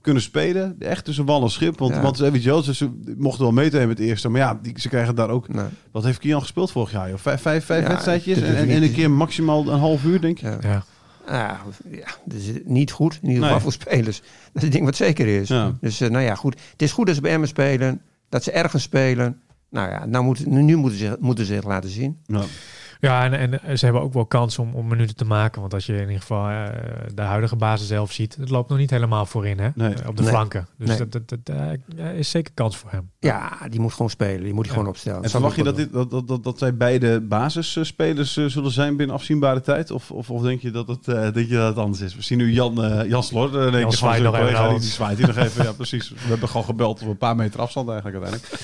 kunnen 0.00 0.22
spelen. 0.22 0.76
Echt 0.78 1.04
tussen 1.04 1.24
wal 1.24 1.42
en 1.42 1.50
schip. 1.50 1.78
Want, 1.78 1.94
Ja. 1.94 2.00
want 2.00 2.18
je 2.18 2.40
wel, 2.40 2.62
ze, 2.62 2.90
mochten 3.16 3.42
wel 3.42 3.52
meedoen 3.52 3.88
met 3.88 3.98
het 3.98 4.06
eerste. 4.06 4.28
Maar 4.28 4.40
ja, 4.40 4.58
die, 4.62 4.72
ze 4.76 4.88
krijgen 4.88 5.14
daar 5.14 5.30
ook... 5.30 5.46
Wat 5.90 6.04
heeft 6.04 6.18
Kian 6.18 6.40
gespeeld 6.40 6.70
vorig 6.70 6.90
jaar? 6.90 7.08
Joh? 7.08 7.18
Vijf, 7.18 7.40
vijf, 7.42 7.64
vijf 7.64 7.82
Ja, 7.82 7.88
wedstrijdjes 7.88 8.40
en, 8.40 8.56
en, 8.68 8.82
een 8.82 8.92
keer 8.92 9.10
maximaal 9.10 9.68
een 9.68 9.78
half 9.78 10.04
uur, 10.04 10.20
denk 10.20 10.40
ik. 10.40 10.62
ja. 10.62 10.82
Ja. 11.26 11.60
Ja, 11.90 12.06
dus 12.24 12.42
niet 12.64 12.90
goed. 12.92 13.18
In 13.22 13.28
ieder 13.28 13.42
geval 13.42 13.50
Nee. 13.52 13.62
voor 13.62 13.72
spelers. 13.72 14.18
Dat 14.20 14.26
is 14.54 14.62
het 14.62 14.72
ding 14.72 14.84
wat 14.84 14.96
zeker 14.96 15.26
is. 15.26 15.48
Ja. 15.48 15.72
Dus 15.80 16.00
eh, 16.00 16.10
nou 16.10 16.24
ja, 16.24 16.34
goed. 16.34 16.54
Het 16.72 16.82
is 16.82 16.92
goed 16.92 17.06
dat 17.06 17.14
ze 17.14 17.20
bij 17.20 17.32
Emmen 17.32 17.48
spelen. 17.48 18.00
Dat 18.28 18.44
ze 18.44 18.50
ergens 18.50 18.82
spelen. 18.82 19.40
Nou 19.70 19.90
ja, 19.90 20.06
nou 20.06 20.24
moet, 20.24 20.46
nu 20.46 20.76
moeten 20.76 20.98
ze, 20.98 21.16
moeten 21.20 21.46
ze 21.46 21.54
zich 21.54 21.64
laten 21.64 21.90
zien. 21.90 22.18
Ja. 22.26 22.42
Ja, 23.00 23.30
en, 23.32 23.62
en 23.62 23.78
ze 23.78 23.84
hebben 23.84 24.02
ook 24.02 24.12
wel 24.12 24.26
kans 24.26 24.58
om, 24.58 24.74
om 24.74 24.86
minuten 24.88 25.16
te 25.16 25.24
maken. 25.24 25.60
Want 25.60 25.74
als 25.74 25.86
je 25.86 25.92
in 25.94 26.00
ieder 26.00 26.20
geval 26.20 26.48
eh, 26.48 26.64
de 27.14 27.22
huidige 27.22 27.56
basis 27.56 27.86
zelf 27.88 28.12
ziet, 28.12 28.36
het 28.40 28.50
loopt 28.50 28.68
nog 28.68 28.78
niet 28.78 28.90
helemaal 28.90 29.26
voorin, 29.26 29.58
hè? 29.58 29.68
Nee. 29.74 29.94
Eh, 29.94 30.08
op 30.08 30.16
de 30.16 30.22
Nee. 30.22 30.30
flanken. 30.30 30.66
Dus 30.78 30.88
Nee. 30.88 30.98
dat, 30.98 31.12
dat, 31.12 31.28
dat 31.28 31.48
eh, 31.96 32.18
is 32.18 32.30
zeker 32.30 32.52
kans 32.54 32.76
voor 32.76 32.90
hem. 32.90 33.10
Ja, 33.18 33.52
die 33.68 33.80
moet 33.80 33.92
gewoon 33.92 34.10
spelen. 34.10 34.42
Die 34.42 34.52
moet 34.54 34.64
je 34.64 34.70
Ja. 34.70 34.76
gewoon 34.76 34.92
opstellen. 34.92 35.22
En 35.22 35.30
verwacht 35.30 35.56
je 35.56 35.62
dat, 35.62 35.76
dit, 35.76 35.92
dat, 35.92 36.10
dat, 36.10 36.28
dat, 36.28 36.44
dat 36.44 36.58
zij 36.58 36.76
beide 36.76 37.20
basisspelers 37.20 38.36
eh, 38.36 38.44
zullen 38.46 38.70
zijn 38.70 38.96
binnen 38.96 39.16
afzienbare 39.16 39.60
tijd? 39.60 39.90
Of, 39.90 40.10
of, 40.10 40.30
of 40.30 40.42
denk 40.42 40.60
je 40.60 40.70
dat 40.70 40.88
het, 40.88 41.08
eh, 41.08 41.14
denk 41.32 41.48
je 41.48 41.54
dat 41.56 41.68
het 41.68 41.78
anders 41.78 42.00
is? 42.00 42.14
We 42.16 42.22
zien 42.22 42.38
nu 42.38 42.52
Jan, 42.52 42.84
eh 42.84 43.08
Jan 43.08 43.22
Slor. 43.22 43.60
eh, 43.66 43.72
keer 43.72 43.82
van 43.82 43.92
zwaait 43.92 44.22
nog 44.22 44.34
even 44.34 44.46
collega. 44.54 44.68
Die 44.78 44.80
zwaait 44.88 45.18
hier 45.18 45.26
nog 45.26 45.36
even. 45.36 45.64
Ja, 45.64 45.72
precies. 45.72 46.08
We 46.10 46.16
hebben 46.28 46.48
gewoon 46.48 46.64
gebeld 46.66 47.02
op 47.02 47.08
een 47.08 47.16
paar 47.18 47.36
meter 47.36 47.60
afstand 47.60 47.88
eigenlijk 47.88 48.22
uiteindelijk. 48.24 48.62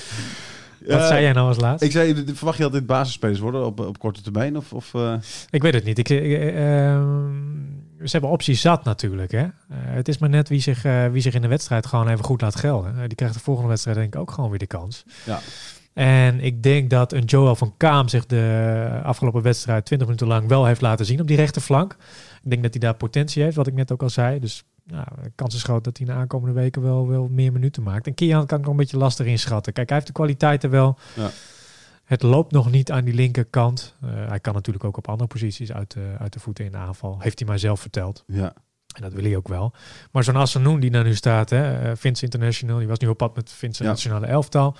Wat 0.87 0.99
Eh, 0.99 1.07
zei 1.07 1.21
jij 1.21 1.33
nou 1.33 1.47
als 1.47 1.59
laatst? 1.59 1.83
Ik 1.83 1.91
zei, 1.91 2.23
verwacht 2.33 2.57
je 2.57 2.63
dat 2.63 2.71
dit 2.71 2.85
basisspelers 2.85 3.39
worden 3.39 3.65
op, 3.65 3.79
op 3.79 3.99
korte 3.99 4.21
termijn? 4.21 4.57
Of, 4.57 4.73
of, 4.73 4.93
eh, 4.93 5.13
Ik 5.49 5.61
weet 5.61 5.73
het 5.73 5.83
niet. 5.83 5.97
Ik, 5.97 6.09
eh, 6.09 6.91
ehm, 6.93 7.35
ze 8.03 8.11
hebben 8.11 8.29
opties 8.29 8.61
zat 8.61 8.83
natuurlijk. 8.83 9.31
Hè? 9.31 9.43
Eh, 9.43 9.47
het 9.69 10.07
is 10.07 10.17
maar 10.17 10.29
net 10.29 10.49
wie 10.49 10.59
zich, 10.59 10.85
eh, 10.85 11.07
wie 11.07 11.21
zich 11.21 11.33
in 11.33 11.41
de 11.41 11.47
wedstrijd 11.47 11.85
gewoon 11.85 12.07
even 12.07 12.25
goed 12.25 12.41
laat 12.41 12.55
gelden. 12.55 12.93
Eh, 12.95 12.99
die 13.07 13.15
krijgt 13.15 13.35
de 13.35 13.39
volgende 13.39 13.69
wedstrijd 13.69 13.97
denk 13.97 14.13
ik 14.13 14.19
ook 14.19 14.31
gewoon 14.31 14.49
weer 14.49 14.59
de 14.59 14.67
kans. 14.67 15.03
Ja. 15.25 15.39
En 15.93 16.39
ik 16.39 16.63
denk 16.63 16.89
dat 16.89 17.13
een 17.13 17.23
Joel 17.23 17.55
van 17.55 17.73
Kaam 17.77 18.07
zich 18.07 18.25
de 18.25 18.89
afgelopen 19.03 19.41
wedstrijd 19.41 19.85
20 19.85 20.07
minuten 20.07 20.27
lang 20.27 20.47
wel 20.47 20.65
heeft 20.65 20.81
laten 20.81 21.05
zien 21.05 21.21
op 21.21 21.27
die 21.27 21.37
rechterflank. 21.37 21.95
Ik 22.43 22.49
denk 22.49 22.61
dat 22.63 22.71
hij 22.71 22.81
daar 22.81 22.93
potentie 22.93 23.43
heeft, 23.43 23.55
wat 23.55 23.67
ik 23.67 23.73
net 23.73 23.91
ook 23.91 24.01
al 24.01 24.09
zei. 24.09 24.39
Dus 24.39 24.63
nou, 24.87 25.05
de 25.23 25.31
kans 25.35 25.55
is 25.55 25.63
groot 25.63 25.83
dat 25.83 25.97
hij 25.97 26.07
in 26.07 26.13
de 26.13 26.19
aankomende 26.19 26.53
weken 26.59 26.81
wel, 26.81 27.07
wel 27.07 27.27
meer 27.27 27.51
minuten 27.51 27.83
maakt. 27.83 28.07
En 28.07 28.13
Kian 28.13 28.45
kan 28.45 28.57
ik 28.57 28.63
nog 28.63 28.73
een 28.73 28.79
beetje 28.79 28.97
lastig 28.97 29.25
inschatten. 29.25 29.73
Kijk, 29.73 29.87
hij 29.87 29.97
heeft 29.97 30.07
de 30.09 30.13
kwaliteiten 30.17 30.69
wel. 30.69 30.97
Ja. 31.15 31.29
Het 32.03 32.21
loopt 32.23 32.51
nog 32.51 32.71
niet 32.71 32.91
aan 32.91 33.05
die 33.05 33.13
linkerkant. 33.13 33.95
Eh, 34.01 34.09
hij 34.27 34.39
kan 34.39 34.53
natuurlijk 34.53 34.85
ook 34.85 34.97
op 34.97 35.07
andere 35.09 35.27
posities 35.29 35.71
uit 35.71 35.91
de, 35.93 36.15
uit 36.19 36.33
de 36.33 36.39
voeten 36.39 36.65
in 36.65 36.71
de 36.71 36.77
aanval. 36.77 37.17
Heeft 37.19 37.39
hij 37.39 37.47
mij 37.47 37.57
zelf 37.57 37.79
verteld. 37.79 38.23
ja. 38.27 38.53
En 38.95 39.03
dat 39.03 39.13
wil 39.13 39.23
hij 39.23 39.35
ook 39.35 39.47
wel. 39.47 39.73
Maar 40.11 40.23
zo'n 40.23 40.35
Assenoen 40.35 40.79
die 40.79 40.91
daar 40.91 41.03
nu 41.03 41.15
staat, 41.15 41.49
hè, 41.49 41.79
eh, 41.89 41.91
Vince 41.95 42.23
International, 42.23 42.77
die 42.77 42.87
was 42.87 42.99
nu 42.99 43.07
op 43.07 43.17
pad 43.17 43.35
met 43.35 43.51
Vince 43.51 43.83
Ja. 43.83 43.89
Nationale 43.89 44.25
Elftal. 44.25 44.75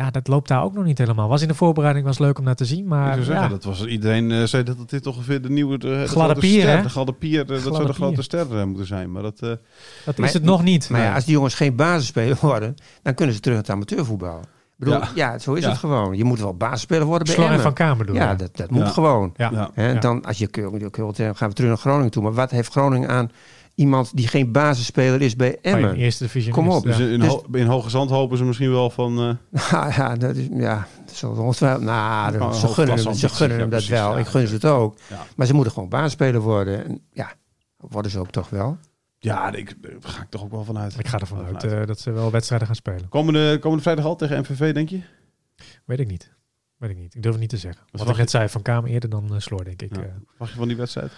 Ja, 0.00 0.10
dat 0.10 0.28
loopt 0.28 0.48
daar 0.48 0.62
ook 0.62 0.74
nog 0.74 0.84
niet 0.84 0.98
helemaal. 0.98 1.28
Was 1.28 1.42
in 1.42 1.48
de 1.48 1.54
voorbereiding 1.54 2.06
was 2.06 2.18
leuk 2.18 2.38
om 2.38 2.44
naar 2.44 2.54
te 2.54 2.64
zien, 2.64 2.78
ik 2.78 2.84
maar 2.84 3.12
zou 3.12 3.24
zeggen, 3.24 3.44
ja, 3.44 3.48
dat 3.50 3.64
was, 3.64 3.86
iedereen 3.86 4.30
eh, 4.30 4.42
zei 4.44 4.62
dat 4.62 4.90
dit 4.90 5.02
toch 5.02 5.14
ongeveer 5.16 5.42
de 5.42 5.50
nieuwe... 5.50 5.78
De, 5.78 5.86
de 5.88 5.94
Gladde 5.94 6.08
grote 6.08 6.40
pier, 6.40 6.60
ster- 6.60 6.76
hè? 6.76 6.82
De 6.82 6.88
gladde 6.88 7.12
pier, 7.12 7.40
eh, 7.40 7.46
dat 7.64 7.74
zou 7.74 7.86
de 7.86 7.92
grote 7.92 8.22
ster 8.22 8.58
eh, 8.58 8.64
moeten 8.64 8.86
zijn. 8.86 9.12
Maar 9.12 9.22
dat... 9.22 9.40
eh, 9.40 9.50
dat 10.04 10.16
Maar- 10.18 10.28
is 10.28 10.34
het 10.34 10.42
nog 10.42 10.62
niet. 10.62 10.90
Maar 10.90 11.00
ja, 11.00 11.14
als 11.14 11.24
die 11.24 11.34
jongens 11.34 11.54
geen 11.54 11.76
basisspeler 11.76 12.36
worden, 12.40 12.74
dan 13.02 13.14
kunnen 13.14 13.34
ze 13.34 13.40
terug 13.40 13.56
naar 13.56 13.66
het 13.66 13.74
amateurvoetbal. 13.74 14.38
Ik 14.40 14.46
bedoel, 14.86 14.94
Ja. 14.94 15.08
ja. 15.14 15.38
zo 15.38 15.52
is 15.54 15.62
Ja. 15.62 15.68
het 15.68 15.78
gewoon. 15.78 16.16
Je 16.16 16.24
moet 16.24 16.40
wel 16.40 16.54
basisspeler 16.56 17.06
worden 17.06 17.26
bij 17.26 17.36
en 17.36 17.44
Emmen. 17.44 17.60
van 17.60 17.72
Kamer 17.72 18.06
doen. 18.06 18.14
Ja, 18.14 18.34
dat, 18.34 18.56
dat 18.56 18.70
moet 18.70 18.80
Ja. 18.82 18.88
gewoon. 18.88 19.32
ja. 19.36 19.70
Ja. 19.74 19.94
Dan, 19.94 20.24
als 20.24 20.38
je 20.38 20.46
kult, 20.46 20.90
kult, 20.90 21.16
gaan 21.16 21.48
we 21.48 21.54
terug 21.54 21.70
naar 21.70 21.78
Groningen 21.78 22.10
toe. 22.10 22.22
Maar 22.22 22.32
wat 22.32 22.50
heeft 22.50 22.70
Groningen 22.72 23.08
aan 23.08 23.30
iemand 23.80 24.16
die 24.16 24.28
geen 24.28 24.52
basisspeler 24.52 25.22
is 25.22 25.36
bij 25.36 25.58
Emmen? 25.62 25.94
eerste 25.96 26.24
divisie. 26.24 26.52
Kom 26.52 26.68
op. 26.68 26.82
Dus 26.82 26.98
in, 26.98 27.18
Dus- 27.20 27.28
ho- 27.28 27.44
in 27.52 27.66
Hoge 27.66 27.90
Zand 27.90 28.10
hopen 28.10 28.38
ze 28.38 28.44
misschien 28.44 28.70
wel 28.70 28.90
van... 28.90 29.38
eh, 29.52 29.70
Ja, 29.96 30.16
dat 30.16 30.36
is, 30.36 30.46
ja, 30.52 30.86
dat 31.06 31.14
zal 31.14 31.30
ongetwijfeld. 31.36 31.82
Nou, 31.84 32.52
ze 32.54 32.68
gunnen, 32.68 32.98
hem, 33.04 33.14
ze 33.14 33.28
gunnen 33.28 33.58
hem 33.58 33.70
dat 33.70 33.86
wel. 33.86 34.18
Ik 34.18 34.26
gun 34.26 34.46
ze 34.46 34.54
het 34.54 34.64
ook. 34.64 34.96
Ja. 35.08 35.24
Maar 35.36 35.46
ze 35.46 35.54
moeten 35.54 35.72
gewoon 35.72 35.88
basisspeler 35.88 36.40
worden. 36.40 36.84
En 36.84 37.00
ja, 37.12 37.32
worden 37.76 38.10
ze 38.10 38.18
ook 38.18 38.30
toch 38.30 38.48
wel. 38.50 38.78
ja, 39.18 39.52
ik, 39.54 39.74
daar 39.82 39.92
ga 40.00 40.22
ik 40.22 40.28
toch 40.30 40.42
ook 40.42 40.50
wel 40.50 40.64
vanuit. 40.64 40.98
Ik 40.98 41.08
ga 41.08 41.18
ervan 41.18 41.44
uit 41.44 41.64
eh, 41.64 41.86
dat 41.86 42.00
ze 42.00 42.10
wel 42.10 42.30
wedstrijden 42.30 42.66
gaan 42.66 42.76
spelen. 42.76 43.08
Komende, 43.08 43.58
komende 43.58 43.82
vrijdag 43.82 44.04
al 44.04 44.16
tegen 44.16 44.40
MVV, 44.40 44.72
denk 44.74 44.88
je? 44.88 45.00
Weet 45.84 46.00
ik 46.00 46.08
niet. 46.08 46.30
Weet 46.76 46.90
ik 46.90 46.96
niet. 46.98 47.14
Ik 47.14 47.22
durf 47.22 47.32
het 47.34 47.40
niet 47.40 47.50
te 47.50 47.56
zeggen. 47.56 47.82
Wat, 47.90 48.00
wacht 48.00 48.12
ik 48.12 48.16
net 48.16 48.30
zei, 48.30 48.48
van 48.48 48.62
Kamer 48.62 48.90
eerder 48.90 49.10
dan 49.10 49.28
uh, 49.32 49.38
Sloor, 49.38 49.64
denk 49.64 49.82
ik. 49.82 49.96
Ja. 49.96 50.02
eh. 50.02 50.08
Wacht 50.38 50.50
je 50.52 50.58
van 50.58 50.68
die 50.68 50.76
wedstrijd? 50.76 51.12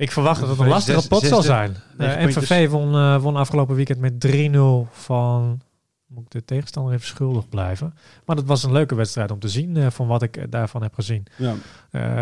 Ik 0.00 0.10
verwacht 0.12 0.40
dat 0.40 0.48
het 0.48 0.58
een 0.58 0.68
lastige 0.68 0.98
zes- 0.98 1.08
pot 1.08 1.20
zes- 1.20 1.28
zal 1.28 1.42
zijn. 1.42 1.76
negen 1.98 2.18
Eh, 2.18 2.26
MVV 2.26 2.68
won, 2.68 2.94
eh, 2.94 3.22
won 3.22 3.36
afgelopen 3.36 3.74
weekend 3.74 3.98
met 3.98 4.20
3-0 4.20 4.88
van... 4.90 5.60
Moet 6.06 6.24
ik 6.24 6.30
de 6.30 6.44
tegenstander 6.44 6.94
even 6.94 7.06
schuldig 7.06 7.48
blijven. 7.48 7.94
Maar 8.24 8.36
dat 8.36 8.44
was 8.44 8.62
een 8.62 8.72
leuke 8.72 8.94
wedstrijd 8.94 9.30
om 9.30 9.38
te 9.38 9.48
zien, 9.48 9.76
eh, 9.76 9.86
van 9.90 10.06
wat 10.06 10.22
ik 10.22 10.50
daarvan 10.52 10.82
heb 10.82 10.94
gezien. 10.94 11.26
Ja. 11.36 11.54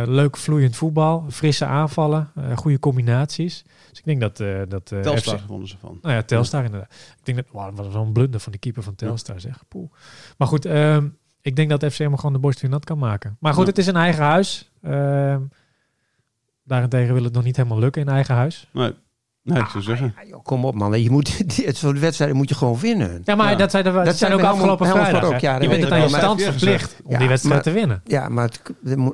Leuk 0.07 0.37
vloeiend 0.37 0.77
voetbal, 0.77 1.25
frisse 1.31 1.65
aanvallen, 1.65 2.33
goede 2.55 2.79
combinaties. 2.79 3.65
Dus 3.91 3.99
ik 3.99 4.05
denk 4.05 4.21
dat... 4.21 4.37
dat 4.71 4.87
Telstar 4.87 5.39
FC 5.39 5.47
wonnen 5.47 5.69
ze 5.69 5.77
van. 5.81 5.99
nou 6.03 6.15
ja, 6.15 6.23
Telstar 6.23 6.65
inderdaad. 6.65 6.91
Ik 7.19 7.25
denk 7.25 7.37
dat... 7.37 7.47
Wow, 7.51 7.77
dat 7.77 7.85
was 7.85 7.95
wel 7.95 8.03
een 8.05 8.13
blunder 8.13 8.41
van 8.41 8.53
de 8.53 8.59
keeper 8.59 8.83
van 8.83 8.95
Telstar, 8.95 9.41
zeg. 9.41 9.63
Poeh. 9.69 9.91
Maar 10.37 10.49
goed, 10.49 10.65
ehm, 10.65 11.07
ik 11.41 11.57
denk 11.57 11.71
dat 11.71 11.93
FCM 11.93 12.15
gewoon 12.15 12.33
de 12.33 12.39
borst 12.39 12.61
weer 12.61 12.71
nat 12.71 12.85
kan 12.85 12.99
maken. 12.99 13.37
Maar 13.41 13.55
goed, 13.55 13.67
het 13.67 13.79
is 13.79 13.87
een 13.87 13.97
eigen 13.97 14.25
huis. 14.25 14.71
Daarentegen 16.69 17.15
wil 17.15 17.25
het 17.25 17.33
nog 17.33 17.45
niet 17.45 17.57
helemaal 17.57 17.79
lukken 17.79 18.03
in 18.03 18.09
eigen 18.09 18.35
huis. 18.35 18.69
Nee, 18.73 18.95
nee 19.49 19.63
ik 19.63 19.69
zou 19.69 19.83
zeggen. 19.83 20.15
Ja, 20.23 20.29
joh, 20.29 20.43
kom 20.45 20.65
op 20.65 20.75
man. 20.75 21.03
Je 21.03 21.11
moet, 21.11 21.49
dit 21.65 21.77
soort 21.77 21.99
wedstrijden 21.99 22.37
moet 22.37 22.49
je 22.49 22.55
gewoon 22.55 22.79
winnen. 22.79 23.21
Ja, 23.25 23.35
maar 23.35 23.51
Ja. 23.51 23.57
dat 23.57 23.71
zijn, 23.71 23.85
de, 23.85 23.93
dat 23.93 24.05
Dat 24.05 24.17
zijn 24.17 24.31
zijn 24.31 24.45
ook 24.45 24.53
afgelopen 24.53 24.87
vrijdag. 24.87 25.25
ook, 25.25 25.39
ja, 25.39 25.61
je 25.61 25.69
bent 25.69 25.83
het 25.83 25.93
aan 25.93 26.01
je 26.01 26.09
wel. 26.11 26.19
stand 26.19 26.43
verplicht 26.43 26.97
om 27.05 27.19
die 27.19 27.29
wedstrijd 27.29 27.55
maar- 27.55 27.63
te 27.75 27.81
winnen. 27.81 28.03
Ja, 28.05 28.29
maar 28.29 28.45
het, 28.45 28.61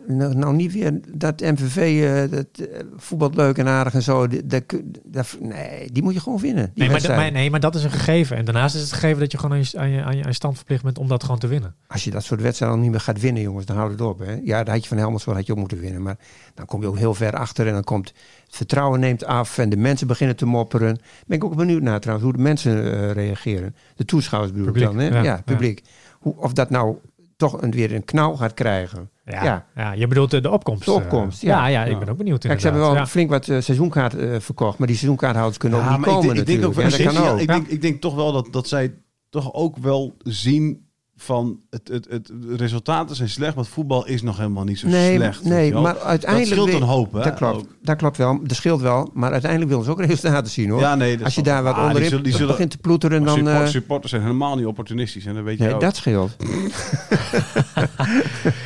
nou 0.07 0.35
nou 0.35 0.55
niet 0.55 0.73
weer 0.73 1.01
dat 1.13 1.41
MVV 1.41 1.77
eh, 2.05 2.31
dat, 2.37 2.69
eh, 2.69 2.81
voetbalt 2.97 3.35
leuk 3.35 3.59
en 3.59 3.69
aardig 3.69 3.95
en 3.95 4.03
zo. 4.03 4.27
die- 4.27 4.47
Dat, 4.47 4.63
dat, 5.05 5.37
nee, 5.41 5.91
die 5.93 6.03
moet 6.03 6.15
je 6.15 6.21
gewoon 6.21 6.39
winnen. 6.41 6.71
Nee 6.75 6.91
maar, 6.91 7.33
nee, 7.33 7.51
maar 7.51 7.61
dat 7.61 7.75
is 7.75 7.85
een 7.85 7.91
gegeven. 7.91 8.37
En 8.37 8.45
daarnaast 8.45 8.75
is 8.75 8.81
het 8.81 8.93
gegeven 8.93 9.21
dat 9.21 9.33
je 9.33 9.39
gewoon 9.39 9.57
aan 9.57 9.63
je, 9.63 9.79
aan 9.79 9.91
je, 9.91 10.03
aan 10.05 10.17
je, 10.17 10.33
stand 10.33 10.57
verplicht 10.57 10.83
bent 10.83 10.99
om 10.99 11.09
dat 11.09 11.23
gewoon 11.25 11.39
te 11.39 11.47
winnen. 11.47 11.75
Als 11.87 12.05
je 12.05 12.11
dat 12.11 12.25
soort 12.25 12.41
wedstrijden 12.41 12.77
al 12.77 12.83
niet 12.83 12.93
meer 12.93 13.01
gaat 13.01 13.21
winnen, 13.21 13.43
jongens, 13.43 13.67
dan 13.67 13.77
houdt 13.77 13.93
het 13.93 14.01
op. 14.01 14.19
Hè? 14.19 14.41
Ja, 14.45 14.65
daar 14.65 14.75
had 14.75 14.83
je 14.83 14.89
van 14.89 14.99
Helmond 14.99 15.25
had 15.25 15.47
je 15.47 15.53
ook 15.53 15.59
moeten 15.59 15.81
winnen. 15.81 16.03
Maar 16.03 16.17
dan 16.55 16.67
kom 16.67 16.81
je 16.81 16.87
ook 16.87 16.99
heel 16.99 17.15
ver 17.15 17.33
achter 17.37 17.67
en 17.67 17.73
dan 17.73 17.85
komt 17.85 18.13
vertrouwen 18.55 19.01
neemt 19.01 19.25
af 19.25 19.59
en 19.59 19.69
de 19.69 19.77
mensen 19.77 20.07
beginnen 20.07 20.37
te 20.37 20.47
mopperen. 20.47 20.99
Ben 21.27 21.37
ik 21.37 21.45
ook 21.45 21.57
benieuwd 21.57 21.83
naar 21.83 22.01
trouwens, 22.01 22.29
hoe 22.29 22.37
de 22.37 22.43
mensen 22.43 22.93
eh, 22.93 23.11
reageren. 23.11 23.75
De 23.97 24.05
toeschouwers 24.05 24.53
bedoel 24.53 24.67
Publiek, 24.67 24.87
dan. 24.87 24.99
Hè? 24.99 25.07
ja, 25.09 25.15
Ja, 25.15 25.23
ja. 25.23 25.43
publiek. 25.45 25.83
Hoe, 26.19 26.35
of 26.37 26.53
dat 26.53 26.71
nou 26.71 26.97
toch 27.37 27.63
een, 27.63 27.71
weer 27.71 27.93
een 27.95 28.05
knauw 28.05 28.35
gaat 28.35 28.55
krijgen. 28.55 29.11
Ja, 29.25 29.45
Ja. 29.45 29.67
ja. 29.75 29.93
je 29.93 30.07
bedoelt 30.07 30.31
de, 30.31 30.41
de 30.41 30.51
opkomst. 30.51 30.85
De 30.85 30.91
eh. 30.91 30.97
opkomst, 30.97 31.43
ja. 31.43 31.67
ja. 31.69 31.85
Ja, 31.85 31.91
ik 31.91 31.99
ben 31.99 32.09
ook 32.09 32.17
benieuwd 32.17 32.47
Kijk, 32.47 32.61
ze 32.61 32.69
hebben 32.69 32.93
wel 32.93 33.07
flink 33.07 33.31
wat 33.31 33.49
eh, 33.49 33.61
seizoenkaart 33.61 34.15
eh, 34.15 34.41
verkocht, 34.41 34.79
maar 34.79 34.87
die 34.87 34.97
seizoenkaarthouders 34.97 35.59
kunnen 35.59 35.79
ook 35.79 35.89
niet 35.91 35.99
ik 35.99 36.05
komen 36.05 36.35
denk- 36.35 36.49
ik 36.49 36.61
denk 36.61 36.75
precies, 36.75 37.19
ook. 37.19 37.39
ik, 37.41 37.47
denk, 37.47 37.67
ik 37.67 37.83
denk 37.83 38.01
toch 38.01 38.15
wel 38.15 38.33
dat, 38.33 38.49
dat 38.53 38.69
zij 38.69 38.95
toch 39.31 39.53
ook 39.53 39.77
wel 39.79 40.15
zien 40.19 40.87
van 41.17 41.59
het, 41.71 41.89
het, 41.89 42.07
het, 42.11 42.27
de 42.27 42.57
resultaten 42.57 43.17
zijn 43.17 43.29
slecht, 43.29 43.57
het 43.57 43.69
voetbal 43.69 44.07
is 44.07 44.23
nog 44.23 44.37
helemaal 44.37 44.65
niet 44.65 44.79
zo 44.79 44.89
Nee, 44.89 45.17
slecht. 45.17 45.45
nee 45.45 45.73
maar 45.75 45.99
uiteindelijk... 45.99 46.55
dat 46.57 46.67
scheelt 46.69 46.83
een 46.83 46.89
hoop, 46.89 47.13
hè? 47.13 47.23
Dat 47.23 47.35
klopt, 47.35 47.57
ook. 47.57 47.67
dat 47.83 47.97
klopt 47.97 48.17
wel. 48.17 48.41
Dat 48.43 48.57
scheelt 48.57 48.81
wel. 48.81 49.11
Maar 49.13 49.33
uiteindelijk 49.33 49.71
willen 49.71 49.85
ze 49.85 49.91
ook 49.91 50.01
resultaten 50.11 50.51
zien, 50.53 50.71
hoor. 50.71 50.81
Ja, 50.81 50.95
nee, 50.95 51.17
dat 51.17 51.25
Als 51.25 51.35
je 51.35 51.43
daar 51.43 51.63
wat 51.63 51.73
Ah, 51.73 51.79
die 51.79 51.87
onderin 51.87 52.09
zullen- 52.09 52.25
die 52.25 52.33
zullen- 52.33 52.47
begint 52.49 52.71
te 52.71 52.79
ploeteren, 52.79 53.25
dan... 53.25 53.37
support- 53.37 53.61
eh, 53.63 53.67
supporters 53.67 54.11
zijn 54.11 54.23
helemaal 54.25 54.57
niet 54.57 54.67
opportunistisch. 54.67 55.27
En 55.27 55.35
dat 55.35 55.45
weet 55.45 55.59
je 55.59 55.65
nee, 55.65 55.75
ook. 55.75 55.81
dat 55.81 55.97
scheelt. 55.97 56.37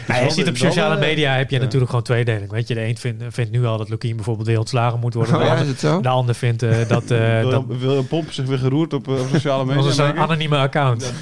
Ja, 0.09 0.17
je 0.17 0.31
ziet 0.31 0.49
op 0.49 0.57
sociale 0.57 0.99
media 0.99 1.33
heb 1.33 1.51
je 1.51 1.57
ja. 1.57 1.63
natuurlijk 1.63 1.91
gewoon 1.91 2.05
tweedeling. 2.05 2.51
Weet 2.51 2.69
je, 2.69 2.75
de 2.75 2.85
een 2.85 2.97
vindt, 2.97 3.25
vindt 3.29 3.51
nu 3.51 3.65
al 3.67 3.79
dat 3.79 3.89
Lukien 3.89 4.17
bijvoorbeeld 4.17 4.47
weer 4.47 4.59
ontslagen 4.59 5.01
moet 5.01 5.15
worden. 5.15 5.35
Oh, 5.35 5.41
de, 5.41 5.45
ja, 5.47 5.51
ander, 5.51 5.65
is 5.67 5.71
het 5.73 5.81
zo? 5.81 6.01
de 6.01 6.09
ander 6.09 6.35
vindt 6.35 6.63
eh, 6.63 6.89
dat, 6.89 7.11
eh 7.11 7.43
dat 7.51 7.65
Wil, 7.67 7.79
wil 7.79 8.03
Pomp 8.03 8.33
zich 8.33 8.47
weer 8.47 8.59
geroerd 8.59 8.93
op, 8.93 9.09
op 9.09 9.27
sociale 9.33 9.65
media? 9.65 9.83
dat 9.83 9.91
is 9.93 9.99
een 9.99 10.19
anonieme 10.19 10.57
account. 10.57 11.13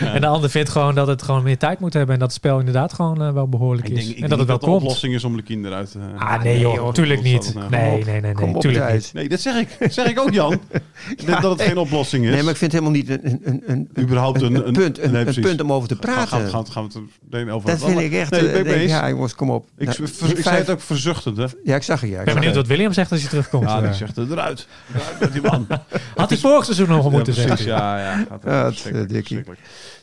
en 0.00 0.20
de 0.24 0.30
ander 0.30 0.50
vindt 0.50 0.68
gewoon 0.70 0.94
dat 0.94 1.06
het 1.06 1.22
gewoon 1.22 1.42
meer 1.42 1.58
tijd 1.58 1.78
moet 1.80 1.92
hebben 1.92 2.14
en 2.14 2.20
dat 2.20 2.28
het 2.28 2.38
spel 2.38 2.58
inderdaad 2.58 2.92
gewoon 2.92 3.22
eh, 3.22 3.32
wel 3.32 3.48
behoorlijk 3.48 3.88
Ik 3.88 3.96
is. 3.96 3.98
denk, 4.04 4.08
ik 4.16 4.22
en 4.22 4.28
denk 4.28 4.30
dat 4.30 4.38
het 4.38 4.48
wel 4.48 4.56
dat 4.58 4.66
de 4.66 4.70
komt. 4.72 4.82
oplossing 4.82 5.14
is 5.14 5.24
om 5.24 5.34
Lukien 5.36 5.64
eruit 5.64 5.90
te... 5.90 5.98
Ah 6.18 6.42
nee 6.42 6.58
joh, 6.58 6.92
tuurlijk 6.92 7.22
niet. 7.22 7.46
het, 7.54 7.70
Nee, 7.70 7.90
nee, 7.90 8.04
nee, 8.04 8.20
nee, 8.20 8.32
Kom 8.32 8.54
op, 8.54 8.60
tuurlijk 8.60 8.92
niet. 8.92 9.10
Nee, 9.14 9.28
dat 9.28 9.40
zeg 9.40 9.54
ik. 9.60 9.68
Dat 9.78 9.92
zeg 9.92 10.06
ik 10.06 10.20
ook, 10.20 10.32
Jan. 10.32 10.60
dat, 11.26 11.42
dat 11.42 11.58
het 11.58 11.62
geen 11.68 11.76
oplossing 11.78 12.24
is. 12.24 12.30
Nee, 12.30 12.42
maar 12.42 12.50
ik 12.52 12.56
vind 12.58 12.72
het 12.72 12.80
helemaal 12.82 13.00
niet 13.02 13.10
een, 13.10 13.20
een, 13.24 13.62
een, 13.66 13.88
een, 13.94 14.02
Überhaupt 14.04 14.42
een, 14.42 14.54
een- 14.54 14.66
een 14.66 14.72
punt, 14.72 14.98
een, 15.02 15.10
nee, 15.10 15.40
punt 15.40 15.60
om 15.60 15.72
over 15.72 15.88
te 15.88 15.96
Gaan, 16.00 16.14
gaan, 16.14 16.26
praten. 16.26 16.48
gaan, 16.48 16.66
gaan 16.72 16.88
we 17.30 17.36
het 17.38 17.50
over 17.50 17.70
dat 17.70 17.84
vind 17.84 18.00
ik 18.00 18.12
echt... 18.12 18.30
Nee, 18.30 18.48
eh, 18.48 18.88
ja, 18.88 19.08
jongens, 19.08 19.34
kom 19.34 19.50
op. 19.50 19.66
Ik, 19.78 19.86
Nou, 19.86 20.08
ver- 20.08 20.26
niet 20.28 20.38
ik 20.38 20.44
zei 20.44 20.56
het 20.56 20.70
ook 20.70 20.80
verzuchtend, 20.80 21.36
hè? 21.36 21.44
Ja, 21.64 21.74
ik 21.76 21.82
zag 21.82 22.00
het, 22.00 22.10
ja. 22.10 22.18
Ik 22.18 22.24
ben 22.24 22.34
benieuwd 22.34 22.54
wat 22.54 22.66
William 22.66 22.92
zegt 22.92 23.10
als 23.10 23.20
hij 23.20 23.28
terugkomt. 23.28 23.68
Ja, 23.68 23.80
die 23.80 23.88
Eh, 23.88 23.94
zegt 23.94 24.16
er 24.16 24.32
eruit. 24.32 24.66
Eruit 24.94 25.20
met 25.20 25.32
die 25.32 25.42
man. 25.42 25.66
Had 26.16 26.28
hij 26.28 26.38
vorig 26.38 26.64
seizoen 26.64 26.88
nog 26.88 27.10
moeten 27.10 27.34
zeggen. 27.34 27.66
ja, 27.66 27.98
ja. 27.98 28.24
Gaat 28.42 28.44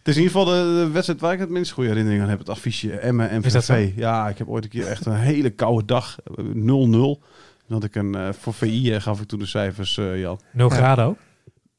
Het, 0.04 0.08
is 0.10 0.16
in 0.18 0.22
ieder 0.24 0.38
geval 0.40 0.54
de, 0.54 0.84
de 0.86 0.90
wedstrijd 0.92 1.22
waar 1.22 1.34
ik 1.34 1.40
het 1.40 1.50
minst 1.50 1.72
goede 1.72 1.90
herinnering 1.90 2.24
aan 2.24 2.30
heb. 2.30 2.40
Het 2.40 2.50
affiche 2.50 2.92
Emmen 3.00 3.30
en 3.30 3.42
dat? 3.42 3.52
VV. 3.66 3.92
Ja, 3.96 4.30
ik 4.30 4.38
heb 4.38 4.48
ooit 4.48 4.64
een 4.64 4.70
keer 4.70 4.88
echt 4.88 5.06
een 5.06 5.14
hele 5.16 5.50
koude 5.50 5.86
dag. 5.86 6.18
eh, 6.24 6.46
0-0. 6.46 7.24
Dan 7.68 7.80
had 7.80 7.84
ik 7.84 7.96
een, 7.96 8.16
eh, 8.16 8.30
voor 8.40 8.54
VI 8.54 8.94
eh, 8.94 9.02
gaf 9.02 9.22
ik 9.22 9.28
toen 9.28 9.40
de 9.40 9.46
cijfers, 9.46 9.98
eh, 9.98 10.20
Jan. 10.20 10.40
0 10.54 10.70
Ja. 10.70 10.76
graden 10.76 11.06
ook. 11.06 11.18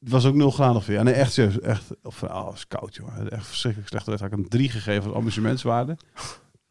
Het 0.01 0.11
was 0.11 0.25
ook 0.27 0.35
0 0.35 0.51
graden 0.51 0.77
of 0.77 0.87
ja. 0.87 1.03
Nee, 1.03 1.15
echt 1.15 1.33
serieus. 1.33 1.61
Echt, 1.61 1.85
of, 2.03 2.23
oh, 2.23 2.37
het 2.37 2.45
was 2.51 2.67
koud, 2.69 2.95
joh. 2.95 3.09
Echt 3.31 3.47
verschrikkelijk 3.47 3.91
slecht. 3.91 4.07
Daar 4.07 4.19
had 4.19 4.33
ik 4.33 4.39
een 4.39 4.49
3 4.49 4.69
gegeven 4.71 5.05
als 5.09 5.15
amusementswaarde. 5.17 5.97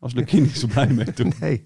Was 0.02 0.14
Lucky 0.14 0.40
niet 0.40 0.58
zo 0.58 0.68
blij 0.68 0.88
mee 0.88 1.14
toen. 1.14 1.34
Nee. 1.40 1.66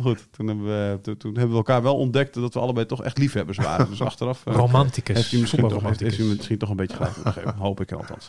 Goed. 0.00 0.26
Toen 0.30 0.46
hebben, 0.46 0.64
we, 0.66 0.98
toen, 1.02 1.16
toen 1.16 1.30
hebben 1.32 1.50
we 1.50 1.56
elkaar 1.56 1.82
wel 1.82 1.96
ontdekt 1.96 2.34
dat 2.34 2.54
we 2.54 2.60
allebei 2.60 2.86
toch 2.86 3.02
echt 3.04 3.18
liefhebbers 3.18 3.58
waren. 3.58 3.88
Dus 3.90 4.02
achteraf 4.02 4.46
eh, 4.46 4.54
Romanticus. 4.54 5.16
heeft 5.16 5.30
hij 5.30 5.40
misschien 5.40 5.60
toch, 5.60 5.70
heeft, 5.70 5.82
Voetbalromanticus. 5.84 6.06
heeft 6.16 6.18
hij 6.28 6.36
misschien 6.36 6.58
toch 6.58 6.70
een 6.70 6.76
beetje 6.76 6.96
gelijk 6.96 7.14
moeten 7.14 7.32
geven. 7.32 7.54
Hoop 7.58 7.80
ik 7.80 7.92
althans. 7.92 8.28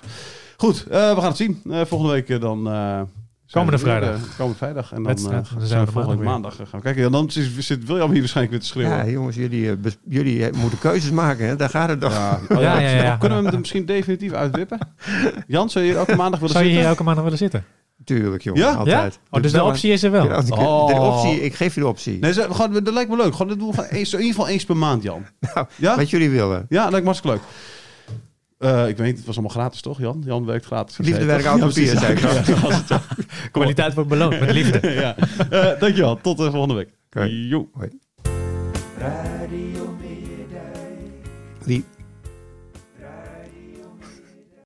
Goed, 0.57 0.83
eh, 0.85 1.09
we 1.13 1.15
gaan 1.19 1.27
het 1.27 1.37
zien. 1.37 1.61
Eh, 1.69 1.81
volgende 1.85 2.13
week 2.13 2.41
dan... 2.41 2.67
eh, 2.67 3.01
zijn 3.45 3.63
Komende 3.65 3.77
vrijdag. 3.79 4.35
komende 4.37 4.57
vrijdag. 4.57 4.91
En 4.93 5.03
dan, 5.03 5.11
eh, 5.15 5.19
zijn 5.21 5.45
we 5.57 5.65
zijn 5.65 5.85
we 5.85 5.91
volgende 5.91 6.23
maandag 6.23 6.59
gaan 6.69 6.81
kijken. 6.81 7.03
En 7.05 7.11
dan 7.11 7.31
zit, 7.31 7.51
zit 7.63 7.85
William 7.85 8.09
hier 8.11 8.19
waarschijnlijk 8.19 8.51
weer 8.55 8.59
te 8.63 8.67
schreeuwen. 8.67 8.97
Ja, 8.97 9.07
jongens, 9.07 9.35
jullie, 9.35 9.75
bes- 9.77 9.97
jullie 10.09 10.49
moeten 10.53 10.79
keuzes 10.79 11.11
maken. 11.11 11.47
Hè? 11.47 11.55
Daar 11.55 11.69
gaat 11.69 11.89
het 11.89 11.99
toch. 11.99 12.11
Ja. 12.13 12.39
Oh, 12.49 12.61
Ja, 12.61 12.79
ja, 12.79 12.89
ja. 12.89 13.17
Kunnen 13.17 13.37
we 13.37 13.43
hem 13.43 13.53
er 13.53 13.59
misschien 13.59 13.85
definitief 13.85 14.31
uitwippen? 14.31 14.79
Jan, 15.47 15.69
zou 15.69 15.85
je 15.85 15.91
hier 15.91 15.99
elke 15.99 16.15
maandag 16.15 16.39
willen 16.39 16.55
Zou 16.55 16.63
je 16.65 16.69
zitten? 16.69 16.79
hier 16.79 16.85
elke 16.89 17.03
maandag 17.03 17.23
willen 17.23 17.37
zitten? 17.39 17.63
Tuurlijk, 18.05 18.43
jongen. 18.43 18.61
Ja? 18.61 18.73
Altijd. 18.73 19.13
Ja? 19.13 19.19
Oh, 19.37 19.41
dus 19.41 19.51
de 19.51 19.63
optie 19.63 19.91
is 19.91 20.03
er 20.03 20.11
wel. 20.11 20.25
Ja, 20.25 20.39
de, 20.41 20.45
de 20.45 20.53
Oh. 20.55 21.07
optie, 21.15 21.41
ik 21.41 21.53
geef 21.55 21.73
je 21.75 21.79
de 21.81 21.87
optie. 21.87 22.19
Nee, 22.19 22.33
ze- 22.33 22.47
gaan, 22.51 22.73
dat 22.73 22.93
lijkt 22.93 23.09
me 23.09 23.15
leuk. 23.15 23.31
Gewoon, 23.31 23.47
dat 23.47 23.59
doen 23.59 23.67
we 23.67 23.73
gewoon 23.73 23.89
eens, 23.89 24.13
in 24.13 24.19
ieder 24.19 24.33
geval 24.35 24.49
eens 24.49 24.65
per 24.65 24.77
maand, 24.77 25.03
Jan. 25.03 25.25
Nou, 25.53 25.67
ja? 25.75 25.95
Wat 25.95 26.09
jullie 26.09 26.29
willen. 26.29 26.65
Ja, 26.69 26.81
lijkt 26.89 27.05
me 27.05 27.11
hartstikke 27.11 27.37
leuk. 27.37 27.45
Eh, 28.57 28.87
ik 28.87 28.97
weet 28.97 29.07
niet, 29.07 29.17
het 29.17 29.25
was 29.25 29.35
allemaal 29.37 29.55
gratis, 29.55 29.81
toch, 29.81 29.99
Jan? 29.99 30.21
Jan 30.25 30.45
werkt 30.45 30.65
gratis. 30.65 30.97
Liefde, 30.97 31.25
werk, 31.25 31.43
Ja, 31.43 31.57
papier, 31.57 31.97
zei 31.97 32.13
ik. 32.13 32.21
Kwaliteit 33.51 33.93
wordt 33.93 34.09
beloond 34.09 34.39
met 34.39 34.51
liefde. 34.51 34.91
ja. 34.91 35.15
Eh, 35.49 35.79
dankjewel, 35.79 36.21
tot 36.21 36.37
de 36.37 36.51
volgende 36.51 36.73
week. 36.75 36.89
Oké. 37.09 37.23
Jo. 37.31 37.69
Radio 38.97 39.95
Meerdijk. 40.01 40.77
Wie 41.63 41.83